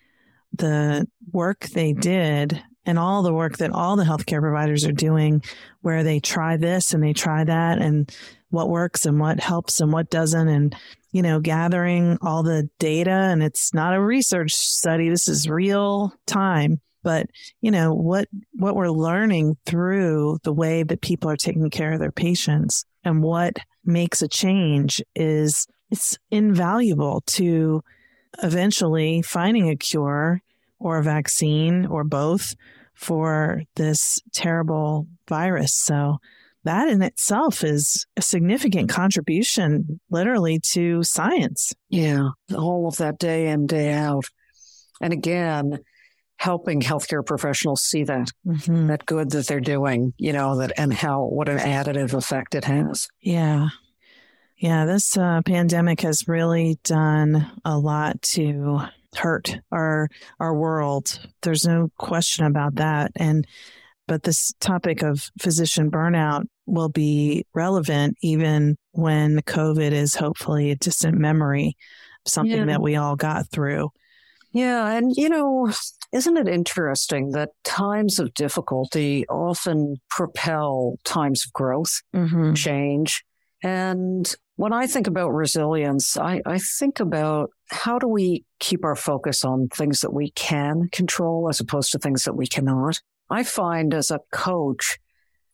the 0.53 1.07
work 1.33 1.61
they 1.69 1.93
did 1.93 2.63
and 2.85 2.99
all 2.99 3.23
the 3.23 3.33
work 3.33 3.59
that 3.59 3.71
all 3.71 3.97
the 3.97 4.05
healthcare 4.05 4.41
providers 4.41 4.85
are 4.85 4.93
doing, 4.93 5.43
where 5.83 6.03
they 6.03 6.21
try 6.21 6.57
this 6.57 6.93
and 6.93 7.03
they 7.03 7.13
try 7.13 7.45
that, 7.45 7.79
and 7.79 8.15
what 8.51 8.69
works 8.69 9.07
and 9.07 9.21
what 9.21 9.41
helps 9.41 9.81
and 9.81 9.93
what 9.93 10.11
doesn't, 10.11 10.49
and 10.49 10.77
you 11.13 11.23
know, 11.23 11.41
gathering 11.41 12.19
all 12.23 12.43
the 12.43 12.69
data. 12.79 13.11
And 13.11 13.43
it's 13.43 13.73
not 13.73 13.95
a 13.95 14.01
research 14.01 14.53
study; 14.53 15.09
this 15.09 15.29
is 15.29 15.49
real 15.49 16.13
time 16.27 16.81
but 17.03 17.27
you 17.61 17.71
know 17.71 17.93
what 17.93 18.29
what 18.55 18.77
we're 18.77 18.91
learning 18.91 19.57
through 19.67 20.39
the 20.45 20.53
way 20.53 20.83
that 20.83 21.01
people 21.01 21.31
are 21.31 21.37
taking 21.37 21.71
care 21.71 21.93
of 21.93 22.01
their 22.01 22.13
patients 22.13 22.85
and 23.05 23.23
what 23.23 23.57
makes 23.85 24.23
a 24.23 24.29
change 24.29 25.03
is 25.15 25.67
it's 25.91 26.19
invaluable 26.31 27.23
to 27.27 27.83
eventually 28.43 29.23
finding 29.23 29.69
a 29.69 29.77
cure 29.77 30.41
or 30.79 30.99
a 30.99 31.03
vaccine 31.03 31.87
or 31.87 32.05
both 32.05 32.55
for 32.95 33.63
this 33.77 34.21
terrible 34.33 35.07
virus. 35.29 35.75
So 35.75 36.19
that 36.65 36.89
in 36.89 37.03
itself 37.03 37.65
is 37.65 38.07
a 38.17 38.23
significant 38.23 38.89
contribution 38.89 40.01
literally 40.11 40.61
to 40.71 41.03
science. 41.03 41.75
Yeah 41.89 42.31
all 42.55 42.87
of 42.87 42.97
that 42.97 43.19
day 43.19 43.49
in 43.49 43.67
day 43.67 43.93
out. 43.93 44.25
And 45.01 45.13
again 45.13 45.81
helping 46.43 46.81
healthcare 46.81 47.25
professionals 47.25 47.83
see 47.83 48.03
that 48.03 48.29
mm-hmm. 48.45 48.89
that 48.89 49.07
good 49.07 49.31
that 49.31 49.47
they're 49.47 49.61
doing, 49.61 50.13
you 50.19 50.33
know, 50.33 50.57
that 50.59 50.73
and 50.77 50.93
how 50.93 51.23
what 51.23 51.49
an 51.49 51.59
additive 51.59 52.15
effect 52.15 52.57
it 52.57 52.65
has. 52.65 53.07
Yeah. 53.21 53.69
Yeah, 54.57 54.85
this 54.85 55.17
uh, 55.17 55.43
pandemic 55.47 56.01
has 56.01 56.27
really 56.27 56.81
done 56.83 57.49
a 57.65 57.79
lot 57.79 58.21
to 58.23 58.81
hurt 59.15 59.57
our 59.71 60.09
our 60.41 60.53
world. 60.53 61.21
There's 61.43 61.65
no 61.65 61.91
question 61.97 62.45
about 62.45 62.75
that. 62.75 63.13
And 63.15 63.47
but 64.09 64.25
this 64.25 64.53
topic 64.59 65.03
of 65.03 65.31
physician 65.41 65.93
burnout 65.93 66.47
will 66.67 66.89
be 66.89 67.47
relevant 67.55 68.17
even 68.21 68.77
when 68.91 69.43
COVID 69.43 69.93
is 69.93 70.17
hopefully 70.17 70.73
a 70.73 70.77
distant 70.77 71.19
memory, 71.19 71.77
something 72.27 72.59
yeah. 72.59 72.65
that 72.67 72.83
we 72.83 72.97
all 72.97 73.15
got 73.15 73.49
through. 73.49 73.91
Yeah, 74.53 74.91
and 74.91 75.13
you 75.17 75.29
know, 75.29 75.73
isn't 76.13 76.37
it 76.37 76.49
interesting 76.49 77.31
that 77.31 77.51
times 77.65 78.19
of 78.19 78.35
difficulty 78.35 79.27
often 79.29 79.97
propel 80.11 80.97
times 81.05 81.47
of 81.47 81.53
growth, 81.53 82.03
mm-hmm. 82.15 82.53
change? 82.55 83.25
And 83.63 84.33
when 84.57 84.73
I 84.73 84.87
think 84.87 85.07
about 85.07 85.31
resilience, 85.31 86.17
I, 86.17 86.43
I 86.45 86.59
think 86.59 87.01
about 87.01 87.51
how 87.71 87.99
do 87.99 88.07
we 88.07 88.45
keep 88.61 88.85
our 88.85 88.97
focus 88.97 89.45
on 89.45 89.69
things 89.69 90.01
that 90.01 90.13
we 90.13 90.31
can 90.33 90.89
control 90.93 91.49
as 91.49 91.61
opposed 91.61 91.93
to 91.93 91.99
things 91.99 92.25
that 92.25 92.35
we 92.35 92.47
cannot. 92.47 93.01
I 93.31 93.45
find 93.45 93.95
as 93.95 94.11
a 94.11 94.21
coach, 94.33 94.99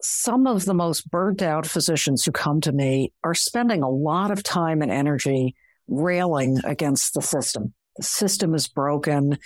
some 0.02 0.46
of 0.46 0.64
the 0.64 0.74
most 0.74 1.08
burnt 1.10 1.42
out 1.42 1.66
physicians 1.66 2.24
who 2.24 2.32
come 2.32 2.60
to 2.62 2.72
me 2.72 3.12
are 3.22 3.34
spending 3.34 3.82
a 3.82 3.90
lot 3.90 4.30
of 4.30 4.42
time 4.42 4.82
and 4.82 4.90
energy 4.90 5.54
railing 5.86 6.58
against 6.64 7.14
the 7.14 7.22
system. 7.22 7.74
System 8.00 8.54
is 8.54 8.68
broken 8.68 9.38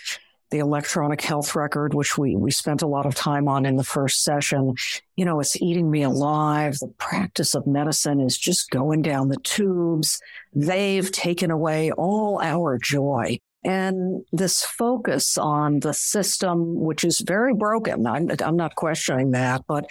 the 0.52 0.58
electronic 0.58 1.22
health 1.22 1.56
record, 1.56 1.94
which 1.94 2.16
we, 2.16 2.36
we 2.36 2.50
spent 2.52 2.82
a 2.82 2.86
lot 2.86 3.06
of 3.06 3.14
time 3.14 3.48
on 3.48 3.64
in 3.66 3.76
the 3.76 3.82
first 3.82 4.22
session, 4.22 4.74
you 5.16 5.24
know, 5.24 5.40
it's 5.40 5.60
eating 5.60 5.90
me 5.90 6.02
alive. 6.02 6.78
The 6.78 6.92
practice 6.98 7.54
of 7.54 7.66
medicine 7.66 8.20
is 8.20 8.38
just 8.38 8.70
going 8.70 9.00
down 9.00 9.28
the 9.28 9.38
tubes. 9.38 10.20
They've 10.52 11.10
taken 11.10 11.50
away 11.50 11.90
all 11.90 12.38
our 12.40 12.78
joy. 12.78 13.38
And 13.64 14.24
this 14.32 14.62
focus 14.62 15.38
on 15.38 15.80
the 15.80 15.94
system, 15.94 16.80
which 16.80 17.02
is 17.02 17.20
very 17.20 17.54
broken, 17.54 18.06
I'm, 18.06 18.30
I'm 18.44 18.56
not 18.56 18.74
questioning 18.74 19.30
that, 19.30 19.62
but 19.66 19.86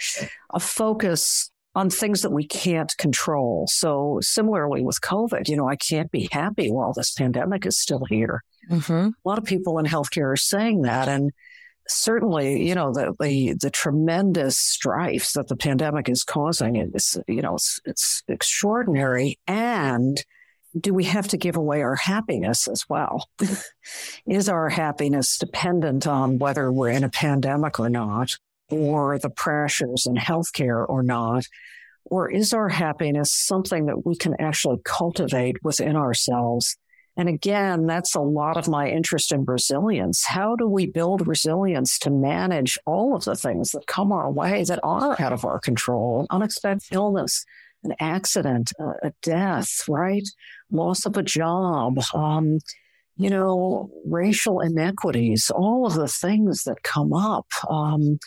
a 0.50 0.60
focus 0.60 1.50
on 1.74 1.88
things 1.88 2.22
that 2.22 2.30
we 2.30 2.46
can't 2.46 2.94
control. 2.98 3.66
So 3.68 4.18
similarly 4.20 4.82
with 4.82 5.00
COVID, 5.00 5.48
you 5.48 5.56
know, 5.56 5.68
I 5.68 5.76
can't 5.76 6.10
be 6.10 6.28
happy 6.30 6.70
while 6.70 6.92
this 6.92 7.12
pandemic 7.12 7.64
is 7.64 7.80
still 7.80 8.04
here. 8.08 8.42
Mm-hmm. 8.70 8.92
A 8.92 9.28
lot 9.28 9.38
of 9.38 9.44
people 9.44 9.78
in 9.78 9.86
healthcare 9.86 10.32
are 10.32 10.36
saying 10.36 10.82
that. 10.82 11.08
And 11.08 11.32
certainly, 11.88 12.66
you 12.66 12.74
know, 12.74 12.92
the, 12.92 13.14
the, 13.18 13.54
the 13.60 13.70
tremendous 13.70 14.58
strife 14.58 15.32
that 15.32 15.48
the 15.48 15.56
pandemic 15.56 16.08
is 16.08 16.24
causing 16.24 16.76
is, 16.76 17.18
you 17.26 17.40
know, 17.40 17.54
it's, 17.54 17.80
it's 17.86 18.22
extraordinary. 18.28 19.38
And 19.46 20.22
do 20.78 20.94
we 20.94 21.04
have 21.04 21.28
to 21.28 21.36
give 21.36 21.56
away 21.56 21.82
our 21.82 21.96
happiness 21.96 22.68
as 22.68 22.88
well? 22.88 23.28
is 24.26 24.48
our 24.48 24.68
happiness 24.68 25.38
dependent 25.38 26.06
on 26.06 26.38
whether 26.38 26.70
we're 26.70 26.90
in 26.90 27.04
a 27.04 27.10
pandemic 27.10 27.78
or 27.80 27.88
not, 27.88 28.36
or 28.72 29.18
the 29.18 29.30
pressures 29.30 30.06
in 30.06 30.16
healthcare 30.16 30.88
or 30.88 31.02
not? 31.02 31.44
Or 32.04 32.30
is 32.30 32.52
our 32.52 32.68
happiness 32.68 33.32
something 33.32 33.86
that 33.86 34.04
we 34.04 34.16
can 34.16 34.34
actually 34.40 34.78
cultivate 34.84 35.62
within 35.62 35.94
ourselves 35.94 36.76
and 37.16 37.28
again, 37.28 37.86
that's 37.86 38.14
a 38.14 38.20
lot 38.20 38.56
of 38.56 38.68
my 38.68 38.88
interest 38.88 39.32
in 39.32 39.44
resilience. 39.44 40.24
How 40.24 40.56
do 40.56 40.66
we 40.66 40.86
build 40.86 41.26
resilience 41.26 41.98
to 42.00 42.10
manage 42.10 42.78
all 42.86 43.14
of 43.14 43.24
the 43.24 43.36
things 43.36 43.72
that 43.72 43.86
come 43.86 44.12
our 44.12 44.30
way 44.30 44.64
that 44.64 44.80
are 44.82 45.20
out 45.20 45.32
of 45.32 45.44
our 45.44 45.58
control? 45.58 46.26
Unexpected 46.30 46.94
illness, 46.94 47.44
an 47.84 47.94
accident, 48.00 48.72
a, 49.02 49.12
death, 49.20 49.84
right? 49.88 50.26
Loss 50.70 51.04
of 51.04 51.18
a 51.18 51.22
job, 51.22 51.98
um, 52.14 52.60
you 53.16 53.28
know, 53.28 53.90
racial 54.06 54.60
inequities, 54.60 55.50
all 55.54 55.86
of 55.86 55.94
the 55.94 56.08
things 56.08 56.62
that 56.64 56.82
come 56.82 57.12
up. 57.12 57.46
Um, 57.68 58.20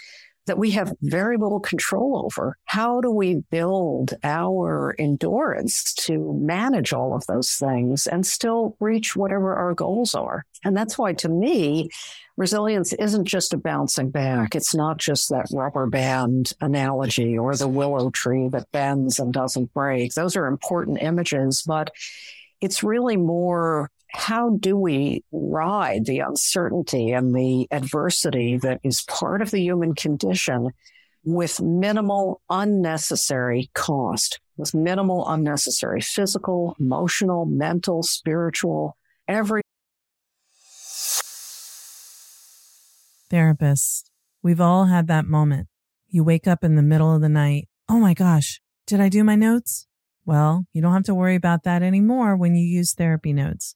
that 0.46 0.58
we 0.58 0.72
have 0.72 0.94
very 1.02 1.38
little 1.38 1.60
control 1.60 2.24
over. 2.26 2.58
How 2.66 3.02
do 3.02 3.10
we 3.10 3.44
build 3.50 4.14
our 4.24 4.96
endurance 5.00 5.94
to 6.06 6.34
manage 6.40 6.94
all 6.94 7.16
of 7.16 7.26
those 7.28 7.54
things 7.54 8.08
and 8.08 8.26
still 8.26 8.76
reach 8.80 9.16
whatever 9.16 9.56
our 9.56 9.74
goals 9.74 10.14
are? 10.14 10.46
And 10.64 10.76
that's 10.76 10.98
why 10.98 11.14
to 11.14 11.30
me, 11.30 11.90
resilience 12.38 12.94
isn't 12.94 13.26
just 13.26 13.54
a 13.54 13.58
bouncing 13.58 14.12
back. 14.12 14.56
It's 14.56 14.76
not 14.76 14.98
just 14.98 15.30
that 15.30 15.48
rubber 15.52 15.88
band 15.88 16.54
analogy 16.62 17.38
or 17.38 17.56
the 17.56 17.68
willow 17.68 18.10
tree 18.10 18.50
that 18.50 18.72
bends 18.72 19.20
and 19.20 19.34
doesn't 19.34 19.74
break. 19.74 20.14
Those 20.14 20.36
are 20.36 20.48
important 20.48 21.02
images, 21.02 21.64
but 21.66 21.92
it's 22.62 22.84
really 22.84 23.18
more 23.18 23.90
how 24.16 24.58
do 24.60 24.78
we 24.78 25.24
ride 25.32 26.06
the 26.06 26.20
uncertainty 26.20 27.12
and 27.12 27.36
the 27.36 27.68
adversity 27.72 28.58
that 28.58 28.80
is 28.84 29.04
part 29.04 29.42
of 29.42 29.52
the 29.52 29.62
human 29.62 29.94
condition 29.94 30.72
with 31.24 31.62
minimal 31.62 32.42
unnecessary 32.50 33.70
cost, 33.74 34.40
with 34.58 34.74
minimal 34.74 35.28
unnecessary 35.28 36.02
physical, 36.02 36.76
emotional, 36.80 37.46
mental, 37.46 38.04
spiritual, 38.04 38.96
every. 39.28 39.62
Therapist, 43.30 44.12
we've 44.42 44.62
all 44.62 44.86
had 44.86 45.08
that 45.08 45.26
moment. 45.26 45.68
You 46.08 46.24
wake 46.24 46.48
up 46.48 46.64
in 46.64 46.76
the 46.76 46.84
middle 46.84 47.14
of 47.14 47.22
the 47.22 47.30
night. 47.30 47.68
Oh 47.90 48.00
my 48.00 48.14
gosh, 48.14 48.62
did 48.88 49.02
I 49.02 49.10
do 49.10 49.24
my 49.24 49.36
notes? 49.36 49.88
Well, 50.26 50.66
you 50.74 50.82
don't 50.82 50.94
have 50.94 51.04
to 51.04 51.16
worry 51.16 51.36
about 51.36 51.64
that 51.64 51.84
anymore 51.84 52.36
when 52.36 52.56
you 52.56 52.66
use 52.66 52.94
therapy 52.94 53.34
notes. 53.34 53.76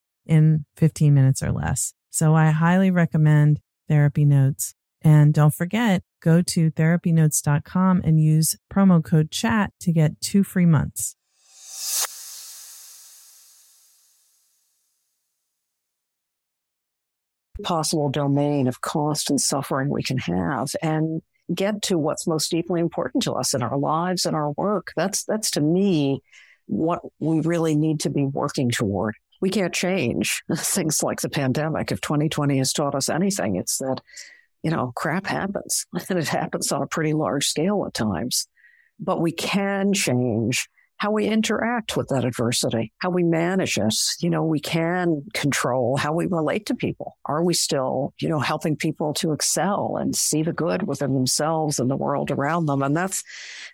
in 0.25 0.65
15 0.77 1.13
minutes 1.13 1.41
or 1.41 1.51
less. 1.51 1.93
So 2.09 2.35
I 2.35 2.51
highly 2.51 2.91
recommend 2.91 3.59
Therapy 3.87 4.25
Notes. 4.25 4.73
And 5.01 5.33
don't 5.33 5.53
forget, 5.53 6.03
go 6.21 6.41
to 6.43 6.69
therapynotes.com 6.71 8.01
and 8.03 8.19
use 8.19 8.55
promo 8.71 9.03
code 9.03 9.31
chat 9.31 9.71
to 9.79 9.91
get 9.91 10.21
two 10.21 10.43
free 10.43 10.65
months. 10.65 11.15
Possible 17.63 18.09
domain 18.09 18.67
of 18.67 18.81
cost 18.81 19.29
and 19.29 19.39
suffering 19.39 19.89
we 19.89 20.03
can 20.03 20.17
have 20.19 20.69
and 20.81 21.21
get 21.53 21.81
to 21.83 21.97
what's 21.97 22.27
most 22.27 22.49
deeply 22.49 22.79
important 22.79 23.23
to 23.23 23.33
us 23.33 23.53
in 23.53 23.61
our 23.61 23.77
lives 23.77 24.25
and 24.25 24.35
our 24.35 24.51
work. 24.51 24.91
That's, 24.95 25.23
that's 25.25 25.51
to 25.51 25.61
me 25.61 26.21
what 26.67 27.01
we 27.19 27.41
really 27.41 27.75
need 27.75 27.99
to 28.01 28.09
be 28.09 28.25
working 28.25 28.71
toward 28.71 29.15
we 29.41 29.49
can't 29.49 29.73
change 29.73 30.43
things 30.55 31.03
like 31.03 31.21
the 31.21 31.29
pandemic. 31.29 31.91
If 31.91 32.01
2020 32.01 32.57
has 32.59 32.71
taught 32.71 32.95
us 32.95 33.09
anything, 33.09 33.55
it's 33.57 33.79
that, 33.79 34.01
you 34.63 34.71
know, 34.71 34.93
crap 34.95 35.25
happens 35.25 35.85
and 36.09 36.19
it 36.19 36.29
happens 36.29 36.71
on 36.71 36.81
a 36.81 36.87
pretty 36.87 37.13
large 37.13 37.47
scale 37.47 37.83
at 37.85 37.93
times. 37.93 38.47
But 38.99 39.19
we 39.19 39.31
can 39.31 39.93
change 39.93 40.69
how 40.97 41.09
we 41.09 41.25
interact 41.25 41.97
with 41.97 42.09
that 42.09 42.23
adversity, 42.23 42.93
how 42.99 43.09
we 43.09 43.23
manage 43.23 43.75
it. 43.79 43.95
You 44.19 44.29
know, 44.29 44.43
we 44.43 44.59
can 44.59 45.23
control 45.33 45.97
how 45.97 46.13
we 46.13 46.27
relate 46.27 46.67
to 46.67 46.75
people. 46.75 47.17
Are 47.25 47.43
we 47.43 47.55
still, 47.55 48.13
you 48.21 48.29
know, 48.29 48.39
helping 48.39 48.75
people 48.75 49.11
to 49.15 49.31
excel 49.31 49.97
and 49.99 50.15
see 50.15 50.43
the 50.43 50.53
good 50.53 50.83
within 50.83 51.15
themselves 51.15 51.79
and 51.79 51.89
the 51.89 51.97
world 51.97 52.29
around 52.29 52.67
them? 52.67 52.83
And 52.83 52.95
that's, 52.95 53.23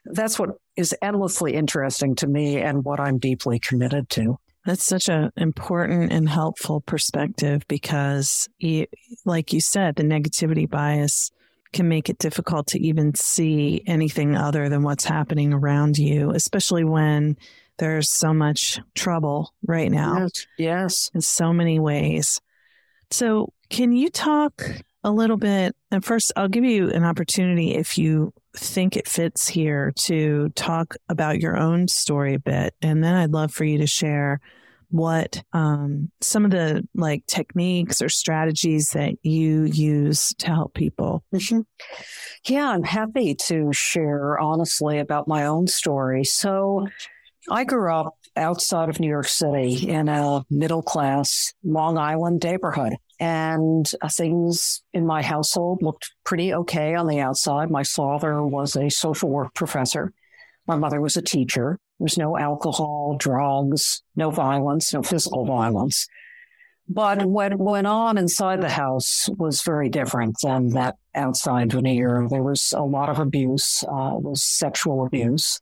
that's 0.06 0.39
what 0.39 0.51
is 0.77 0.95
endlessly 1.01 1.53
interesting 1.53 2.15
to 2.15 2.27
me 2.27 2.62
and 2.62 2.86
what 2.86 3.01
I'm 3.01 3.17
deeply 3.17 3.60
committed 3.60 4.10
to. 4.12 4.39
That's 4.67 4.86
such 4.86 5.08
an 5.08 5.32
important 5.38 6.12
and 6.12 6.27
helpful 6.27 6.82
perspective 6.82 7.65
because, 7.69 8.49
you, 8.60 8.86
like 9.23 9.53
you 9.53 9.62
said, 9.62 9.95
the 9.95 10.03
negativity 10.03 10.69
bias 10.69 11.32
can 11.71 11.88
make 11.88 12.10
it 12.10 12.17
difficult 12.17 12.67
to 12.67 12.80
even 12.86 13.15
see 13.15 13.82
anything 13.88 14.36
other 14.36 14.67
than 14.67 14.84
what's 14.84 15.06
happening 15.06 15.53
around 15.53 15.97
you, 15.97 16.32
especially 16.32 16.84
when 16.84 17.38
there's 17.77 18.12
so 18.12 18.34
much 18.34 18.82
trouble 18.93 19.53
right 19.65 19.89
now. 19.89 20.23
Yes. 20.23 20.47
yes. 20.58 21.12
In 21.13 21.21
so 21.21 21.53
many 21.53 21.80
ways. 21.80 22.41
So, 23.10 23.53
can 23.69 23.93
you 23.93 24.10
talk 24.10 24.69
a 25.08 25.12
little 25.12 25.38
bit? 25.38 25.74
And 25.89 26.04
first, 26.04 26.34
I'll 26.36 26.50
give 26.50 26.65
you 26.65 26.89
an 26.91 27.06
opportunity 27.06 27.76
if 27.76 27.98
you 27.98 28.34
think 28.58 28.98
it 28.98 29.08
fits 29.08 29.48
here 29.48 29.93
to 29.96 30.50
talk 30.50 30.96
about 31.08 31.39
your 31.39 31.56
own 31.56 31.88
story 31.88 32.34
a 32.34 32.39
bit. 32.39 32.76
And 32.82 33.02
then 33.02 33.15
I'd 33.15 33.32
love 33.32 33.54
for 33.54 33.63
you 33.63 33.78
to 33.78 33.88
share 33.88 34.41
what 34.89 35.41
um, 35.54 36.12
some 36.20 36.43
of 36.43 36.52
the 36.52 36.86
like 36.93 37.26
techniques 37.26 38.02
or 38.02 38.10
strategies 38.10 38.91
that 38.91 39.13
you 39.24 39.63
use 39.63 40.34
to 40.39 40.48
help 40.48 40.74
people. 40.74 41.24
Mm-hmm. 41.34 41.62
Yeah, 42.46 42.70
I'm 42.70 42.84
happy 42.84 43.34
to 43.48 43.72
share 43.72 44.38
honestly 44.39 45.00
about 45.00 45.28
my 45.28 45.46
own 45.46 45.67
story. 45.67 46.26
So, 46.26 46.88
I 47.50 47.63
grew 47.63 47.93
up 47.93 48.17
outside 48.36 48.89
of 48.89 49.00
New 49.00 49.08
York 49.08 49.30
City 49.30 49.89
in 49.89 50.10
a 50.10 50.43
middle 50.50 50.82
class 50.82 51.54
Long 51.63 51.98
Island 51.98 52.43
neighborhood. 52.43 52.98
And 53.19 53.89
uh, 54.01 54.10
things 54.10 54.84
in 54.93 55.06
my 55.06 55.23
household 55.23 55.82
looked 55.82 56.12
pretty 56.23 56.53
okay 56.53 56.93
on 56.93 57.08
the 57.08 57.19
outside. 57.19 57.71
My 57.71 57.84
father 57.84 58.43
was 58.43 58.75
a 58.75 58.89
social 58.89 59.30
work 59.30 59.53
professor. 59.56 60.13
My 60.67 60.75
mother 60.75 61.01
was 61.01 61.17
a 61.17 61.21
teacher. 61.21 61.80
There 61.99 62.06
was 62.06 62.17
no 62.17 62.38
alcohol, 62.38 63.15
drugs, 63.17 64.03
no 64.15 64.30
violence, 64.30 64.93
no 64.93 65.01
physical 65.01 65.45
violence. 65.45 66.08
But 66.89 67.25
what 67.25 67.58
went 67.58 67.88
on 67.88 68.17
inside 68.17 68.62
the 68.62 68.69
house 68.69 69.27
was 69.38 69.62
very 69.62 69.89
different 69.89 70.38
than 70.41 70.69
that 70.69 70.95
outside 71.15 71.71
veneer. 71.71 72.27
There 72.30 72.43
was 72.43 72.73
a 72.75 72.84
lot 72.84 73.10
of 73.10 73.19
abuse, 73.19 73.84
uh, 73.84 74.15
was 74.15 74.43
sexual 74.43 75.06
abuse. 75.06 75.60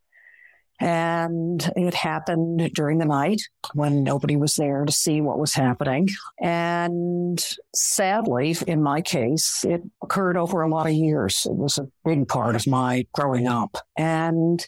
And 0.80 1.72
it 1.76 1.94
happened 1.94 2.72
during 2.74 2.98
the 2.98 3.06
night 3.06 3.42
when 3.74 4.04
nobody 4.04 4.36
was 4.36 4.56
there 4.56 4.84
to 4.84 4.92
see 4.92 5.22
what 5.22 5.40
was 5.40 5.54
happening. 5.54 6.10
And 6.42 7.44
sadly, 7.74 8.56
in 8.68 8.84
my 8.84 9.02
case, 9.02 9.64
it 9.64 9.84
occurred 10.04 10.38
over 10.38 10.62
a 10.62 10.70
lot 10.70 10.88
of 10.88 10.94
years. 10.94 11.48
It 11.50 11.56
was 11.56 11.78
a 11.78 11.88
big 12.04 12.28
part 12.28 12.56
of 12.56 12.68
my 12.68 13.08
growing 13.14 13.48
up. 13.48 13.78
And 13.98 14.66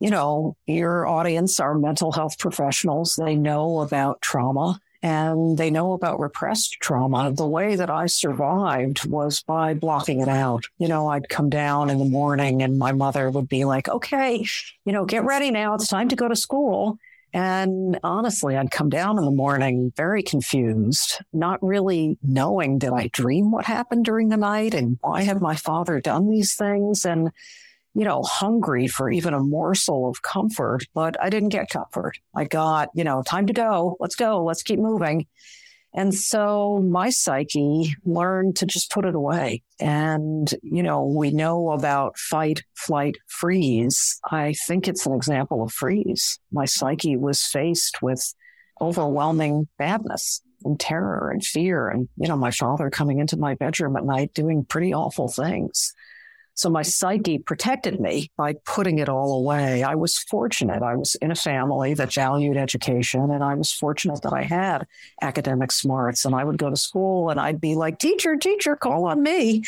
you 0.00 0.10
know, 0.10 0.56
your 0.66 1.06
audience 1.06 1.60
are 1.60 1.74
mental 1.74 2.12
health 2.12 2.38
professionals. 2.38 3.14
They 3.16 3.36
know 3.36 3.80
about 3.80 4.20
trauma 4.20 4.80
and 5.04 5.58
they 5.58 5.70
know 5.70 5.92
about 5.92 6.18
repressed 6.18 6.80
trauma. 6.80 7.30
The 7.30 7.46
way 7.46 7.76
that 7.76 7.90
I 7.90 8.06
survived 8.06 9.04
was 9.04 9.42
by 9.42 9.74
blocking 9.74 10.20
it 10.20 10.28
out. 10.28 10.64
You 10.78 10.88
know, 10.88 11.08
I'd 11.08 11.28
come 11.28 11.50
down 11.50 11.90
in 11.90 11.98
the 11.98 12.06
morning 12.06 12.62
and 12.62 12.78
my 12.78 12.92
mother 12.92 13.28
would 13.28 13.46
be 13.46 13.66
like, 13.66 13.86
okay, 13.86 14.46
you 14.86 14.92
know, 14.94 15.04
get 15.04 15.26
ready 15.26 15.50
now. 15.50 15.74
It's 15.74 15.88
time 15.88 16.08
to 16.08 16.16
go 16.16 16.26
to 16.26 16.34
school. 16.34 16.96
And 17.34 18.00
honestly, 18.02 18.56
I'd 18.56 18.70
come 18.70 18.88
down 18.88 19.18
in 19.18 19.26
the 19.26 19.30
morning 19.30 19.92
very 19.94 20.22
confused, 20.22 21.18
not 21.34 21.62
really 21.62 22.16
knowing 22.22 22.78
did 22.78 22.92
I 22.94 23.08
dream 23.08 23.50
what 23.50 23.66
happened 23.66 24.06
during 24.06 24.30
the 24.30 24.38
night 24.38 24.72
and 24.72 24.96
why 25.02 25.20
had 25.24 25.42
my 25.42 25.54
father 25.54 26.00
done 26.00 26.30
these 26.30 26.54
things? 26.54 27.04
And 27.04 27.30
you 27.94 28.04
know, 28.04 28.22
hungry 28.22 28.86
for 28.88 29.10
even 29.10 29.34
a 29.34 29.40
morsel 29.40 30.08
of 30.08 30.22
comfort, 30.22 30.84
but 30.94 31.16
I 31.22 31.30
didn't 31.30 31.50
get 31.50 31.70
comfort. 31.70 32.18
I 32.34 32.44
got, 32.44 32.88
you 32.94 33.04
know, 33.04 33.22
time 33.22 33.46
to 33.46 33.52
go. 33.52 33.96
Let's 34.00 34.16
go. 34.16 34.42
Let's 34.44 34.62
keep 34.62 34.80
moving. 34.80 35.26
And 35.96 36.12
so 36.12 36.80
my 36.84 37.10
psyche 37.10 37.94
learned 38.04 38.56
to 38.56 38.66
just 38.66 38.90
put 38.90 39.04
it 39.04 39.14
away. 39.14 39.62
And, 39.78 40.52
you 40.62 40.82
know, 40.82 41.06
we 41.06 41.30
know 41.30 41.70
about 41.70 42.18
fight, 42.18 42.62
flight, 42.74 43.16
freeze. 43.28 44.18
I 44.28 44.54
think 44.66 44.88
it's 44.88 45.06
an 45.06 45.14
example 45.14 45.62
of 45.62 45.72
freeze. 45.72 46.40
My 46.50 46.64
psyche 46.64 47.16
was 47.16 47.46
faced 47.46 48.02
with 48.02 48.34
overwhelming 48.80 49.68
badness 49.78 50.42
and 50.64 50.80
terror 50.80 51.30
and 51.30 51.44
fear. 51.44 51.88
And, 51.88 52.08
you 52.16 52.26
know, 52.26 52.36
my 52.36 52.50
father 52.50 52.90
coming 52.90 53.20
into 53.20 53.36
my 53.36 53.54
bedroom 53.54 53.96
at 53.96 54.04
night 54.04 54.34
doing 54.34 54.64
pretty 54.64 54.92
awful 54.92 55.28
things. 55.28 55.92
So 56.56 56.70
my 56.70 56.82
psyche 56.82 57.38
protected 57.38 57.98
me 57.98 58.30
by 58.36 58.54
putting 58.64 59.00
it 59.00 59.08
all 59.08 59.40
away. 59.40 59.82
I 59.82 59.96
was 59.96 60.16
fortunate. 60.16 60.82
I 60.82 60.94
was 60.94 61.16
in 61.16 61.32
a 61.32 61.36
family 61.36 61.94
that 61.94 62.14
valued 62.14 62.56
education 62.56 63.32
and 63.32 63.42
I 63.42 63.54
was 63.54 63.72
fortunate 63.72 64.22
that 64.22 64.32
I 64.32 64.42
had 64.42 64.86
academic 65.20 65.72
smarts 65.72 66.24
and 66.24 66.32
I 66.32 66.44
would 66.44 66.56
go 66.56 66.70
to 66.70 66.76
school 66.76 67.30
and 67.30 67.40
I'd 67.40 67.60
be 67.60 67.74
like, 67.74 67.98
teacher, 67.98 68.36
teacher, 68.36 68.76
call 68.76 69.06
on 69.06 69.22
me 69.22 69.64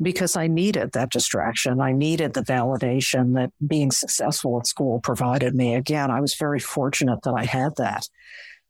because 0.00 0.36
I 0.36 0.46
needed 0.46 0.92
that 0.92 1.10
distraction. 1.10 1.80
I 1.80 1.92
needed 1.92 2.34
the 2.34 2.42
validation 2.42 3.34
that 3.34 3.52
being 3.66 3.90
successful 3.90 4.58
at 4.58 4.66
school 4.66 5.00
provided 5.00 5.54
me. 5.54 5.74
Again, 5.74 6.10
I 6.10 6.20
was 6.20 6.34
very 6.34 6.60
fortunate 6.60 7.22
that 7.22 7.34
I 7.34 7.46
had 7.46 7.76
that 7.76 8.08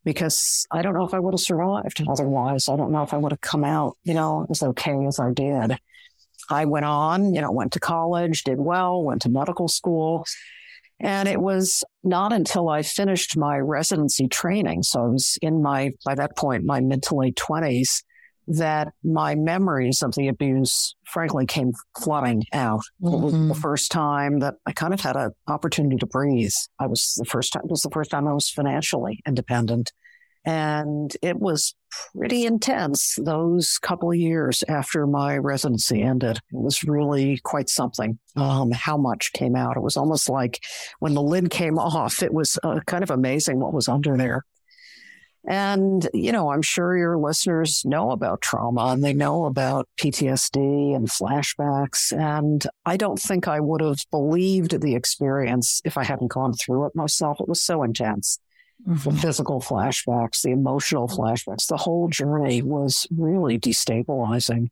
because 0.05 0.65
I 0.71 0.81
don't 0.81 0.93
know 0.93 1.05
if 1.05 1.13
I 1.13 1.19
would 1.19 1.33
have 1.33 1.41
survived 1.41 2.01
otherwise. 2.07 2.69
I 2.69 2.77
don't 2.77 2.93
know 2.93 3.03
if 3.03 3.13
I 3.13 3.17
would 3.17 3.33
have 3.33 3.41
come 3.41 3.65
out, 3.65 3.97
you 4.05 4.13
know, 4.13 4.47
as 4.49 4.63
okay 4.63 5.05
as 5.05 5.19
I 5.19 5.33
did. 5.33 5.77
I 6.49 6.65
went 6.65 6.85
on, 6.85 7.33
you 7.33 7.41
know, 7.41 7.51
went 7.51 7.73
to 7.73 7.79
college, 7.79 8.43
did 8.43 8.59
well, 8.59 9.03
went 9.03 9.21
to 9.23 9.29
medical 9.29 9.67
school. 9.67 10.25
And 10.99 11.27
it 11.27 11.39
was 11.39 11.83
not 12.03 12.33
until 12.33 12.69
I 12.69 12.81
finished 12.81 13.37
my 13.37 13.57
residency 13.59 14.27
training, 14.27 14.83
so 14.83 15.03
I 15.03 15.07
was 15.07 15.37
in 15.41 15.61
my, 15.61 15.91
by 16.03 16.15
that 16.15 16.35
point, 16.35 16.65
my 16.65 16.79
mid 16.79 17.03
to 17.03 17.15
late 17.15 17.35
20s, 17.35 18.01
that 18.47 18.93
my 19.03 19.35
memories 19.35 20.01
of 20.01 20.15
the 20.15 20.27
abuse, 20.27 20.95
frankly, 21.05 21.45
came 21.45 21.73
flooding 21.99 22.43
out. 22.53 22.81
Mm-hmm. 23.03 23.13
It 23.13 23.19
was 23.19 23.33
the 23.33 23.39
mm-hmm. 23.39 23.59
first 23.59 23.91
time 23.91 24.39
that 24.39 24.55
I 24.65 24.71
kind 24.71 24.93
of 24.93 25.01
had 25.01 25.15
an 25.15 25.31
opportunity 25.47 25.97
to 25.97 26.07
breathe. 26.07 26.53
I 26.79 26.87
was 26.87 27.13
the 27.17 27.25
first 27.25 27.53
time, 27.53 27.63
it 27.65 27.69
was 27.69 27.81
the 27.81 27.91
first 27.91 28.09
time 28.09 28.27
I 28.27 28.33
was 28.33 28.49
financially 28.49 29.19
independent. 29.27 29.91
And 30.47 31.11
it 31.21 31.37
was 31.37 31.75
pretty 32.15 32.45
intense 32.45 33.19
those 33.21 33.77
couple 33.79 34.11
of 34.11 34.15
years 34.15 34.63
after 34.69 35.05
my 35.05 35.37
residency 35.37 36.01
ended. 36.01 36.37
It 36.37 36.41
was 36.53 36.85
really 36.85 37.37
quite 37.43 37.67
something. 37.67 38.17
Um, 38.37 38.71
how 38.71 38.95
much 38.95 39.33
came 39.33 39.57
out. 39.57 39.75
It 39.75 39.83
was 39.83 39.97
almost 39.97 40.29
like 40.29 40.63
when 40.99 41.15
the 41.15 41.21
lid 41.21 41.49
came 41.49 41.77
off, 41.77 42.23
it 42.23 42.33
was 42.33 42.57
uh, 42.63 42.79
kind 42.87 43.03
of 43.03 43.11
amazing 43.11 43.59
what 43.59 43.73
was 43.73 43.89
under 43.89 44.15
there. 44.15 44.45
And, 45.49 46.07
you 46.13 46.31
know, 46.31 46.49
I'm 46.49 46.61
sure 46.61 46.97
your 46.97 47.17
listeners 47.17 47.81
know 47.83 48.11
about 48.11 48.39
trauma 48.39 48.85
and 48.87 49.03
they 49.03 49.13
know 49.13 49.45
about 49.45 49.89
PTSD 49.99 50.95
and 50.95 51.09
flashbacks. 51.09 52.17
And 52.17 52.65
I 52.85 52.95
don't 52.95 53.19
think 53.19 53.49
I 53.49 53.59
would 53.59 53.81
have 53.81 53.99
believed 54.11 54.79
the 54.79 54.95
experience 54.95 55.81
if 55.83 55.97
I 55.97 56.05
hadn't 56.05 56.31
gone 56.31 56.53
through 56.53 56.85
it 56.85 56.95
myself. 56.95 57.41
It 57.41 57.49
was 57.49 57.61
so 57.61 57.83
intense. 57.83 58.39
Mm-hmm. 58.85 59.09
The 59.09 59.15
physical 59.15 59.61
flashbacks, 59.61 60.41
the 60.41 60.51
emotional 60.51 61.07
flashbacks, 61.07 61.67
the 61.67 61.77
whole 61.77 62.09
journey 62.09 62.61
was 62.61 63.07
really 63.15 63.59
destabilizing. 63.59 64.69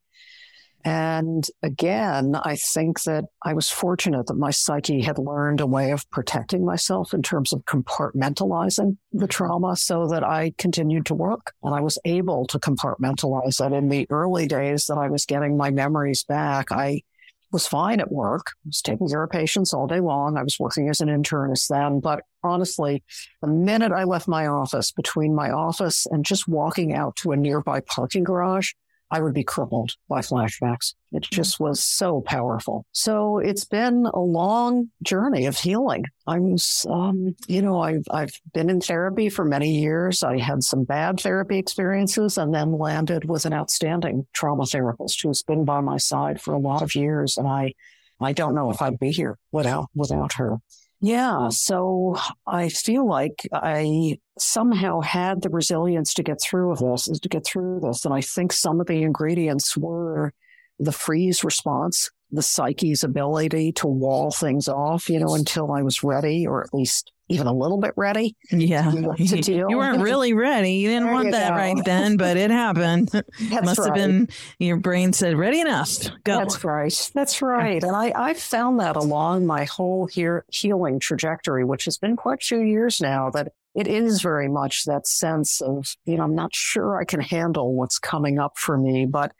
And 0.86 1.48
again, 1.63 2.36
I 2.44 2.56
think 2.58 3.02
that 3.04 3.26
I 3.44 3.54
was 3.54 3.70
fortunate 3.70 4.28
that 4.28 4.36
my 4.38 4.52
psyche 4.52 5.02
had 5.02 5.18
learned 5.18 5.60
a 5.60 5.65
way 5.65 5.89
of 5.89 6.08
protecting 6.12 6.63
myself 6.63 7.12
in 7.12 7.24
terms 7.24 7.52
of 7.52 7.65
compartmentalizing 7.65 8.98
the 9.12 9.28
trauma 9.28 9.76
so 9.78 10.08
that 10.10 10.24
I 10.24 10.54
continued 10.60 11.08
to 11.08 11.15
work 11.15 11.54
and 11.63 11.74
I 11.74 11.82
was 11.82 11.98
able 12.06 12.46
to 12.48 12.60
compartmentalize 12.60 13.58
that 13.58 13.74
in 13.74 13.89
the 13.89 14.06
early 14.12 14.46
days 14.46 14.86
that 14.86 15.00
I 15.00 15.10
was 15.10 15.26
getting 15.26 15.58
my 15.58 15.72
memories 15.72 16.24
back. 16.24 16.72
I 16.72 17.02
was 17.51 17.67
fine 17.67 17.99
at 17.99 18.12
work. 18.12 18.53
I 18.65 18.67
was 18.67 18.81
taking 18.81 19.08
care 19.08 19.23
of 19.23 19.29
patients 19.29 19.73
all 19.73 19.88
day 19.88 19.99
long. 19.99 20.38
I 20.38 20.43
was 20.43 20.60
working 20.60 20.89
as 20.89 21.01
an 21.01 21.10
internist 21.10 21.67
then, 21.67 21.99
but 21.99 22.23
honestly, 22.43 23.03
the 23.41 23.47
minute 23.47 23.91
I 23.91 24.03
left 24.03 24.27
my 24.27 24.47
office, 24.47 24.91
between 24.91 25.34
my 25.36 25.51
office 25.51 26.05
and 26.10 26.25
just 26.25 26.47
walking 26.47 26.93
out 26.93 27.15
to 27.17 27.31
a 27.31 27.38
nearby 27.38 27.81
parking 27.81 28.23
garage, 28.23 28.73
I 29.15 29.21
would 29.21 29.34
be 29.34 29.45
crippled 29.45 29.91
by 30.10 30.19
flashbacks. 30.19 30.93
It 31.13 31.23
mm-hmm. 31.23 31.36
just 31.36 31.58
was 31.58 31.82
so 31.82 32.19
powerful. 32.19 32.86
So 32.91 33.38
it's 33.38 33.63
been 33.63 34.06
a 34.13 34.19
long 34.19 34.89
journey 35.04 35.45
of 35.45 35.58
healing. 35.58 36.04
I'm, 36.28 36.58
um, 36.89 37.34
you 37.47 37.62
know, 37.62 37.80
I've, 37.80 38.04
I've 38.12 38.34
been 38.54 38.69
in 38.69 38.82
therapy 38.82 39.30
for 39.30 39.45
many 39.45 39.80
years. 39.80 40.21
I 40.21 40.38
had 40.38 40.63
some 40.63 40.84
bad 40.84 41.21
therapy 41.21 41.58
experiences 41.58 42.38
and 42.38 42.54
then 42.54 42.78
landed 42.78 43.23
with 43.23 43.45
an 43.45 43.54
outstanding 43.54 44.28
trauma 44.34 44.65
therapist 44.65 45.21
who's 45.21 45.43
been 45.43 45.63
by 45.63 45.80
my 45.80 45.95
side 45.95 46.41
for 46.41 46.54
a 46.54 46.60
lot 46.60 46.82
of 46.82 46.93
years. 46.93 47.38
And 47.38 47.47
I, 47.47 47.71
I 48.19 48.34
don't 48.34 48.54
know 48.54 48.69
if 48.69 48.82
I'd 48.82 48.99
be 48.99 49.12
here 49.12 49.38
without, 49.54 49.88
without 49.95 50.34
her. 50.34 50.58
Yeah. 51.01 51.49
So 51.49 52.15
I 52.47 52.69
feel 52.69 53.08
like 53.08 53.47
I 53.53 54.17
somehow 54.39 55.01
had 55.01 55.41
the 55.41 55.49
resilience 55.49 56.13
to 56.15 56.23
get 56.23 56.41
through 56.41 56.75
this, 56.75 57.05
to 57.05 57.29
get 57.29 57.45
through 57.45 57.81
this. 57.81 58.05
And 58.05 58.13
I 58.13 58.21
think 58.21 58.53
some 58.53 58.79
of 58.79 58.88
the 58.88 59.03
ingredients 59.03 59.77
were 59.77 60.34
the 60.79 60.91
freeze 60.91 61.43
response, 61.43 62.10
the 62.31 62.41
psyche's 62.41 63.03
ability 63.03 63.71
to 63.73 63.88
wall 63.88 64.31
things 64.31 64.67
off, 64.67 65.10
you 65.10 65.19
know, 65.19 65.36
until 65.36 65.71
I 65.71 65.84
was 65.84 66.03
ready, 66.03 66.45
or 66.47 66.63
at 66.63 66.73
least 66.73 67.12
even 67.28 67.48
a 67.48 67.54
little 67.54 67.80
bit 67.80 67.94
ready. 67.96 68.36
Yeah. 68.52 68.92
To 68.92 69.16
deal. 69.42 69.70
You 69.70 69.78
weren't 69.78 70.02
really 70.02 70.34
ready. 70.34 70.74
You 70.74 70.90
didn't 70.90 71.06
there 71.06 71.14
want 71.14 71.26
you 71.28 71.32
that 71.32 71.50
go. 71.50 71.56
right 71.56 71.86
then, 71.86 72.18
but 72.18 72.38
it 72.38 72.52
happened. 72.52 73.12
Must 73.52 73.80
right. 73.80 73.86
have 73.86 73.96
been 73.96 74.30
your 74.60 74.78
brain 74.78 75.12
said, 75.14 75.36
ready 75.38 75.60
enough. 75.60 75.98
Go. 76.24 76.38
That's 76.38 76.64
right. 76.64 77.12
That's 77.14 77.42
right. 77.42 77.84
And 77.84 77.96
I, 77.96 78.12
I 78.16 78.34
found 78.34 78.80
that 78.80 78.96
along 78.96 79.46
my 79.46 79.66
whole 79.66 80.06
here 80.06 80.46
healing 80.52 81.00
trajectory, 81.00 81.66
which 81.66 81.86
has 81.86 81.98
been 81.98 82.16
quite 82.16 82.42
a 82.42 82.46
few 82.46 82.62
years 82.62 83.02
now, 83.02 83.32
that 83.32 83.54
it 83.74 83.88
is 83.88 84.22
very 84.22 84.48
much 84.48 84.86
that 84.86 85.08
sense 85.08 85.62
of, 85.62 85.96
you 86.06 86.18
know, 86.18 86.24
I'm 86.24 86.36
not 86.36 86.56
sure 86.56 86.98
I 86.98 87.06
can 87.06 87.22
handle 87.22 87.74
what's 87.74 88.00
coming 88.00 88.40
up 88.40 88.58
for 88.58 88.78
me, 88.78 89.06
but 89.06 89.32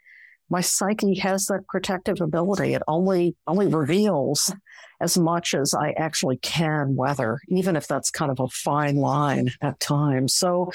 my 0.50 0.60
psyche 0.60 1.14
has 1.20 1.46
that 1.46 1.66
protective 1.68 2.20
ability. 2.20 2.74
It 2.74 2.82
only, 2.86 3.36
only 3.46 3.66
reveals 3.66 4.52
as 5.00 5.18
much 5.18 5.54
as 5.54 5.74
I 5.74 5.90
actually 5.92 6.36
can 6.38 6.96
weather, 6.96 7.40
even 7.48 7.76
if 7.76 7.86
that's 7.86 8.10
kind 8.10 8.30
of 8.30 8.40
a 8.40 8.48
fine 8.48 8.96
line 8.96 9.50
at 9.60 9.80
times. 9.80 10.34
So 10.34 10.72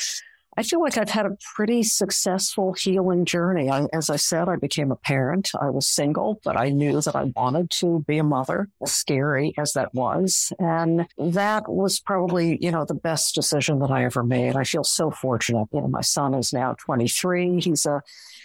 I 0.58 0.64
feel 0.64 0.82
like 0.82 0.98
I've 0.98 1.10
had 1.10 1.26
a 1.26 1.38
pretty 1.56 1.82
successful 1.82 2.74
healing 2.74 3.24
journey. 3.24 3.70
I, 3.70 3.86
as 3.94 4.10
I 4.10 4.18
said, 4.18 4.50
I 4.50 4.58
became 4.58 4.92
a 4.92 4.98
parent. 4.98 5.52
I 5.60 5.70
was 5.70 5.88
single, 5.88 6.42
but 6.44 6.58
I 6.58 6.70
knew 6.70 7.00
that 7.02 7.16
I 7.16 7.32
wanted 7.36 7.70
to 7.72 8.04
be 8.06 8.18
a 8.18 8.24
mother, 8.24 8.68
scary 8.86 9.54
as 9.58 9.74
that 9.74 9.94
was. 9.94 10.52
And 10.60 11.08
that 11.18 11.72
was 11.72 12.02
probably, 12.02 12.58
you 12.62 12.70
know, 12.70 12.84
the 12.84 12.94
best 12.94 13.34
decision 13.34 13.80
that 13.80 13.92
I 13.92 14.04
ever 14.04 14.24
made. 14.24 14.58
I 14.58 14.66
feel 14.66 14.84
so 14.84 15.10
fortunate. 15.10 15.68
You 15.72 15.82
know, 15.82 15.88
my 15.88 16.02
son 16.02 16.34
is 16.34 16.52
now 16.52 16.76
23. 16.80 17.62
He's 17.62 17.86
a 17.86 18.02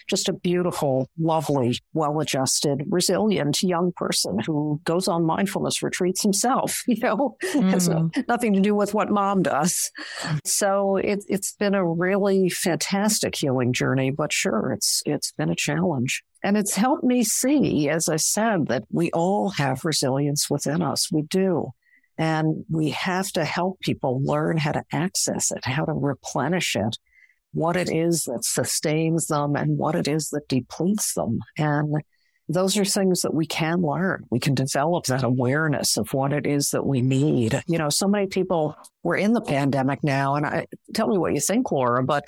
just 0.09 0.29
a 0.29 0.33
beautiful, 0.33 1.09
lovely, 1.19 1.79
well 1.93 2.21
adjusted, 2.21 2.83
resilient 2.89 3.63
young 3.63 3.93
person 3.93 4.39
who 4.39 4.81
goes 4.85 5.09
on 5.09 5.25
mindfulness 5.25 5.83
retreats 5.83 6.23
himself, 6.23 6.83
you 6.87 7.01
know, 7.01 7.37
mm. 7.43 7.71
has 7.71 7.89
nothing 8.29 8.53
to 8.53 8.61
do 8.61 8.75
with 8.75 8.95
what 8.95 9.11
mom 9.11 9.43
does. 9.43 9.91
So 10.45 10.97
it, 10.97 11.25
it's 11.29 11.53
been 11.53 11.75
a 11.75 11.87
really 11.87 12.49
fantastic 12.49 13.35
healing 13.35 13.73
journey, 13.73 14.11
but 14.11 14.33
sure, 14.33 14.73
it's, 14.73 15.03
it's 15.07 15.33
been 15.33 15.51
a 15.51 15.57
challenge. 15.57 16.23
And 16.43 16.57
it's 16.57 16.77
helped 16.77 17.03
me 17.03 17.25
see, 17.25 17.89
as 17.89 18.09
I 18.09 18.17
said, 18.17 18.69
that 18.69 18.85
we 18.91 19.11
all 19.11 19.51
have 19.51 19.85
resilience 19.85 20.49
within 20.49 20.83
us. 20.83 21.11
We 21.11 21.23
do. 21.23 21.71
And 22.19 22.65
we 22.71 22.91
have 22.91 23.31
to 23.33 23.45
help 23.45 23.81
people 23.81 24.23
learn 24.23 24.57
how 24.57 24.73
to 24.73 24.85
access 24.93 25.51
it, 25.51 25.65
how 25.65 25.85
to 25.85 25.93
replenish 25.93 26.77
it, 26.77 26.97
what 27.53 27.77
it 27.77 27.91
is 27.91 28.25
that 28.25 28.45
sustains 28.45 29.27
them 29.27 29.57
and 29.57 29.79
what 29.79 29.95
it 29.95 30.09
is 30.09 30.29
that 30.31 30.49
depletes 30.49 31.15
them. 31.15 31.39
And 31.59 32.03
those 32.49 32.77
are 32.77 32.85
things 32.85 33.23
that 33.23 33.35
we 33.35 33.47
can 33.47 33.81
learn. 33.81 34.25
We 34.31 34.39
can 34.39 34.55
develop 34.55 35.07
that 35.07 35.25
awareness 35.25 35.97
of 35.97 36.13
what 36.13 36.33
it 36.33 36.47
is 36.47 36.71
that 36.71 36.87
we 36.87 37.01
need. 37.01 37.61
You 37.67 37.79
know, 37.79 37.89
so 37.89 38.07
many 38.07 38.27
people, 38.27 38.77
we're 39.03 39.17
in 39.17 39.33
the 39.33 39.41
pandemic 39.41 40.05
now, 40.05 40.37
and 40.37 40.47
I 40.47 40.67
tell 40.95 41.09
me 41.09 41.19
what 41.19 41.35
you 41.35 41.41
think, 41.41 41.73
Laura, 41.73 42.05
but 42.05 42.25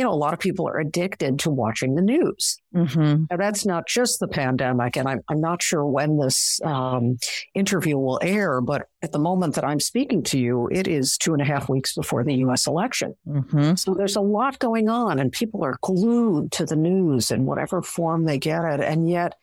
you 0.00 0.06
know, 0.06 0.12
a 0.12 0.16
lot 0.16 0.32
of 0.32 0.40
people 0.40 0.66
are 0.66 0.78
addicted 0.78 1.38
to 1.40 1.50
watching 1.50 1.94
the 1.94 2.00
news. 2.00 2.58
Mm-hmm. 2.74 3.24
And 3.28 3.38
that's 3.38 3.66
not 3.66 3.86
just 3.86 4.18
the 4.18 4.28
pandemic. 4.28 4.96
And 4.96 5.06
I'm, 5.06 5.20
I'm 5.28 5.42
not 5.42 5.62
sure 5.62 5.84
when 5.84 6.16
this 6.16 6.58
um, 6.64 7.18
interview 7.54 7.98
will 7.98 8.18
air, 8.22 8.62
but 8.62 8.88
at 9.02 9.12
the 9.12 9.18
moment 9.18 9.56
that 9.56 9.64
I'm 9.64 9.78
speaking 9.78 10.22
to 10.22 10.38
you, 10.38 10.70
it 10.72 10.88
is 10.88 11.18
two 11.18 11.34
and 11.34 11.42
a 11.42 11.44
half 11.44 11.68
weeks 11.68 11.94
before 11.94 12.24
the 12.24 12.32
U.S. 12.36 12.66
election. 12.66 13.14
Mm-hmm. 13.28 13.74
So 13.74 13.92
there's 13.92 14.16
a 14.16 14.22
lot 14.22 14.58
going 14.58 14.88
on, 14.88 15.18
and 15.18 15.30
people 15.30 15.62
are 15.62 15.76
glued 15.82 16.50
to 16.52 16.64
the 16.64 16.76
news 16.76 17.30
in 17.30 17.44
whatever 17.44 17.82
form 17.82 18.24
they 18.24 18.38
get 18.38 18.64
it. 18.64 18.80
And 18.80 19.06
yet, 19.06 19.34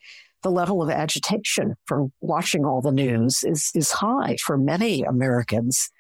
the 0.42 0.50
level 0.50 0.82
of 0.82 0.90
agitation 0.90 1.76
for 1.86 2.08
watching 2.22 2.66
all 2.66 2.82
the 2.82 2.92
news 2.92 3.44
is, 3.44 3.72
is 3.76 3.92
high 3.92 4.38
for 4.44 4.58
many 4.58 5.04
Americans. 5.04 5.92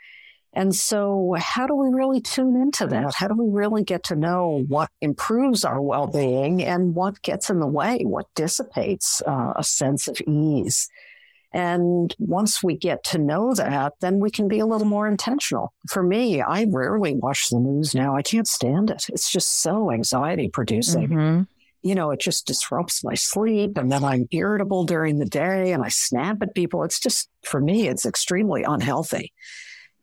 And 0.57 0.73
so, 0.73 1.35
how 1.37 1.67
do 1.67 1.75
we 1.75 1.89
really 1.93 2.19
tune 2.19 2.59
into 2.59 2.87
that? 2.87 3.13
How 3.13 3.27
do 3.27 3.35
we 3.35 3.47
really 3.47 3.83
get 3.83 4.03
to 4.05 4.15
know 4.15 4.65
what 4.67 4.89
improves 5.01 5.63
our 5.63 5.79
well 5.79 6.07
being 6.07 6.63
and 6.63 6.95
what 6.95 7.21
gets 7.21 7.51
in 7.51 7.59
the 7.59 7.67
way, 7.67 7.99
what 8.01 8.25
dissipates 8.33 9.21
uh, 9.27 9.53
a 9.55 9.63
sense 9.63 10.07
of 10.07 10.19
ease? 10.21 10.89
And 11.53 12.15
once 12.17 12.63
we 12.63 12.75
get 12.75 13.03
to 13.05 13.19
know 13.19 13.53
that, 13.53 13.93
then 14.01 14.19
we 14.19 14.31
can 14.31 14.47
be 14.47 14.57
a 14.57 14.65
little 14.65 14.87
more 14.87 15.07
intentional. 15.07 15.73
For 15.91 16.01
me, 16.01 16.41
I 16.41 16.65
rarely 16.67 17.13
watch 17.13 17.49
the 17.51 17.59
news 17.59 17.93
now. 17.93 18.15
I 18.15 18.23
can't 18.23 18.47
stand 18.47 18.89
it. 18.89 19.05
It's 19.09 19.31
just 19.31 19.61
so 19.61 19.91
anxiety 19.91 20.49
producing. 20.49 21.09
Mm-hmm. 21.09 21.41
You 21.83 21.93
know, 21.93 22.09
it 22.09 22.19
just 22.19 22.47
disrupts 22.47 23.03
my 23.03 23.13
sleep 23.13 23.77
and 23.77 23.91
then 23.91 24.03
I'm 24.03 24.27
irritable 24.31 24.85
during 24.85 25.19
the 25.19 25.25
day 25.25 25.71
and 25.71 25.83
I 25.83 25.89
snap 25.89 26.37
at 26.41 26.55
people. 26.55 26.81
It's 26.83 26.99
just, 26.99 27.29
for 27.43 27.61
me, 27.61 27.87
it's 27.87 28.07
extremely 28.07 28.63
unhealthy. 28.63 29.31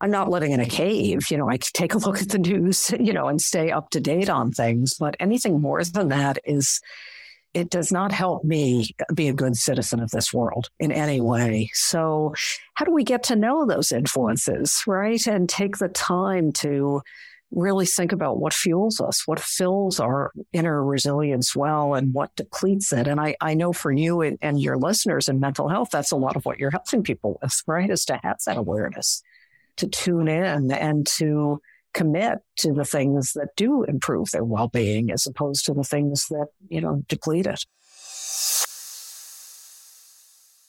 I'm 0.05 0.11
not 0.11 0.29
living 0.29 0.53
in 0.53 0.61
a 0.61 0.67
cave. 0.67 1.31
You 1.31 1.39
know, 1.39 1.49
I 1.49 1.57
take 1.57 1.95
a 1.95 1.99
look 1.99 2.21
at 2.21 2.29
the 2.29 2.39
news, 2.39 2.93
you 3.01 3.15
know, 3.15 3.27
and 3.27 3.41
stay 3.41 3.71
up 3.71 3.89
to 3.91 4.01
date 4.01 4.29
on 4.29 4.53
things. 4.53 4.93
But 4.93 5.17
anything 5.19 5.63
more 5.63 5.83
than 5.83 6.09
that 6.09 6.37
is, 6.45 6.79
it 7.55 7.71
does 7.71 7.91
not 7.91 8.13
help 8.13 8.45
me 8.45 8.91
be 9.15 9.29
a 9.29 9.33
good 9.33 9.57
citizen 9.57 10.01
of 10.01 10.11
this 10.11 10.31
world 10.31 10.69
in 10.79 10.93
any 10.93 11.23
way. 11.23 11.71
So, 11.73 12.35
how 12.75 12.85
do 12.85 12.93
we 12.93 13.03
get 13.03 13.23
to 13.25 13.37
know 13.37 13.65
those 13.65 13.93
influences, 13.93 14.83
right? 14.87 15.27
And 15.27 15.49
take 15.49 15.79
the 15.79 15.89
time 15.89 16.53
to 16.55 17.01
really 17.51 17.87
think 17.87 18.13
about 18.13 18.39
what 18.39 18.53
fuels 18.53 19.01
us, 19.01 19.27
what 19.27 19.41
fills 19.41 20.01
our 20.01 20.33
inner 20.53 20.85
resilience 20.85 21.57
well, 21.57 21.95
and 21.95 22.13
what 22.13 22.37
depletes 22.37 22.93
it. 22.93 23.07
And 23.07 23.19
I, 23.19 23.37
I 23.41 23.55
know 23.55 23.73
for 23.73 23.91
you 23.91 24.21
and, 24.21 24.37
and 24.43 24.61
your 24.61 24.77
listeners 24.77 25.31
in 25.31 25.41
mental 25.41 25.69
health, 25.69 25.89
that's 25.93 26.13
a 26.13 26.17
lot 26.17 26.37
of 26.37 26.45
what 26.45 26.59
you're 26.59 26.73
helping 26.73 27.03
people 27.03 27.39
with, 27.41 27.63
right? 27.67 27.89
Is 27.89 28.05
to 28.07 28.21
have 28.23 28.37
that 28.45 28.59
awareness, 28.59 29.23
to 29.77 29.89
tune 29.89 30.29
in 30.29 30.71
and 30.71 31.07
to 31.19 31.61
commit 31.93 32.39
to 32.57 32.73
the 32.73 32.85
things 32.85 33.33
that 33.35 33.49
do 33.57 33.85
improve 33.85 34.31
their 34.33 34.45
well-being 34.45 35.11
as 35.11 35.27
opposed 35.27 35.65
to 35.65 35.75
the 35.75 35.85
things 35.85 36.27
that, 36.29 36.47
you 36.69 36.81
know, 36.81 37.03
deplete 37.09 37.47
it. 37.47 37.65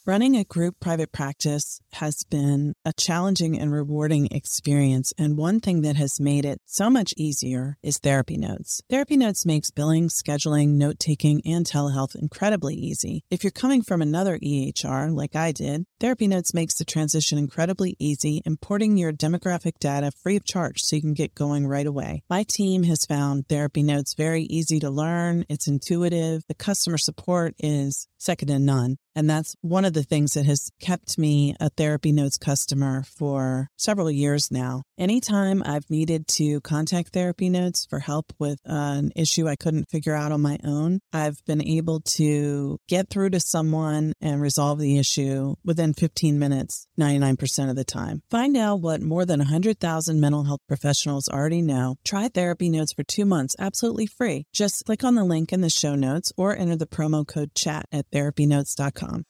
Running 0.07 0.35
a 0.35 0.43
group 0.43 0.79
private 0.79 1.11
practice 1.11 1.81
has 1.93 2.23
been 2.29 2.75
a 2.85 2.93
challenging 2.93 3.57
and 3.57 3.71
rewarding 3.71 4.27
experience. 4.29 5.11
And 5.17 5.35
one 5.35 5.59
thing 5.59 5.81
that 5.81 5.95
has 5.95 6.19
made 6.19 6.45
it 6.45 6.61
so 6.67 6.91
much 6.91 7.15
easier 7.17 7.79
is 7.81 7.97
Therapy 7.97 8.37
Notes. 8.37 8.83
Therapy 8.87 9.17
Notes 9.17 9.47
makes 9.47 9.71
billing, 9.71 10.09
scheduling, 10.09 10.75
note 10.75 10.99
taking, 10.99 11.41
and 11.43 11.65
telehealth 11.65 12.15
incredibly 12.15 12.75
easy. 12.75 13.23
If 13.31 13.43
you're 13.43 13.49
coming 13.49 13.81
from 13.81 14.03
another 14.03 14.37
EHR, 14.37 15.11
like 15.11 15.35
I 15.35 15.51
did, 15.51 15.85
Therapy 15.99 16.27
Notes 16.27 16.53
makes 16.53 16.75
the 16.75 16.85
transition 16.85 17.39
incredibly 17.39 17.95
easy, 17.97 18.43
importing 18.45 18.97
your 18.97 19.11
demographic 19.11 19.79
data 19.79 20.11
free 20.11 20.35
of 20.35 20.45
charge 20.45 20.81
so 20.81 20.97
you 20.97 21.01
can 21.01 21.15
get 21.15 21.33
going 21.33 21.65
right 21.65 21.87
away. 21.87 22.21
My 22.29 22.45
team 22.47 22.83
has 22.83 23.07
found 23.07 23.47
Therapy 23.47 23.81
Notes 23.81 24.13
very 24.13 24.43
easy 24.43 24.79
to 24.81 24.91
learn, 24.91 25.45
it's 25.49 25.67
intuitive, 25.67 26.43
the 26.47 26.53
customer 26.53 26.99
support 26.99 27.55
is 27.57 28.07
second 28.25 28.47
to 28.47 28.59
none. 28.59 28.97
And 29.15 29.29
that's 29.29 29.55
one 29.61 29.85
of 29.85 29.93
the 29.93 30.03
things 30.03 30.33
that 30.33 30.45
has 30.45 30.69
kept 30.81 31.17
me 31.17 31.55
a 31.59 31.69
Therapy 31.69 32.11
Notes 32.11 32.37
customer 32.37 33.03
for 33.03 33.69
several 33.77 34.11
years 34.11 34.51
now. 34.51 34.83
Anytime 34.97 35.63
I've 35.65 35.89
needed 35.89 36.27
to 36.35 36.59
contact 36.61 37.13
Therapy 37.13 37.49
Notes 37.49 37.85
for 37.89 37.99
help 37.99 38.33
with 38.39 38.59
an 38.65 39.11
issue 39.15 39.47
I 39.47 39.55
couldn't 39.55 39.89
figure 39.89 40.15
out 40.15 40.33
on 40.33 40.41
my 40.41 40.57
own, 40.65 40.99
I've 41.13 41.37
been 41.45 41.65
able 41.65 42.01
to 42.15 42.77
get 42.89 43.09
through 43.09 43.29
to 43.31 43.39
someone 43.39 44.13
and 44.19 44.41
resolve 44.41 44.79
the 44.79 44.97
issue 44.97 45.55
within 45.63 45.93
15 45.93 46.37
minutes, 46.37 46.87
99% 46.99 47.69
of 47.69 47.77
the 47.77 47.85
time. 47.85 48.21
Find 48.29 48.57
out 48.57 48.81
what 48.81 49.01
more 49.01 49.25
than 49.25 49.39
100,000 49.39 50.19
mental 50.19 50.43
health 50.43 50.61
professionals 50.67 51.29
already 51.29 51.61
know. 51.61 51.95
Try 52.03 52.27
Therapy 52.27 52.69
Notes 52.69 52.91
for 52.91 53.03
two 53.03 53.25
months 53.25 53.55
absolutely 53.59 54.07
free. 54.07 54.45
Just 54.53 54.83
click 54.85 55.05
on 55.05 55.15
the 55.15 55.23
link 55.23 55.53
in 55.53 55.61
the 55.61 55.69
show 55.69 55.95
notes 55.95 56.33
or 56.35 56.55
enter 56.55 56.75
the 56.75 56.85
promo 56.85 57.25
code 57.25 57.55
chat 57.55 57.85
at 57.93 58.05
therapynotes.com. 58.15 59.25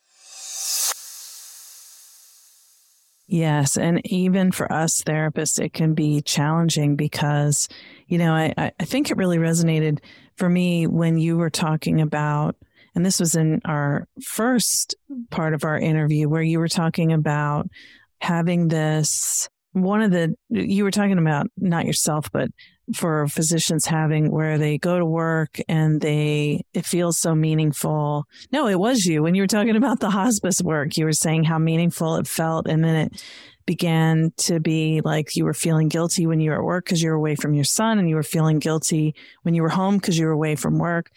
Yes. 3.28 3.76
And 3.76 4.00
even 4.06 4.52
for 4.52 4.72
us 4.72 5.02
therapists, 5.02 5.58
it 5.58 5.72
can 5.72 5.94
be 5.94 6.22
challenging 6.22 6.94
because, 6.94 7.68
you 8.06 8.18
know, 8.18 8.32
I, 8.32 8.54
I 8.56 8.84
think 8.84 9.10
it 9.10 9.16
really 9.16 9.38
resonated 9.38 9.98
for 10.36 10.48
me 10.48 10.86
when 10.86 11.18
you 11.18 11.36
were 11.36 11.50
talking 11.50 12.00
about, 12.00 12.54
and 12.94 13.04
this 13.04 13.18
was 13.18 13.34
in 13.34 13.60
our 13.64 14.06
first 14.22 14.94
part 15.30 15.54
of 15.54 15.64
our 15.64 15.76
interview 15.76 16.28
where 16.28 16.42
you 16.42 16.60
were 16.60 16.68
talking 16.68 17.12
about 17.12 17.68
having 18.20 18.68
this 18.68 19.48
one 19.72 20.00
of 20.00 20.10
the 20.10 20.34
you 20.48 20.84
were 20.84 20.90
talking 20.90 21.18
about 21.18 21.46
not 21.58 21.84
yourself 21.84 22.32
but 22.32 22.48
for 22.94 23.26
physicians 23.28 23.86
having 23.86 24.30
where 24.30 24.58
they 24.58 24.78
go 24.78 24.98
to 24.98 25.04
work 25.04 25.58
and 25.68 26.00
they 26.00 26.62
it 26.72 26.86
feels 26.86 27.18
so 27.18 27.34
meaningful. 27.34 28.24
No 28.52 28.68
it 28.68 28.78
was 28.78 29.04
you. 29.04 29.22
When 29.22 29.34
you 29.34 29.42
were 29.42 29.48
talking 29.48 29.76
about 29.76 30.00
the 30.00 30.10
hospice 30.10 30.60
work 30.62 30.96
you 30.96 31.04
were 31.04 31.12
saying 31.12 31.44
how 31.44 31.58
meaningful 31.58 32.16
it 32.16 32.26
felt 32.26 32.68
and 32.68 32.84
then 32.84 32.96
it 32.96 33.22
began 33.66 34.32
to 34.36 34.60
be 34.60 35.00
like 35.04 35.34
you 35.34 35.44
were 35.44 35.52
feeling 35.52 35.88
guilty 35.88 36.26
when 36.26 36.40
you 36.40 36.50
were 36.50 36.58
at 36.58 36.64
work 36.64 36.84
because 36.84 37.02
you 37.02 37.10
were 37.10 37.16
away 37.16 37.34
from 37.34 37.52
your 37.52 37.64
son 37.64 37.98
and 37.98 38.08
you 38.08 38.14
were 38.14 38.22
feeling 38.22 38.60
guilty 38.60 39.14
when 39.42 39.54
you 39.54 39.62
were 39.62 39.68
home 39.68 39.96
because 39.96 40.16
you 40.18 40.26
were 40.26 40.32
away 40.32 40.54
from 40.54 40.78
work. 40.78 41.10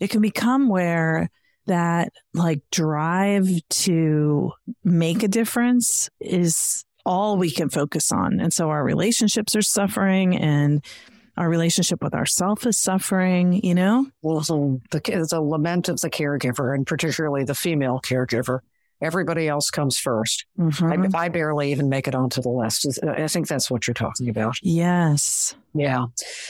It 0.00 0.08
can 0.08 0.22
become 0.22 0.68
where 0.68 1.30
that 1.66 2.12
like 2.32 2.62
drive 2.72 3.48
to 3.68 4.52
make 4.82 5.22
a 5.22 5.28
difference 5.28 6.08
is 6.20 6.84
all 7.04 7.36
we 7.36 7.50
can 7.50 7.68
focus 7.68 8.12
on. 8.12 8.40
And 8.40 8.52
so 8.52 8.70
our 8.70 8.84
relationships 8.84 9.54
are 9.56 9.62
suffering 9.62 10.36
and 10.36 10.84
our 11.36 11.48
relationship 11.48 12.02
with 12.02 12.14
ourself 12.14 12.66
is 12.66 12.76
suffering, 12.76 13.64
you 13.64 13.74
know? 13.74 14.06
Well, 14.22 14.42
so 14.42 14.80
the, 14.90 15.00
it's 15.06 15.32
a 15.32 15.40
lament 15.40 15.88
of 15.88 16.00
the 16.00 16.10
caregiver 16.10 16.74
and 16.74 16.86
particularly 16.86 17.44
the 17.44 17.54
female 17.54 18.00
caregiver. 18.02 18.60
Everybody 19.02 19.48
else 19.48 19.70
comes 19.70 19.98
1st 19.98 20.44
mm-hmm. 20.58 21.16
I, 21.16 21.24
I, 21.24 21.28
barely 21.30 21.72
even 21.72 21.88
make 21.88 22.06
it 22.06 22.14
onto 22.14 22.42
the 22.42 22.50
list. 22.50 22.86
I 23.02 23.28
think 23.28 23.48
that's 23.48 23.70
what 23.70 23.86
you're 23.86 23.94
talking 23.94 24.28
about. 24.28 24.56
Yes. 24.62 25.54
Yeah. 25.72 26.06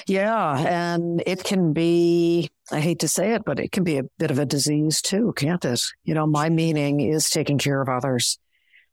Yeah. 0.09 0.59
And 0.59 1.23
it 1.25 1.45
can 1.45 1.73
be, 1.73 2.51
I 2.73 2.81
hate 2.81 2.99
to 3.01 3.09
say 3.09 3.35
it, 3.35 3.45
but 3.45 3.61
it 3.61 3.71
can 3.71 3.85
be 3.85 3.99
a 3.99 4.03
bit 4.19 4.33
of 4.33 4.41
a 4.41 4.47
disease 4.47 5.01
too, 5.01 5.33
can't 5.37 5.65
it? 5.65 5.81
You 6.03 6.15
know, 6.15 6.27
my 6.27 6.49
meaning 6.49 6.99
is 6.99 7.31
taking 7.31 7.59
care 7.59 7.81
of 7.81 7.89
others. 7.89 8.41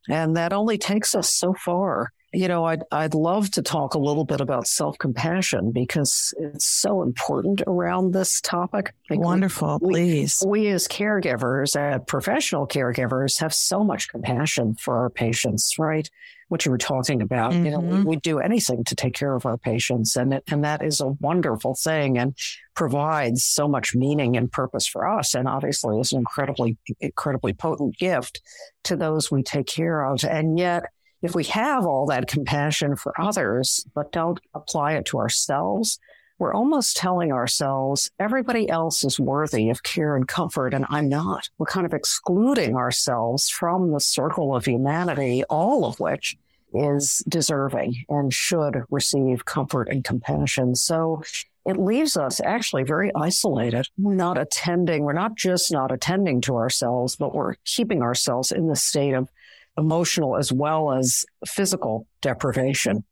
And 0.07 0.35
that 0.37 0.53
only 0.53 0.77
takes 0.77 1.13
us 1.15 1.29
so 1.33 1.53
far. 1.53 2.11
You 2.37 2.47
know, 2.47 2.65
I'd, 2.65 2.83
I'd 2.91 3.15
love 3.15 3.49
to 3.51 3.63
talk 3.63 3.95
a 3.95 3.97
little 3.97 4.23
bit 4.23 4.41
about 4.41 4.67
self 4.67 4.99
compassion 4.99 5.71
because 5.71 6.35
it's 6.37 6.65
so 6.65 7.01
important 7.01 7.63
around 7.65 8.13
this 8.13 8.41
topic. 8.41 8.93
Like 9.09 9.19
Wonderful, 9.19 9.79
we, 9.81 9.93
please. 9.93 10.43
We, 10.45 10.61
we, 10.61 10.67
as 10.67 10.87
caregivers, 10.87 11.75
uh, 11.75 11.97
professional 11.97 12.67
caregivers, 12.67 13.39
have 13.39 13.55
so 13.55 13.83
much 13.83 14.09
compassion 14.09 14.75
for 14.75 14.99
our 14.99 15.09
patients, 15.09 15.79
right? 15.79 16.07
What 16.49 16.63
you 16.63 16.69
were 16.69 16.77
talking 16.77 17.23
about, 17.23 17.53
mm-hmm. 17.53 17.65
you 17.65 17.71
know, 17.71 17.79
we, 17.79 17.93
mm-hmm. 17.95 18.07
we 18.07 18.15
do 18.17 18.37
anything 18.37 18.83
to 18.83 18.95
take 18.95 19.15
care 19.15 19.33
of 19.33 19.47
our 19.47 19.57
patients, 19.57 20.15
and 20.15 20.31
it, 20.31 20.43
and 20.51 20.63
that 20.63 20.83
is 20.83 21.01
a 21.01 21.07
wonderful 21.19 21.73
thing, 21.73 22.19
and 22.19 22.37
provides 22.75 23.43
so 23.43 23.67
much 23.67 23.95
meaning 23.95 24.37
and 24.37 24.51
purpose 24.51 24.85
for 24.85 25.07
us, 25.07 25.33
and 25.33 25.47
obviously 25.47 25.99
is 25.99 26.11
an 26.11 26.19
incredibly 26.19 26.77
incredibly 26.99 27.53
potent 27.53 27.97
gift 27.97 28.41
to 28.83 28.95
those 28.95 29.31
we 29.31 29.41
take 29.41 29.65
care 29.65 30.05
of, 30.05 30.23
and 30.23 30.59
yet 30.59 30.83
if 31.21 31.35
we 31.35 31.43
have 31.45 31.85
all 31.85 32.05
that 32.07 32.27
compassion 32.27 32.95
for 32.95 33.19
others, 33.19 33.85
but 33.95 34.11
don't 34.11 34.39
apply 34.53 34.93
it 34.93 35.05
to 35.07 35.17
ourselves, 35.17 35.99
we're 36.39 36.53
almost 36.53 36.95
telling 36.95 37.31
ourselves 37.31 38.11
everybody 38.19 38.69
else 38.69 39.03
is 39.03 39.19
worthy 39.19 39.69
of 39.69 39.81
care 39.81 40.15
and 40.15 40.27
comfort, 40.27 40.73
and 40.73 40.85
I'm 40.89 41.09
not. 41.09 41.49
We're 41.57 41.65
kind 41.65 41.85
of 41.85 41.93
excluding 41.93 42.75
ourselves 42.75 43.49
from 43.49 43.91
the 43.91 43.99
circle 43.99 44.55
of 44.55 44.65
humanity, 44.65 45.43
all 45.45 45.85
of 45.85 45.99
which 45.99 46.37
is 46.73 47.23
deserving 47.27 48.05
and 48.09 48.31
should 48.31 48.83
receive 48.91 49.45
comfort 49.45 49.87
and 49.89 50.03
compassion. 50.03 50.75
So 50.75 51.23
it 51.65 51.77
leaves 51.77 52.15
us 52.15 52.39
actually 52.43 52.83
very 52.83 53.11
isolated. 53.15 53.87
We're 53.97 54.13
not 54.13 54.37
attending, 54.37 55.03
we're 55.03 55.13
not 55.13 55.35
just 55.35 55.71
not 55.71 55.91
attending 55.91 56.41
to 56.41 56.55
ourselves, 56.55 57.15
but 57.15 57.33
we're 57.33 57.55
keeping 57.65 58.03
ourselves 58.03 58.51
in 58.51 58.67
the 58.67 58.75
state 58.75 59.13
of 59.13 59.29
emotional 59.77 60.37
as 60.37 60.51
well 60.51 60.91
as 60.91 61.25
physical 61.45 62.07
deprivation. 62.21 63.03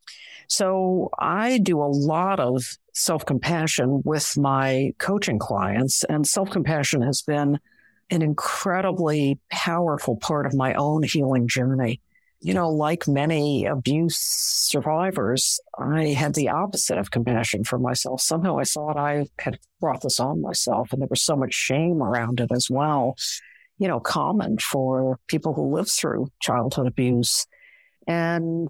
So 0.48 1.10
I 1.20 1.58
do 1.60 1.82
a 1.82 1.86
lot 1.86 2.40
of 2.40 2.64
self 2.94 3.26
compassion 3.26 4.02
with 4.06 4.38
my 4.38 4.92
coaching 4.98 5.40
clients, 5.40 6.04
and 6.06 6.26
self 6.28 6.50
compassion 6.50 7.02
has 7.02 7.22
been 7.22 7.60
an 8.12 8.22
incredibly 8.22 9.40
powerful 9.50 10.18
part 10.18 10.46
of 10.46 10.54
my 10.54 10.74
own 10.76 11.04
healing 11.04 11.48
journey. 11.48 12.02
You 12.42 12.54
know, 12.54 12.70
like 12.70 13.08
many 13.08 13.66
abuse 13.66 14.18
survivors, 14.18 15.60
I 15.80 16.10
had 16.10 16.36
the 16.36 16.50
opposite 16.50 17.00
of 17.00 17.10
compassion 17.10 17.64
for 17.64 17.80
myself. 17.80 18.22
Somehow 18.22 18.60
I 18.60 18.66
thought 18.66 18.98
I 18.98 19.26
had 19.40 19.58
brought 19.80 20.02
this 20.02 20.20
on 20.20 20.42
myself, 20.42 20.92
and 20.92 21.02
there 21.02 21.08
was 21.10 21.24
so 21.24 21.36
much 21.36 21.54
shame 21.54 22.04
around 22.04 22.40
it 22.40 22.52
as 22.52 22.68
well 22.70 23.16
you 23.78 23.88
know, 23.88 24.00
common 24.00 24.58
for 24.58 25.20
people 25.28 25.54
who 25.54 25.76
live 25.76 25.90
through 25.90 26.28
childhood 26.42 26.88
abuse. 26.88 27.46
And 28.08 28.70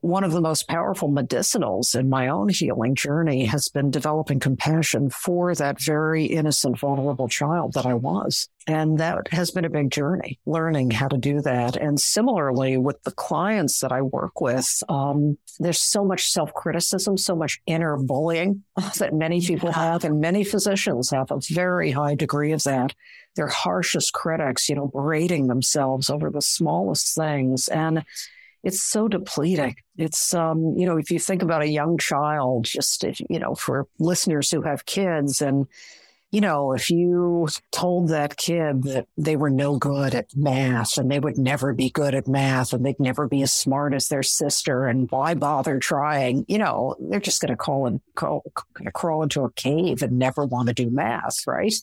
one 0.00 0.24
of 0.24 0.32
the 0.32 0.40
most 0.40 0.66
powerful 0.66 1.10
medicinals 1.10 1.94
in 1.94 2.08
my 2.08 2.28
own 2.28 2.48
healing 2.48 2.94
journey 2.94 3.44
has 3.44 3.68
been 3.68 3.90
developing 3.90 4.40
compassion 4.40 5.10
for 5.10 5.54
that 5.54 5.80
very 5.80 6.24
innocent, 6.24 6.78
vulnerable 6.78 7.28
child 7.28 7.74
that 7.74 7.84
I 7.84 7.94
was. 7.94 8.48
And 8.66 8.98
that 8.98 9.28
has 9.32 9.50
been 9.50 9.64
a 9.64 9.70
big 9.70 9.90
journey, 9.90 10.38
learning 10.46 10.90
how 10.90 11.08
to 11.08 11.18
do 11.18 11.40
that. 11.42 11.76
And 11.76 11.98
similarly, 11.98 12.76
with 12.76 13.02
the 13.02 13.10
clients 13.10 13.80
that 13.80 13.92
I 13.92 14.02
work 14.02 14.40
with, 14.40 14.82
um, 14.88 15.38
there's 15.58 15.80
so 15.80 16.04
much 16.04 16.30
self 16.30 16.52
criticism, 16.54 17.16
so 17.16 17.34
much 17.34 17.60
inner 17.66 17.96
bullying 17.96 18.62
that 18.98 19.14
many 19.14 19.40
people 19.40 19.72
have, 19.72 20.04
and 20.04 20.20
many 20.20 20.44
physicians 20.44 21.10
have 21.10 21.30
a 21.30 21.40
very 21.50 21.90
high 21.90 22.14
degree 22.14 22.52
of 22.52 22.62
that. 22.64 22.94
Their 23.36 23.48
harshest 23.48 24.12
critics, 24.12 24.68
you 24.68 24.74
know, 24.74 24.88
berating 24.88 25.46
themselves 25.46 26.10
over 26.10 26.30
the 26.30 26.42
smallest 26.42 27.14
things. 27.14 27.68
And 27.68 28.04
it's 28.62 28.82
so 28.82 29.08
depleting. 29.08 29.76
It's, 29.96 30.34
um, 30.34 30.74
you 30.76 30.86
know, 30.86 30.96
if 30.96 31.10
you 31.10 31.18
think 31.18 31.42
about 31.42 31.62
a 31.62 31.68
young 31.68 31.98
child, 31.98 32.64
just, 32.64 33.04
you 33.28 33.38
know, 33.38 33.54
for 33.54 33.86
listeners 33.98 34.50
who 34.50 34.62
have 34.62 34.86
kids 34.86 35.40
and 35.40 35.66
you 36.32 36.40
know, 36.40 36.72
if 36.72 36.90
you 36.90 37.48
told 37.72 38.08
that 38.08 38.36
kid 38.36 38.84
that 38.84 39.06
they 39.16 39.34
were 39.34 39.50
no 39.50 39.76
good 39.76 40.14
at 40.14 40.26
math 40.36 40.96
and 40.96 41.10
they 41.10 41.18
would 41.18 41.36
never 41.36 41.72
be 41.72 41.90
good 41.90 42.14
at 42.14 42.28
math 42.28 42.72
and 42.72 42.86
they'd 42.86 43.00
never 43.00 43.26
be 43.26 43.42
as 43.42 43.52
smart 43.52 43.94
as 43.94 44.08
their 44.08 44.22
sister 44.22 44.86
and 44.86 45.10
why 45.10 45.34
bother 45.34 45.80
trying, 45.80 46.44
you 46.46 46.58
know, 46.58 46.94
they're 47.00 47.18
just 47.18 47.40
going 47.40 47.50
to 47.50 47.56
call 47.56 47.86
and 47.86 48.00
crawl, 48.14 48.44
crawl 48.94 49.24
into 49.24 49.42
a 49.42 49.50
cave 49.52 50.02
and 50.02 50.18
never 50.20 50.46
want 50.46 50.68
to 50.68 50.74
do 50.74 50.88
math, 50.88 51.44
right? 51.48 51.74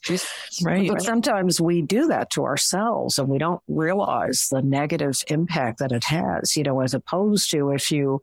Right. 0.63 0.89
But 0.89 1.01
sometimes 1.01 1.59
we 1.59 1.81
do 1.81 2.07
that 2.07 2.29
to 2.31 2.45
ourselves 2.45 3.19
and 3.19 3.27
we 3.27 3.39
don't 3.39 3.61
realize 3.67 4.47
the 4.49 4.61
negative 4.61 5.15
impact 5.27 5.79
that 5.79 5.91
it 5.91 6.05
has, 6.05 6.55
you 6.55 6.63
know, 6.63 6.79
as 6.79 6.93
opposed 6.93 7.51
to 7.51 7.71
if 7.71 7.91
you 7.91 8.21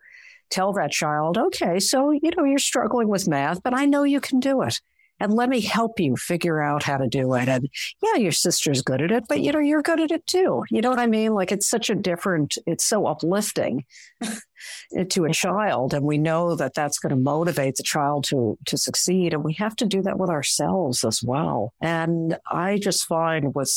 tell 0.49 0.73
that 0.73 0.91
child, 0.91 1.37
okay, 1.37 1.79
so, 1.81 2.13
you 2.13 2.31
know, 2.37 2.45
you're 2.45 2.59
struggling 2.59 3.09
with 3.09 3.29
math, 3.29 3.63
but 3.63 3.75
I 3.75 3.85
know 3.85 4.05
you 4.05 4.21
can 4.21 4.41
do 4.41 4.63
it 4.63 4.81
and 5.21 5.33
let 5.33 5.49
me 5.49 5.61
help 5.61 6.01
you 6.01 6.17
figure 6.17 6.61
out 6.61 6.83
how 6.83 6.97
to 6.97 7.07
do 7.07 7.35
it. 7.35 7.49
And 7.49 7.69
yeah, 8.03 8.17
your 8.17 8.33
sister's 8.33 8.83
good 8.83 9.01
at 9.01 9.13
it, 9.13 9.25
but 9.29 9.41
you 9.41 9.53
know, 9.53 9.61
you're 9.61 9.83
good 9.83 10.01
at 10.01 10.11
it 10.11 10.27
too. 10.27 10.65
You 10.71 10.81
know 10.81 10.91
what 10.91 10.99
I 10.99 11.07
mean? 11.07 11.35
Like 11.35 11.53
it's 11.53 11.69
such 11.69 11.89
a 11.89 11.95
different, 11.95 12.59
it's 12.67 12.85
so 12.85 13.07
uplifting 13.07 13.85
to 15.11 15.25
a 15.25 15.33
child. 15.33 15.95
And 15.95 16.05
we 16.05 16.19
know 16.19 16.57
that 16.57 16.75
that's 16.75 16.99
going 16.99 17.11
to 17.11 17.17
motivate 17.17 17.77
the 17.77 17.85
child 17.85 18.25
to, 18.25 18.59
to 18.67 18.77
succeed. 18.77 19.35
And 19.35 19.45
we 19.45 19.55
have 19.55 19.77
to 19.77 19.87
do 19.87 20.03
that 20.03 20.19
with 20.19 20.31
ourselves 20.31 21.05
as 21.05 21.23
well. 21.23 21.73
And 21.81 22.37
I 22.51 22.79
just 22.79 23.07
find 23.07 23.55
with 23.55 23.73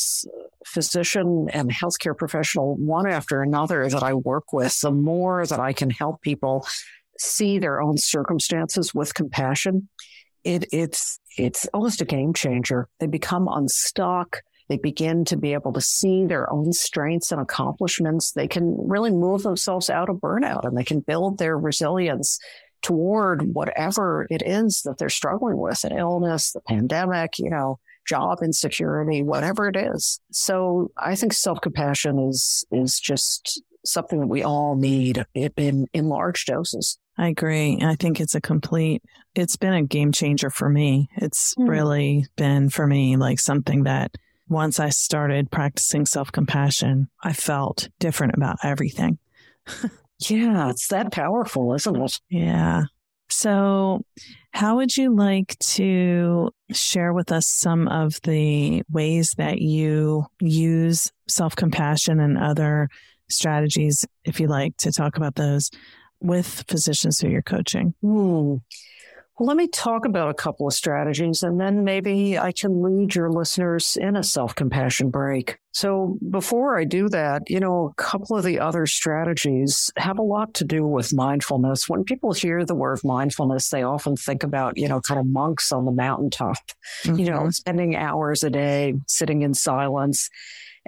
physician 0.66 1.48
and 1.52 1.70
healthcare 1.70 2.16
professional, 2.16 2.74
one 2.76 3.08
after 3.08 3.42
another 3.42 3.88
that 3.88 4.02
I 4.02 4.14
work 4.14 4.52
with, 4.52 4.80
the 4.80 4.90
more 4.90 5.46
that 5.46 5.60
I 5.60 5.72
can 5.72 5.90
help 5.90 6.20
people 6.20 6.66
see 7.18 7.58
their 7.58 7.80
own 7.80 7.96
circumstances 7.96 8.94
with 8.94 9.14
compassion 9.14 9.88
it, 10.44 10.66
it's 10.72 11.20
it's 11.38 11.66
almost 11.72 12.00
a 12.00 12.04
game 12.04 12.32
changer. 12.34 12.88
They 12.98 13.06
become 13.06 13.48
unstuck. 13.50 14.42
They 14.68 14.76
begin 14.76 15.24
to 15.26 15.36
be 15.36 15.54
able 15.54 15.72
to 15.72 15.80
see 15.80 16.26
their 16.26 16.52
own 16.52 16.72
strengths 16.72 17.32
and 17.32 17.40
accomplishments. 17.40 18.32
They 18.32 18.48
can 18.48 18.76
really 18.78 19.10
move 19.10 19.42
themselves 19.42 19.88
out 19.88 20.10
of 20.10 20.16
burnout 20.16 20.66
and 20.66 20.76
they 20.76 20.84
can 20.84 21.00
build 21.00 21.38
their 21.38 21.56
resilience 21.56 22.38
toward 22.82 23.54
whatever 23.54 24.26
it 24.30 24.42
is 24.44 24.82
that 24.84 24.98
they're 24.98 25.08
struggling 25.08 25.56
with 25.56 25.82
an 25.84 25.96
illness, 25.96 26.52
the 26.52 26.60
pandemic, 26.60 27.38
you 27.38 27.50
know, 27.50 27.78
job 28.06 28.38
insecurity, 28.42 29.22
whatever 29.22 29.68
it 29.68 29.76
is. 29.76 30.20
So 30.32 30.90
I 30.96 31.14
think 31.14 31.32
self 31.32 31.60
compassion 31.60 32.18
is, 32.18 32.64
is 32.70 33.00
just 33.00 33.62
something 33.84 34.20
that 34.20 34.26
we 34.26 34.42
all 34.42 34.76
need 34.76 35.24
in, 35.34 35.86
in 35.92 36.08
large 36.08 36.44
doses. 36.44 36.98
I 37.16 37.28
agree. 37.28 37.78
I 37.82 37.96
think 37.96 38.20
it's 38.20 38.34
a 38.34 38.40
complete, 38.40 39.02
it's 39.34 39.56
been 39.56 39.74
a 39.74 39.82
game 39.82 40.12
changer 40.12 40.50
for 40.50 40.68
me. 40.68 41.08
It's 41.16 41.54
mm. 41.54 41.68
really 41.68 42.26
been 42.36 42.70
for 42.70 42.86
me 42.86 43.16
like 43.16 43.40
something 43.40 43.84
that 43.84 44.14
once 44.48 44.80
I 44.80 44.88
started 44.88 45.50
practicing 45.50 46.06
self 46.06 46.32
compassion, 46.32 47.08
I 47.22 47.32
felt 47.32 47.88
different 47.98 48.34
about 48.34 48.56
everything. 48.62 49.18
yeah, 50.20 50.70
it's 50.70 50.88
that 50.88 51.12
powerful, 51.12 51.74
isn't 51.74 51.96
it? 51.96 52.20
Yeah. 52.30 52.84
So, 53.30 54.04
how 54.52 54.76
would 54.76 54.96
you 54.96 55.14
like 55.14 55.58
to 55.58 56.50
share 56.72 57.12
with 57.12 57.30
us 57.30 57.46
some 57.46 57.86
of 57.88 58.20
the 58.22 58.82
ways 58.90 59.34
that 59.36 59.58
you 59.60 60.24
use 60.40 61.12
self 61.28 61.54
compassion 61.54 62.20
and 62.20 62.38
other 62.38 62.88
strategies, 63.30 64.04
if 64.24 64.40
you 64.40 64.46
like 64.46 64.76
to 64.78 64.92
talk 64.92 65.16
about 65.16 65.34
those 65.34 65.70
with 66.20 66.64
physicians 66.68 67.20
who 67.20 67.28
you're 67.28 67.42
coaching? 67.42 67.94
Hmm. 68.02 68.56
Well, 69.38 69.46
let 69.46 69.56
me 69.56 69.68
talk 69.68 70.04
about 70.04 70.30
a 70.30 70.34
couple 70.34 70.66
of 70.66 70.72
strategies 70.72 71.44
and 71.44 71.60
then 71.60 71.84
maybe 71.84 72.36
I 72.36 72.50
can 72.50 72.82
lead 72.82 73.14
your 73.14 73.30
listeners 73.30 73.96
in 73.96 74.16
a 74.16 74.24
self 74.24 74.56
compassion 74.56 75.10
break. 75.10 75.58
So 75.70 76.18
before 76.28 76.76
I 76.76 76.82
do 76.82 77.08
that, 77.10 77.48
you 77.48 77.60
know, 77.60 77.94
a 77.96 78.02
couple 78.02 78.36
of 78.36 78.42
the 78.42 78.58
other 78.58 78.84
strategies 78.84 79.92
have 79.96 80.18
a 80.18 80.22
lot 80.22 80.54
to 80.54 80.64
do 80.64 80.84
with 80.84 81.14
mindfulness. 81.14 81.88
When 81.88 82.02
people 82.02 82.32
hear 82.32 82.64
the 82.64 82.74
word 82.74 82.98
mindfulness, 83.04 83.68
they 83.68 83.84
often 83.84 84.16
think 84.16 84.42
about, 84.42 84.76
you 84.76 84.88
know, 84.88 85.00
kind 85.00 85.20
of 85.20 85.26
monks 85.26 85.70
on 85.70 85.84
the 85.84 85.92
mountaintop, 85.92 86.56
mm-hmm. 87.04 87.14
you 87.14 87.26
know, 87.26 87.42
mm-hmm. 87.42 87.50
spending 87.50 87.94
hours 87.94 88.42
a 88.42 88.50
day 88.50 88.94
sitting 89.06 89.42
in 89.42 89.54
silence. 89.54 90.30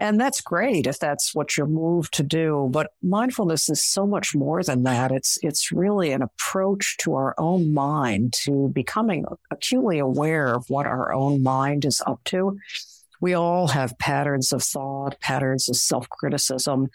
And 0.01 0.19
that's 0.19 0.41
great 0.41 0.87
if 0.87 0.99
that's 0.99 1.35
what 1.35 1.57
you're 1.57 1.67
moved 1.67 2.15
to 2.15 2.23
do. 2.23 2.71
But 2.73 2.93
mindfulness 3.03 3.69
is 3.69 3.83
so 3.83 4.07
much 4.07 4.35
more 4.35 4.63
than 4.63 4.83
that. 4.85 5.13
It's, 5.13 5.39
it's 5.43 5.71
really 5.71 6.11
an 6.11 6.23
approach 6.23 6.97
to 7.01 7.15
our 7.15 7.35
own 7.37 7.75
mind, 7.75 8.33
to 8.45 8.71
becoming 8.75 9.27
acutely 9.51 9.99
aware 9.99 10.55
of 10.55 10.65
what 10.69 10.87
our 10.87 11.13
own 11.13 11.43
mind 11.43 11.85
is 11.85 12.03
up 12.07 12.25
to. 12.25 12.59
We 13.21 13.35
all 13.35 13.69
have 13.69 13.99
patterns 13.99 14.55
of 14.55 14.63
thought, 14.63 15.21
patterns 15.21 15.69
of 15.69 15.77
self 15.77 16.09
criticism, 16.09 16.89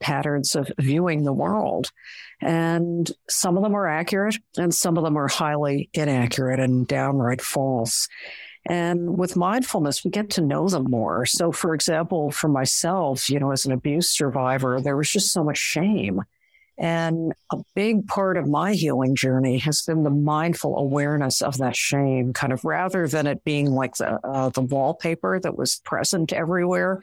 patterns 0.00 0.56
of 0.56 0.72
viewing 0.80 1.22
the 1.22 1.32
world. 1.32 1.92
And 2.40 3.08
some 3.28 3.56
of 3.56 3.62
them 3.62 3.76
are 3.76 3.86
accurate 3.86 4.38
and 4.56 4.74
some 4.74 4.98
of 4.98 5.04
them 5.04 5.16
are 5.16 5.28
highly 5.28 5.90
inaccurate 5.94 6.58
and 6.58 6.88
downright 6.88 7.40
false. 7.40 8.08
And 8.68 9.16
with 9.16 9.36
mindfulness, 9.36 10.04
we 10.04 10.10
get 10.10 10.30
to 10.30 10.42
know 10.42 10.68
them 10.68 10.84
more. 10.90 11.24
So, 11.24 11.52
for 11.52 11.74
example, 11.74 12.30
for 12.30 12.48
myself, 12.48 13.30
you 13.30 13.40
know, 13.40 13.50
as 13.50 13.64
an 13.64 13.72
abuse 13.72 14.10
survivor, 14.10 14.80
there 14.80 14.96
was 14.96 15.10
just 15.10 15.32
so 15.32 15.42
much 15.42 15.58
shame. 15.58 16.22
And 16.80 17.32
a 17.50 17.56
big 17.74 18.06
part 18.06 18.36
of 18.36 18.46
my 18.46 18.72
healing 18.72 19.16
journey 19.16 19.58
has 19.58 19.82
been 19.82 20.04
the 20.04 20.10
mindful 20.10 20.78
awareness 20.78 21.42
of 21.42 21.58
that 21.58 21.74
shame, 21.74 22.32
kind 22.32 22.52
of 22.52 22.64
rather 22.64 23.08
than 23.08 23.26
it 23.26 23.42
being 23.42 23.72
like 23.72 23.96
the, 23.96 24.20
uh, 24.24 24.50
the 24.50 24.60
wallpaper 24.60 25.40
that 25.40 25.58
was 25.58 25.80
present 25.84 26.32
everywhere, 26.32 27.00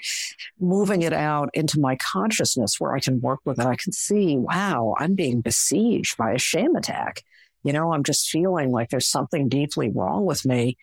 moving 0.61 1.01
it 1.01 1.11
out 1.11 1.49
into 1.53 1.77
my 1.79 1.97
consciousness 1.97 2.79
where 2.79 2.95
I 2.95 3.01
can 3.01 3.19
work 3.19 3.41
with 3.43 3.59
it. 3.59 3.65
I 3.65 3.75
can 3.75 3.91
see, 3.91 4.37
wow, 4.37 4.95
I'm 4.97 5.13
being 5.13 5.41
besieged 5.41 6.15
by 6.15 6.31
a 6.31 6.39
shame 6.39 6.77
attack. 6.77 7.23
You 7.63 7.73
know, 7.73 7.91
I'm 7.91 8.03
just 8.03 8.29
feeling 8.29 8.71
like 8.71 8.91
there's 8.91 9.09
something 9.09 9.49
deeply 9.49 9.89
wrong 9.89 10.25
with 10.25 10.45
me. 10.45 10.77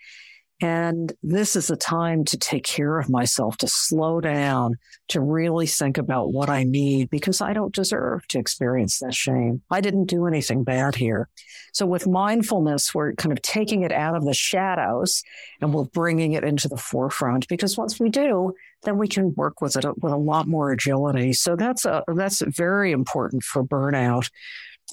And 0.62 1.12
this 1.24 1.56
is 1.56 1.70
a 1.70 1.76
time 1.76 2.24
to 2.26 2.38
take 2.38 2.62
care 2.62 3.00
of 3.00 3.10
myself, 3.10 3.56
to 3.58 3.66
slow 3.66 4.20
down, 4.20 4.76
to 5.08 5.20
really 5.20 5.66
think 5.66 5.98
about 5.98 6.32
what 6.32 6.48
I 6.48 6.62
need 6.62 7.10
because 7.10 7.40
I 7.40 7.52
don't 7.52 7.74
deserve 7.74 8.28
to 8.28 8.38
experience 8.38 9.00
that 9.00 9.12
shame. 9.12 9.62
I 9.72 9.80
didn't 9.80 10.04
do 10.04 10.28
anything 10.28 10.62
bad 10.62 10.94
here. 10.94 11.28
So 11.72 11.84
with 11.84 12.06
mindfulness, 12.06 12.94
we're 12.94 13.12
kind 13.14 13.32
of 13.32 13.42
taking 13.42 13.82
it 13.82 13.90
out 13.90 14.14
of 14.14 14.24
the 14.24 14.34
shadows 14.34 15.24
and 15.60 15.74
we're 15.74 15.86
bringing 15.86 16.34
it 16.34 16.44
into 16.44 16.68
the 16.68 16.76
forefront 16.76 17.48
because 17.48 17.76
once 17.76 17.98
we 17.98 18.08
do, 18.08 18.54
then 18.84 18.98
we 18.98 19.08
can 19.08 19.34
work 19.34 19.60
with 19.60 19.76
it 19.76 19.84
with 20.00 20.12
a 20.12 20.16
lot 20.16 20.46
more 20.46 20.70
agility. 20.70 21.32
So 21.32 21.56
that's 21.56 21.84
a, 21.84 22.04
that's 22.14 22.40
very 22.40 22.92
important 22.92 23.42
for 23.42 23.64
burnout. 23.64 24.30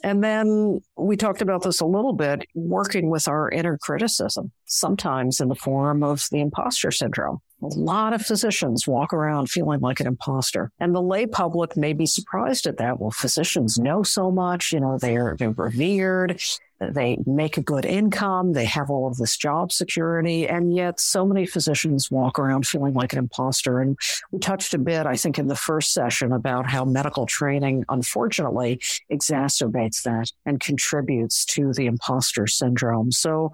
And 0.03 0.23
then 0.23 0.79
we 0.97 1.17
talked 1.17 1.41
about 1.41 1.63
this 1.63 1.81
a 1.81 1.85
little 1.85 2.13
bit, 2.13 2.45
working 2.55 3.09
with 3.09 3.27
our 3.27 3.49
inner 3.49 3.77
criticism, 3.77 4.51
sometimes 4.65 5.41
in 5.41 5.49
the 5.49 5.55
form 5.55 6.03
of 6.03 6.25
the 6.31 6.39
imposter 6.39 6.91
syndrome. 6.91 7.39
A 7.61 7.67
lot 7.67 8.13
of 8.13 8.21
physicians 8.21 8.87
walk 8.87 9.13
around 9.13 9.49
feeling 9.49 9.81
like 9.81 9.99
an 9.99 10.07
imposter. 10.07 10.71
And 10.79 10.95
the 10.95 11.01
lay 11.01 11.25
public 11.25 11.75
may 11.75 11.91
be 11.91 12.05
surprised 12.05 12.67
at 12.67 12.77
that. 12.77 12.99
Well, 12.99 13.11
physicians 13.11 13.77
know 13.77 14.01
so 14.01 14.31
much, 14.31 14.71
you 14.71 14.79
know, 14.79 14.97
they're, 14.97 15.35
they're 15.37 15.51
revered. 15.51 16.41
They 16.79 17.17
make 17.25 17.57
a 17.57 17.61
good 17.61 17.83
income. 17.83 18.53
They 18.53 18.63
have 18.63 18.89
all 18.89 19.07
of 19.07 19.17
this 19.17 19.35
job 19.35 19.73
security. 19.73 20.47
And 20.47 20.73
yet 20.73 21.01
so 21.01 21.25
many 21.25 21.45
physicians 21.45 22.09
walk 22.09 22.39
around 22.39 22.65
feeling 22.65 22.93
like 22.93 23.11
an 23.11 23.19
imposter. 23.19 23.81
And 23.81 23.97
we 24.31 24.39
touched 24.39 24.73
a 24.73 24.77
bit, 24.77 25.05
I 25.05 25.17
think, 25.17 25.37
in 25.37 25.47
the 25.47 25.55
first 25.55 25.91
session 25.93 26.31
about 26.31 26.69
how 26.69 26.85
medical 26.85 27.25
training, 27.25 27.83
unfortunately, 27.89 28.79
exacerbates 29.11 30.03
that 30.03 30.31
and 30.45 30.61
contributes 30.61 31.43
to 31.45 31.73
the 31.73 31.87
imposter 31.87 32.47
syndrome. 32.47 33.11
So 33.11 33.51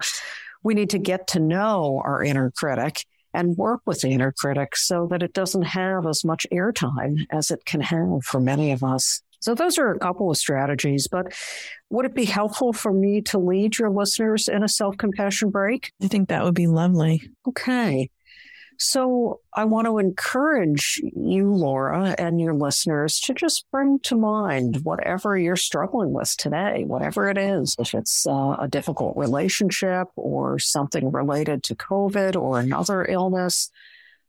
we 0.62 0.74
need 0.74 0.90
to 0.90 0.98
get 0.98 1.26
to 1.28 1.40
know 1.40 2.00
our 2.04 2.22
inner 2.22 2.52
critic 2.52 3.04
and 3.36 3.56
work 3.56 3.82
with 3.86 4.00
the 4.00 4.08
inner 4.08 4.32
critic 4.32 4.74
so 4.74 5.06
that 5.10 5.22
it 5.22 5.32
doesn't 5.32 5.62
have 5.62 6.06
as 6.06 6.24
much 6.24 6.46
airtime 6.52 7.18
as 7.30 7.50
it 7.50 7.64
can 7.66 7.82
have 7.82 8.24
for 8.24 8.40
many 8.40 8.72
of 8.72 8.82
us. 8.82 9.22
So 9.40 9.54
those 9.54 9.78
are 9.78 9.92
a 9.92 9.98
couple 9.98 10.30
of 10.30 10.38
strategies, 10.38 11.06
but 11.06 11.32
would 11.90 12.06
it 12.06 12.14
be 12.14 12.24
helpful 12.24 12.72
for 12.72 12.92
me 12.92 13.20
to 13.22 13.38
lead 13.38 13.78
your 13.78 13.90
listeners 13.90 14.48
in 14.48 14.64
a 14.64 14.68
self-compassion 14.68 15.50
break? 15.50 15.92
I 16.02 16.08
think 16.08 16.30
that 16.30 16.42
would 16.42 16.54
be 16.54 16.66
lovely. 16.66 17.22
Okay. 17.46 18.10
So 18.78 19.40
I 19.54 19.64
want 19.64 19.86
to 19.86 19.98
encourage 19.98 21.00
you, 21.02 21.52
Laura, 21.52 22.14
and 22.18 22.40
your 22.40 22.54
listeners 22.54 23.18
to 23.20 23.34
just 23.34 23.64
bring 23.70 23.98
to 24.00 24.16
mind 24.16 24.80
whatever 24.84 25.36
you're 25.36 25.56
struggling 25.56 26.12
with 26.12 26.34
today, 26.36 26.84
whatever 26.86 27.28
it 27.28 27.38
is, 27.38 27.74
if 27.78 27.94
it's 27.94 28.26
uh, 28.26 28.56
a 28.58 28.68
difficult 28.68 29.16
relationship 29.16 30.08
or 30.16 30.58
something 30.58 31.10
related 31.10 31.62
to 31.64 31.74
COVID 31.74 32.36
or 32.36 32.60
another 32.60 33.04
illness, 33.06 33.70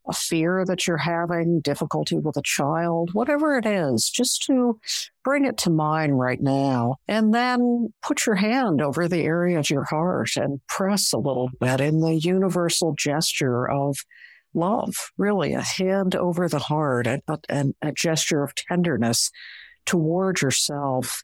a 0.08 0.14
fear 0.14 0.64
that 0.66 0.88
you're 0.88 0.98
having, 0.98 1.60
difficulty 1.60 2.18
with 2.18 2.38
a 2.38 2.42
child, 2.42 3.14
whatever 3.14 3.58
it 3.58 3.66
is, 3.66 4.10
just 4.10 4.44
to 4.44 4.80
bring 5.24 5.46
it 5.46 5.58
to 5.58 5.70
mind 5.70 6.18
right 6.18 6.42
now. 6.42 6.96
And 7.08 7.34
then 7.34 7.94
put 8.02 8.26
your 8.26 8.36
hand 8.36 8.82
over 8.82 9.08
the 9.08 9.24
area 9.24 9.60
of 9.60 9.70
your 9.70 9.84
heart 9.84 10.38
and 10.38 10.62
press 10.68 11.12
a 11.12 11.18
little 11.18 11.50
bit 11.60 11.82
in 11.82 12.00
the 12.00 12.16
universal 12.16 12.94
gesture 12.98 13.70
of 13.70 13.98
love, 14.54 15.12
really 15.18 15.54
a 15.54 15.62
hand 15.62 16.16
over 16.16 16.48
the 16.48 16.60
heart 16.60 17.08
and 17.08 17.22
a, 17.50 17.66
a 17.82 17.92
gesture 17.92 18.44
of 18.44 18.56
tenderness 18.56 19.32
toward 19.86 20.42
yourself. 20.42 21.24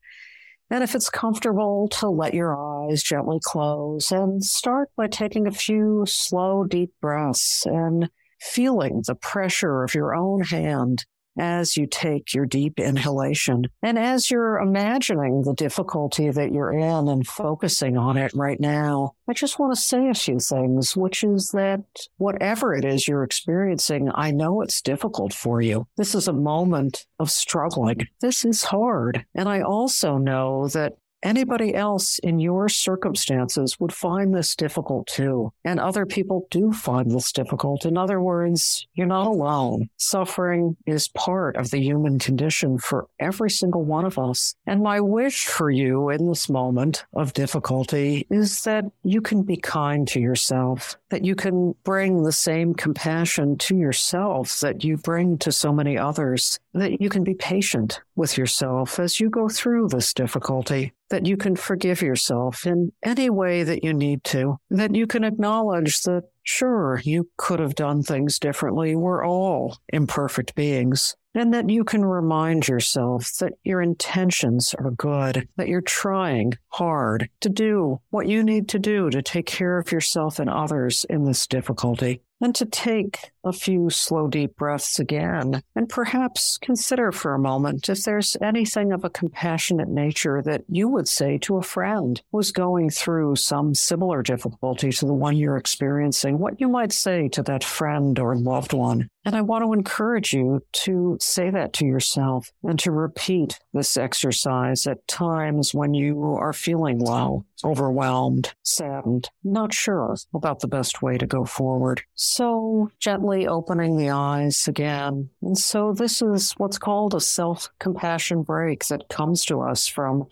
And 0.69 0.83
if 0.83 0.95
it's 0.95 1.09
comfortable 1.09 1.87
to 1.99 2.09
let 2.09 2.33
your 2.33 2.55
eyes 2.55 3.03
gently 3.03 3.39
close 3.43 4.11
and 4.11 4.43
start 4.43 4.89
by 4.95 5.07
taking 5.07 5.45
a 5.45 5.51
few 5.51 6.05
slow, 6.07 6.63
deep 6.63 6.91
breaths 7.01 7.65
and 7.65 8.09
feeling 8.39 9.03
the 9.05 9.15
pressure 9.15 9.83
of 9.83 9.93
your 9.93 10.15
own 10.15 10.41
hand 10.41 11.05
as 11.37 11.77
you 11.77 11.87
take 11.87 12.33
your 12.33 12.45
deep 12.45 12.79
inhalation 12.79 13.65
and 13.81 13.97
as 13.97 14.29
you're 14.29 14.57
imagining 14.57 15.41
the 15.43 15.53
difficulty 15.53 16.29
that 16.29 16.51
you're 16.51 16.71
in 16.71 17.07
and 17.07 17.27
focusing 17.27 17.97
on 17.97 18.17
it 18.17 18.31
right 18.33 18.59
now, 18.59 19.13
I 19.27 19.33
just 19.33 19.59
want 19.59 19.75
to 19.75 19.81
say 19.81 20.09
a 20.09 20.13
few 20.13 20.39
things, 20.39 20.95
which 20.95 21.23
is 21.23 21.49
that 21.51 21.83
whatever 22.17 22.73
it 22.73 22.85
is 22.85 23.07
you're 23.07 23.23
experiencing, 23.23 24.09
I 24.13 24.31
know 24.31 24.61
it's 24.61 24.81
difficult 24.81 25.33
for 25.33 25.61
you. 25.61 25.87
This 25.97 26.15
is 26.15 26.27
a 26.27 26.33
moment 26.33 27.05
of 27.19 27.31
struggling. 27.31 28.07
This 28.21 28.45
is 28.45 28.63
hard. 28.63 29.25
And 29.35 29.47
I 29.47 29.61
also 29.61 30.17
know 30.17 30.67
that 30.69 30.93
Anybody 31.23 31.73
else 31.73 32.19
in 32.19 32.39
your 32.39 32.67
circumstances 32.67 33.79
would 33.79 33.93
find 33.93 34.35
this 34.35 34.55
difficult 34.57 35.07
too. 35.07 35.53
And 35.63 35.79
other 35.79 36.05
people 36.05 36.47
do 36.51 36.73
find 36.73 37.09
this 37.09 37.31
difficult. 37.31 37.85
In 37.85 37.97
other 37.97 38.19
words, 38.19 38.85
you're 38.93 39.07
not 39.07 39.27
alone. 39.27 39.89
Suffering 39.95 40.75
is 40.85 41.07
part 41.07 41.55
of 41.55 41.71
the 41.71 41.79
human 41.79 42.19
condition 42.19 42.77
for 42.77 43.07
every 43.19 43.49
single 43.49 43.83
one 43.83 44.03
of 44.03 44.19
us. 44.19 44.55
And 44.67 44.83
my 44.83 44.99
wish 44.99 45.45
for 45.45 45.71
you 45.71 46.09
in 46.09 46.27
this 46.27 46.49
moment 46.49 47.05
of 47.13 47.31
difficulty 47.31 48.27
is 48.29 48.65
that 48.65 48.83
you 49.03 49.21
can 49.21 49.43
be 49.43 49.55
kind 49.55 50.05
to 50.09 50.19
yourself, 50.19 50.97
that 51.13 51.23
you 51.23 51.35
can 51.35 51.75
bring 51.83 52.23
the 52.23 52.31
same 52.31 52.73
compassion 52.73 53.55
to 53.55 53.75
yourself 53.75 54.61
that 54.61 54.83
you 54.83 54.97
bring 54.97 55.37
to 55.37 55.51
so 55.51 55.71
many 55.71 55.95
others, 55.95 56.59
that 56.73 56.99
you 56.99 57.07
can 57.07 57.23
be 57.23 57.35
patient 57.35 58.01
with 58.15 58.35
yourself 58.35 58.99
as 58.99 59.19
you 59.19 59.29
go 59.29 59.47
through 59.47 59.87
this 59.89 60.11
difficulty 60.11 60.91
that 61.11 61.27
you 61.27 61.37
can 61.37 61.55
forgive 61.55 62.01
yourself 62.01 62.65
in 62.65 62.91
any 63.03 63.29
way 63.29 63.61
that 63.61 63.83
you 63.83 63.93
need 63.93 64.23
to, 64.23 64.57
that 64.71 64.95
you 64.95 65.05
can 65.05 65.23
acknowledge 65.23 66.01
that, 66.01 66.23
sure, 66.41 66.99
you 67.03 67.29
could 67.37 67.59
have 67.59 67.75
done 67.75 68.01
things 68.01 68.39
differently. 68.39 68.95
We're 68.95 69.23
all 69.23 69.77
imperfect 69.89 70.55
beings. 70.55 71.15
And 71.35 71.53
that 71.53 71.69
you 71.69 71.83
can 71.83 72.05
remind 72.05 72.67
yourself 72.67 73.31
that 73.39 73.53
your 73.63 73.81
intentions 73.81 74.75
are 74.77 74.91
good, 74.91 75.47
that 75.57 75.67
you're 75.67 75.81
trying 75.81 76.53
hard 76.69 77.29
to 77.41 77.49
do 77.49 77.99
what 78.11 78.27
you 78.27 78.43
need 78.43 78.69
to 78.69 78.79
do 78.79 79.09
to 79.09 79.21
take 79.21 79.47
care 79.47 79.79
of 79.79 79.91
yourself 79.91 80.37
and 80.37 80.49
others 80.49 81.05
in 81.09 81.23
this 81.25 81.47
difficulty 81.47 82.21
and 82.43 82.53
to 82.53 82.65
take 82.65 83.31
a 83.45 83.53
few 83.53 83.89
slow, 83.89 84.27
deep 84.27 84.57
breaths 84.57 84.99
again, 84.99 85.63
and 85.77 85.87
perhaps 85.87 86.57
consider 86.61 87.09
for 87.13 87.33
a 87.33 87.39
moment 87.39 87.87
if 87.87 88.03
there's 88.03 88.35
anything 88.41 88.91
of 88.91 89.05
a 89.05 89.09
compassionate 89.09 89.87
nature 89.87 90.41
that 90.41 90.61
you 90.67 90.89
would 90.89 91.07
say 91.07 91.37
to 91.37 91.55
a 91.55 91.63
friend 91.63 92.21
who's 92.33 92.51
going 92.51 92.89
through 92.89 93.37
some 93.37 93.73
similar 93.73 94.21
difficulty 94.21 94.91
to 94.91 95.05
the 95.05 95.13
one 95.13 95.37
you're 95.37 95.55
experiencing, 95.55 96.37
what 96.37 96.59
you 96.59 96.67
might 96.67 96.91
say 96.91 97.29
to 97.29 97.41
that 97.43 97.63
friend 97.63 98.19
or 98.19 98.35
loved 98.35 98.73
one. 98.73 99.07
And 99.23 99.37
I 99.37 99.41
want 99.41 99.63
to 99.63 99.71
encourage 99.71 100.33
you 100.33 100.65
to 100.83 101.17
say 101.21 101.49
that 101.49 101.71
to 101.73 101.85
yourself 101.85 102.51
and 102.61 102.77
to 102.79 102.91
repeat 102.91 103.57
this 103.71 103.95
exercise 103.95 104.85
at 104.85 105.07
times 105.07 105.73
when 105.73 105.93
you 105.93 106.21
are 106.25 106.51
feeling 106.51 106.99
low, 106.99 107.45
overwhelmed, 107.63 108.53
saddened, 108.63 109.29
not 109.43 109.73
sure 109.73 110.15
about 110.33 110.59
the 110.59 110.67
best 110.67 111.01
way 111.01 111.17
to 111.17 111.25
go 111.25 111.45
forward. 111.45 112.01
So 112.15 112.91
gently 112.99 113.47
opening 113.47 113.97
the 113.97 114.09
eyes 114.09 114.67
again. 114.67 115.29
And 115.41 115.57
so 115.57 115.93
this 115.93 116.21
is 116.21 116.53
what's 116.53 116.77
called 116.77 117.13
a 117.13 117.21
self 117.21 117.69
compassion 117.79 118.43
break 118.43 118.85
that 118.87 119.09
comes 119.09 119.45
to 119.45 119.61
us 119.61 119.87
from 119.87 120.27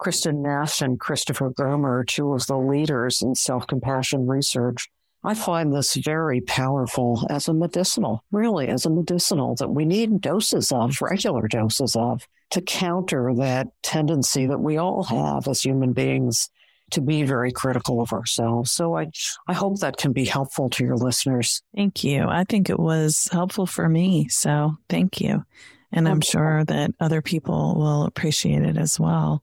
Kristin 0.00 0.42
Neff 0.42 0.80
and 0.80 0.98
Christopher 0.98 1.50
Germer, 1.50 2.04
two 2.06 2.32
of 2.32 2.46
the 2.46 2.58
leaders 2.58 3.22
in 3.22 3.34
self 3.34 3.66
compassion 3.66 4.26
research. 4.26 4.88
I 5.24 5.34
find 5.34 5.72
this 5.72 5.94
very 5.94 6.40
powerful 6.40 7.24
as 7.30 7.46
a 7.46 7.54
medicinal, 7.54 8.24
really 8.32 8.66
as 8.66 8.84
a 8.84 8.90
medicinal 8.90 9.54
that 9.56 9.70
we 9.70 9.84
need 9.84 10.20
doses 10.20 10.72
of, 10.72 11.00
regular 11.00 11.46
doses 11.46 11.94
of, 11.94 12.26
to 12.50 12.60
counter 12.60 13.32
that 13.36 13.68
tendency 13.82 14.46
that 14.46 14.58
we 14.58 14.76
all 14.76 15.04
have 15.04 15.46
as 15.46 15.62
human 15.62 15.92
beings 15.92 16.50
to 16.92 17.00
be 17.00 17.22
very 17.22 17.52
critical 17.52 18.00
of 18.00 18.12
ourselves. 18.12 18.70
So 18.70 18.96
I, 18.96 19.10
I 19.48 19.52
hope 19.52 19.80
that 19.80 19.96
can 19.96 20.12
be 20.12 20.24
helpful 20.24 20.70
to 20.70 20.84
your 20.84 20.96
listeners. 20.96 21.62
Thank 21.74 22.04
you. 22.04 22.26
I 22.28 22.44
think 22.44 22.70
it 22.70 22.78
was 22.78 23.28
helpful 23.32 23.66
for 23.66 23.88
me. 23.88 24.28
So 24.28 24.76
thank 24.88 25.20
you. 25.20 25.44
And 25.92 26.08
I'm 26.08 26.22
sure 26.22 26.64
that 26.64 26.92
other 27.00 27.20
people 27.20 27.74
will 27.76 28.04
appreciate 28.04 28.62
it 28.62 28.78
as 28.78 28.98
well. 28.98 29.42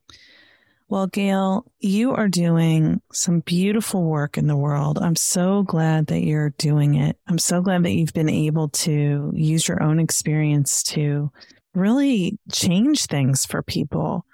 Well, 0.87 1.05
Gail, 1.05 1.65
you 1.79 2.15
are 2.15 2.27
doing 2.27 2.99
some 3.13 3.41
beautiful 3.41 4.03
work 4.03 4.39
in 4.39 4.47
the 4.47 4.55
world. 4.55 4.97
I'm 4.97 5.15
so 5.15 5.61
glad 5.61 6.07
that 6.07 6.23
you're 6.23 6.49
doing 6.57 6.95
it. 6.95 7.15
I'm 7.27 7.37
so 7.37 7.61
glad 7.61 7.83
that 7.83 7.91
you've 7.91 8.13
been 8.13 8.29
able 8.29 8.69
to 8.69 9.31
use 9.35 9.67
your 9.67 9.83
own 9.83 9.99
experience 9.99 10.81
to 10.83 11.31
really 11.75 12.39
change 12.51 13.05
things 13.05 13.45
for 13.45 13.61
people 13.61 14.25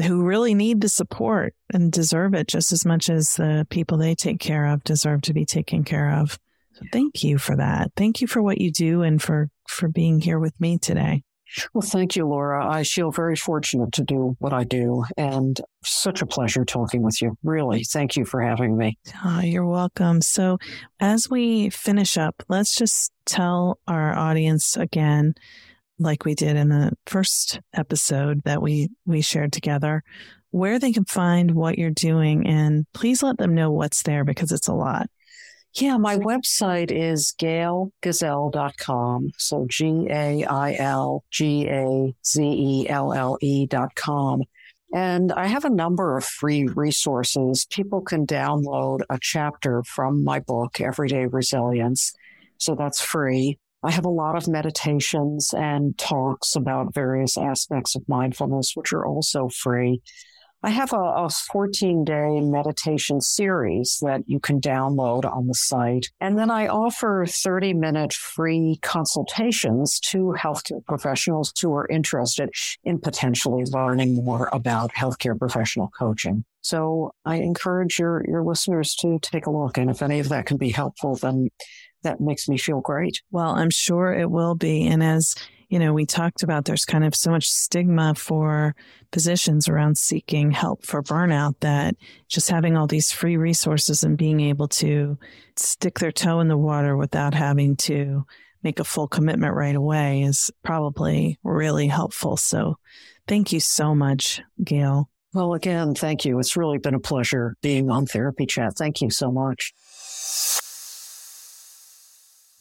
who 0.00 0.22
really 0.22 0.54
need 0.54 0.80
the 0.80 0.88
support 0.88 1.54
and 1.72 1.92
deserve 1.92 2.34
it 2.34 2.48
just 2.48 2.72
as 2.72 2.84
much 2.84 3.10
as 3.10 3.34
the 3.34 3.66
people 3.70 3.98
they 3.98 4.14
take 4.14 4.40
care 4.40 4.66
of 4.66 4.84
deserve 4.84 5.22
to 5.22 5.34
be 5.34 5.44
taken 5.44 5.84
care 5.84 6.12
of. 6.12 6.38
So 6.74 6.84
thank 6.92 7.22
you 7.22 7.38
for 7.38 7.56
that. 7.56 7.92
Thank 7.96 8.20
you 8.20 8.26
for 8.26 8.42
what 8.42 8.60
you 8.60 8.70
do 8.72 9.02
and 9.02 9.20
for 9.20 9.50
for 9.68 9.88
being 9.88 10.20
here 10.20 10.38
with 10.38 10.58
me 10.60 10.78
today. 10.78 11.22
Well, 11.74 11.82
thank 11.82 12.16
you, 12.16 12.26
Laura. 12.26 12.66
I 12.66 12.84
feel 12.84 13.10
very 13.10 13.36
fortunate 13.36 13.92
to 13.92 14.02
do 14.02 14.36
what 14.38 14.52
I 14.52 14.64
do 14.64 15.04
and 15.16 15.60
such 15.84 16.22
a 16.22 16.26
pleasure 16.26 16.64
talking 16.64 17.02
with 17.02 17.20
you. 17.20 17.36
Really, 17.42 17.84
thank 17.84 18.16
you 18.16 18.24
for 18.24 18.40
having 18.40 18.76
me. 18.76 18.98
Oh, 19.24 19.40
you're 19.40 19.66
welcome. 19.66 20.22
So, 20.22 20.58
as 21.00 21.28
we 21.28 21.68
finish 21.70 22.16
up, 22.16 22.42
let's 22.48 22.74
just 22.74 23.12
tell 23.26 23.78
our 23.86 24.14
audience 24.14 24.76
again, 24.76 25.34
like 25.98 26.24
we 26.24 26.34
did 26.34 26.56
in 26.56 26.68
the 26.68 26.92
first 27.06 27.60
episode 27.74 28.42
that 28.44 28.62
we, 28.62 28.90
we 29.06 29.20
shared 29.20 29.52
together, 29.52 30.02
where 30.50 30.78
they 30.78 30.92
can 30.92 31.04
find 31.04 31.52
what 31.52 31.78
you're 31.78 31.90
doing. 31.90 32.46
And 32.46 32.86
please 32.92 33.22
let 33.22 33.38
them 33.38 33.54
know 33.54 33.70
what's 33.70 34.02
there 34.02 34.24
because 34.24 34.52
it's 34.52 34.68
a 34.68 34.74
lot. 34.74 35.08
Yeah, 35.74 35.96
my 35.96 36.18
website 36.18 36.90
is 36.90 37.34
gailgazelle.com. 37.40 39.30
So 39.38 39.66
G 39.70 40.06
A 40.10 40.44
I 40.44 40.74
L 40.74 41.24
G 41.30 41.66
A 41.66 42.14
Z 42.26 42.42
E 42.42 42.88
L 42.90 43.14
L 43.14 43.38
E.com. 43.40 44.42
And 44.94 45.32
I 45.32 45.46
have 45.46 45.64
a 45.64 45.70
number 45.70 46.18
of 46.18 46.24
free 46.24 46.66
resources. 46.66 47.66
People 47.70 48.02
can 48.02 48.26
download 48.26 49.00
a 49.08 49.18
chapter 49.18 49.82
from 49.84 50.22
my 50.22 50.40
book, 50.40 50.78
Everyday 50.82 51.24
Resilience. 51.24 52.12
So 52.58 52.74
that's 52.74 53.00
free. 53.00 53.58
I 53.82 53.90
have 53.90 54.04
a 54.04 54.10
lot 54.10 54.36
of 54.36 54.48
meditations 54.48 55.52
and 55.56 55.96
talks 55.98 56.54
about 56.54 56.94
various 56.94 57.36
aspects 57.36 57.96
of 57.96 58.08
mindfulness, 58.08 58.72
which 58.74 58.92
are 58.92 59.04
also 59.04 59.48
free. 59.48 60.02
I 60.64 60.70
have 60.70 60.92
a, 60.92 60.96
a 60.96 61.28
14 61.28 62.04
day 62.04 62.40
meditation 62.40 63.20
series 63.20 63.98
that 64.02 64.22
you 64.26 64.38
can 64.38 64.60
download 64.60 65.24
on 65.24 65.48
the 65.48 65.54
site. 65.54 66.06
And 66.20 66.38
then 66.38 66.50
I 66.50 66.68
offer 66.68 67.26
30 67.28 67.74
minute 67.74 68.12
free 68.12 68.78
consultations 68.80 69.98
to 70.10 70.36
healthcare 70.38 70.84
professionals 70.86 71.52
who 71.60 71.74
are 71.74 71.88
interested 71.88 72.50
in 72.84 73.00
potentially 73.00 73.64
learning 73.72 74.24
more 74.24 74.48
about 74.52 74.92
healthcare 74.92 75.36
professional 75.36 75.90
coaching. 75.98 76.44
So 76.60 77.12
I 77.24 77.36
encourage 77.36 77.98
your, 77.98 78.24
your 78.28 78.44
listeners 78.44 78.94
to 79.00 79.18
take 79.20 79.46
a 79.46 79.50
look. 79.50 79.78
And 79.78 79.90
if 79.90 80.00
any 80.00 80.20
of 80.20 80.28
that 80.28 80.46
can 80.46 80.58
be 80.58 80.70
helpful, 80.70 81.16
then 81.16 81.48
that 82.02 82.20
makes 82.20 82.48
me 82.48 82.58
feel 82.58 82.80
great. 82.80 83.22
Well, 83.30 83.50
I'm 83.50 83.70
sure 83.70 84.12
it 84.12 84.30
will 84.30 84.54
be. 84.54 84.86
And 84.86 85.02
as 85.02 85.34
you 85.72 85.78
know, 85.78 85.94
we 85.94 86.04
talked 86.04 86.42
about 86.42 86.66
there's 86.66 86.84
kind 86.84 87.02
of 87.02 87.14
so 87.14 87.30
much 87.30 87.48
stigma 87.50 88.14
for 88.14 88.76
physicians 89.10 89.68
around 89.68 89.96
seeking 89.96 90.50
help 90.50 90.84
for 90.84 91.02
burnout 91.02 91.54
that 91.60 91.96
just 92.28 92.50
having 92.50 92.76
all 92.76 92.86
these 92.86 93.10
free 93.10 93.38
resources 93.38 94.02
and 94.02 94.18
being 94.18 94.40
able 94.40 94.68
to 94.68 95.16
stick 95.56 95.98
their 95.98 96.12
toe 96.12 96.40
in 96.40 96.48
the 96.48 96.58
water 96.58 96.94
without 96.94 97.32
having 97.32 97.74
to 97.76 98.26
make 98.62 98.80
a 98.80 98.84
full 98.84 99.08
commitment 99.08 99.54
right 99.54 99.74
away 99.74 100.20
is 100.20 100.50
probably 100.62 101.38
really 101.42 101.88
helpful. 101.88 102.36
So 102.36 102.76
thank 103.26 103.50
you 103.50 103.58
so 103.60 103.94
much, 103.94 104.42
Gail. 104.62 105.08
Well, 105.32 105.54
again, 105.54 105.94
thank 105.94 106.26
you. 106.26 106.38
It's 106.38 106.54
really 106.54 106.76
been 106.76 106.94
a 106.94 107.00
pleasure 107.00 107.56
being 107.62 107.88
on 107.88 108.04
Therapy 108.04 108.44
Chat. 108.44 108.74
Thank 108.76 109.00
you 109.00 109.08
so 109.08 109.32
much. 109.32 109.72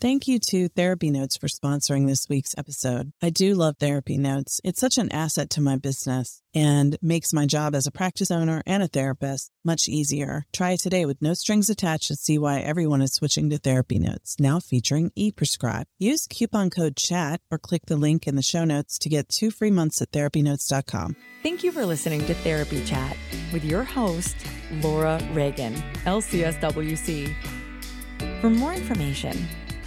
Thank 0.01 0.27
you 0.27 0.39
to 0.49 0.67
Therapy 0.67 1.11
Notes 1.11 1.37
for 1.37 1.45
sponsoring 1.45 2.07
this 2.07 2.27
week's 2.27 2.55
episode. 2.57 3.13
I 3.21 3.29
do 3.29 3.53
love 3.53 3.75
Therapy 3.77 4.17
Notes. 4.17 4.59
It's 4.63 4.79
such 4.79 4.97
an 4.97 5.11
asset 5.11 5.51
to 5.51 5.61
my 5.61 5.75
business 5.75 6.41
and 6.55 6.97
makes 7.03 7.33
my 7.33 7.45
job 7.45 7.75
as 7.75 7.85
a 7.85 7.91
practice 7.91 8.31
owner 8.31 8.63
and 8.65 8.81
a 8.81 8.87
therapist 8.87 9.51
much 9.63 9.87
easier. 9.87 10.47
Try 10.53 10.71
it 10.71 10.79
today 10.79 11.05
with 11.05 11.21
no 11.21 11.35
strings 11.35 11.69
attached 11.69 12.09
and 12.09 12.17
see 12.17 12.39
why 12.39 12.61
everyone 12.61 13.03
is 13.03 13.13
switching 13.13 13.51
to 13.51 13.59
Therapy 13.59 13.99
Notes, 13.99 14.37
now 14.39 14.59
featuring 14.59 15.11
ePrescribe. 15.11 15.83
Use 15.99 16.25
coupon 16.25 16.71
code 16.71 16.95
CHAT 16.95 17.39
or 17.51 17.59
click 17.59 17.83
the 17.85 17.95
link 17.95 18.25
in 18.25 18.35
the 18.35 18.41
show 18.41 18.65
notes 18.65 18.97
to 18.97 19.07
get 19.07 19.29
two 19.29 19.51
free 19.51 19.69
months 19.69 20.01
at 20.01 20.09
therapynotes.com. 20.09 21.15
Thank 21.43 21.63
you 21.63 21.71
for 21.71 21.85
listening 21.85 22.25
to 22.25 22.33
Therapy 22.33 22.83
Chat 22.85 23.15
with 23.53 23.63
your 23.63 23.83
host, 23.83 24.35
Laura 24.81 25.21
Reagan, 25.31 25.75
LCSWC. 26.05 27.35
For 28.39 28.49
more 28.49 28.73
information, 28.73 29.47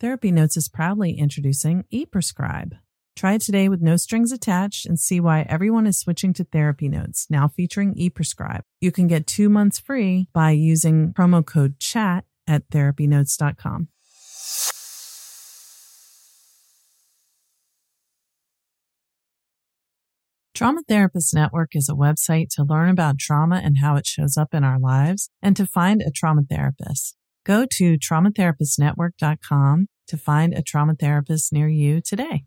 Therapy 0.00 0.32
Notes 0.32 0.56
is 0.56 0.68
proudly 0.68 1.16
introducing 1.18 1.84
ePrescribe. 1.92 2.72
Try 3.16 3.34
it 3.34 3.42
today 3.42 3.68
with 3.68 3.80
no 3.80 3.96
strings 3.96 4.32
attached 4.32 4.86
and 4.86 4.98
see 4.98 5.20
why 5.20 5.46
everyone 5.48 5.86
is 5.86 5.98
switching 5.98 6.32
to 6.34 6.44
Therapy 6.44 6.88
Notes, 6.88 7.28
now 7.30 7.46
featuring 7.46 7.94
ePrescribe. 7.94 8.62
You 8.80 8.90
can 8.90 9.06
get 9.06 9.28
two 9.28 9.48
months 9.48 9.78
free 9.78 10.28
by 10.32 10.50
using 10.50 11.12
promo 11.12 11.46
code 11.46 11.78
CHAT 11.78 12.24
at 12.48 12.68
therapynotes.com. 12.70 13.88
Trauma 20.54 20.82
Therapist 20.88 21.34
Network 21.34 21.70
is 21.74 21.88
a 21.88 21.94
website 21.94 22.48
to 22.50 22.64
learn 22.64 22.88
about 22.88 23.18
trauma 23.18 23.60
and 23.62 23.78
how 23.80 23.96
it 23.96 24.06
shows 24.06 24.36
up 24.36 24.54
in 24.54 24.64
our 24.64 24.78
lives 24.78 25.30
and 25.40 25.56
to 25.56 25.66
find 25.66 26.02
a 26.02 26.10
trauma 26.10 26.42
therapist. 26.48 27.16
Go 27.44 27.66
to 27.72 27.98
traumatherapistnetwork.com 27.98 29.86
to 30.08 30.16
find 30.16 30.54
a 30.54 30.62
trauma 30.62 30.94
therapist 30.94 31.52
near 31.52 31.68
you 31.68 32.00
today. 32.00 32.44